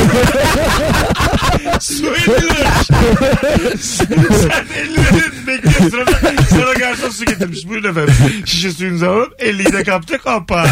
su 1.80 2.06
50 2.06 2.26
lira. 2.26 2.70
Sen 3.80 4.08
50 4.78 4.94
lira 4.94 5.46
bekliyorsun. 5.46 6.43
Sana 6.54 6.72
garson 6.72 7.10
su 7.10 7.24
getirmiş. 7.24 7.68
Buyurun 7.68 7.90
efendim. 7.90 8.14
Şişe 8.44 8.72
suyunuzu 8.72 9.06
alalım. 9.06 9.32
50'yi 9.38 9.72
de 9.72 9.84
kaptık. 9.84 10.26
Hoppa. 10.26 10.66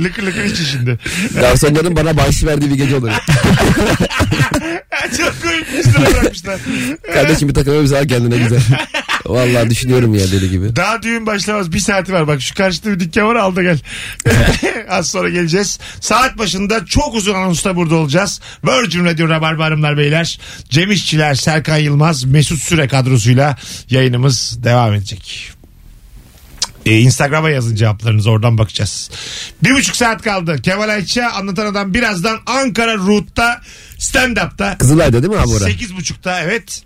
Lıkır 0.00 0.22
lıkır 0.22 0.44
iç 0.44 0.56
şimdi. 0.72 0.98
Garsonların 1.34 1.96
bana 1.96 2.16
bahşiş 2.16 2.44
verdiği 2.44 2.70
bir 2.70 2.76
gece 2.76 2.96
olur. 2.96 3.10
Çok 5.16 5.42
komik 5.42 5.72
bir 5.72 5.82
sıra 5.82 6.06
bırakmışlar. 6.10 6.60
Kardeşim 7.14 7.48
bir 7.48 7.54
takım 7.54 7.74
elbise 7.74 7.98
al 7.98 8.08
kendine 8.08 8.38
güzel. 8.38 8.60
Vallahi 9.26 9.70
düşünüyorum 9.70 10.14
ya 10.14 10.32
deli 10.32 10.50
gibi. 10.50 10.76
Daha 10.76 11.02
düğün 11.02 11.26
başlamaz. 11.26 11.72
Bir 11.72 11.78
saati 11.78 12.12
var. 12.12 12.28
Bak 12.28 12.42
şu 12.42 12.54
karşıda 12.54 12.90
bir 12.90 13.00
dükkan 13.00 13.28
var 13.28 13.34
al 13.34 13.56
da 13.56 13.62
gel. 13.62 13.78
Az 14.88 15.10
sonra 15.10 15.28
geleceğiz. 15.28 15.78
Saat 16.00 16.38
başında 16.38 16.86
çok 16.86 17.14
uzun 17.14 17.34
anonsta 17.34 17.76
burada 17.76 17.94
olacağız. 17.94 18.40
Virgin 18.64 19.04
Radio 19.04 19.28
Rabarba 19.28 19.64
Hanımlar 19.64 19.98
Beyler. 19.98 20.38
Cem 20.68 20.90
İşçiler, 20.90 21.34
Serkan 21.34 21.76
Yılmaz, 21.76 22.24
Mesut 22.24 22.62
Süre 22.62 22.88
kadrosuyla 22.88 23.56
yayınımız 23.90 24.58
devam 24.64 24.94
edecek. 24.94 25.25
Ee, 26.86 26.98
Instagram'a 26.98 27.50
yazın 27.50 27.74
cevaplarınızı 27.74 28.30
oradan 28.30 28.58
bakacağız. 28.58 29.10
Bir 29.62 29.74
buçuk 29.74 29.96
saat 29.96 30.22
kaldı. 30.22 30.62
Kemal 30.62 30.88
Ayça 30.88 31.26
anlatan 31.26 31.66
adam 31.66 31.94
birazdan 31.94 32.38
Ankara 32.46 32.96
Root'ta 32.96 33.60
stand-up'ta. 33.98 34.78
Kızılay'da 34.78 35.22
değil 35.22 35.32
mi 35.32 35.38
abi 35.38 35.48
orası? 35.48 35.64
Sekiz 35.64 35.96
buçukta 35.96 36.40
evet. 36.40 36.82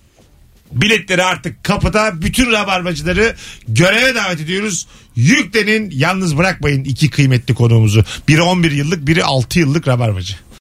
Biletleri 0.72 1.22
artık 1.22 1.64
kapıda. 1.64 2.22
Bütün 2.22 2.52
rabarbacıları 2.52 3.36
göreve 3.68 4.14
davet 4.14 4.40
ediyoruz. 4.40 4.86
Yüklenin 5.16 5.90
yalnız 5.94 6.36
bırakmayın 6.36 6.84
iki 6.84 7.10
kıymetli 7.10 7.54
konuğumuzu. 7.54 8.04
Biri 8.28 8.42
11 8.42 8.70
yıllık 8.70 9.06
biri 9.06 9.24
6 9.24 9.58
yıllık 9.58 9.88
rabarbacı. 9.88 10.34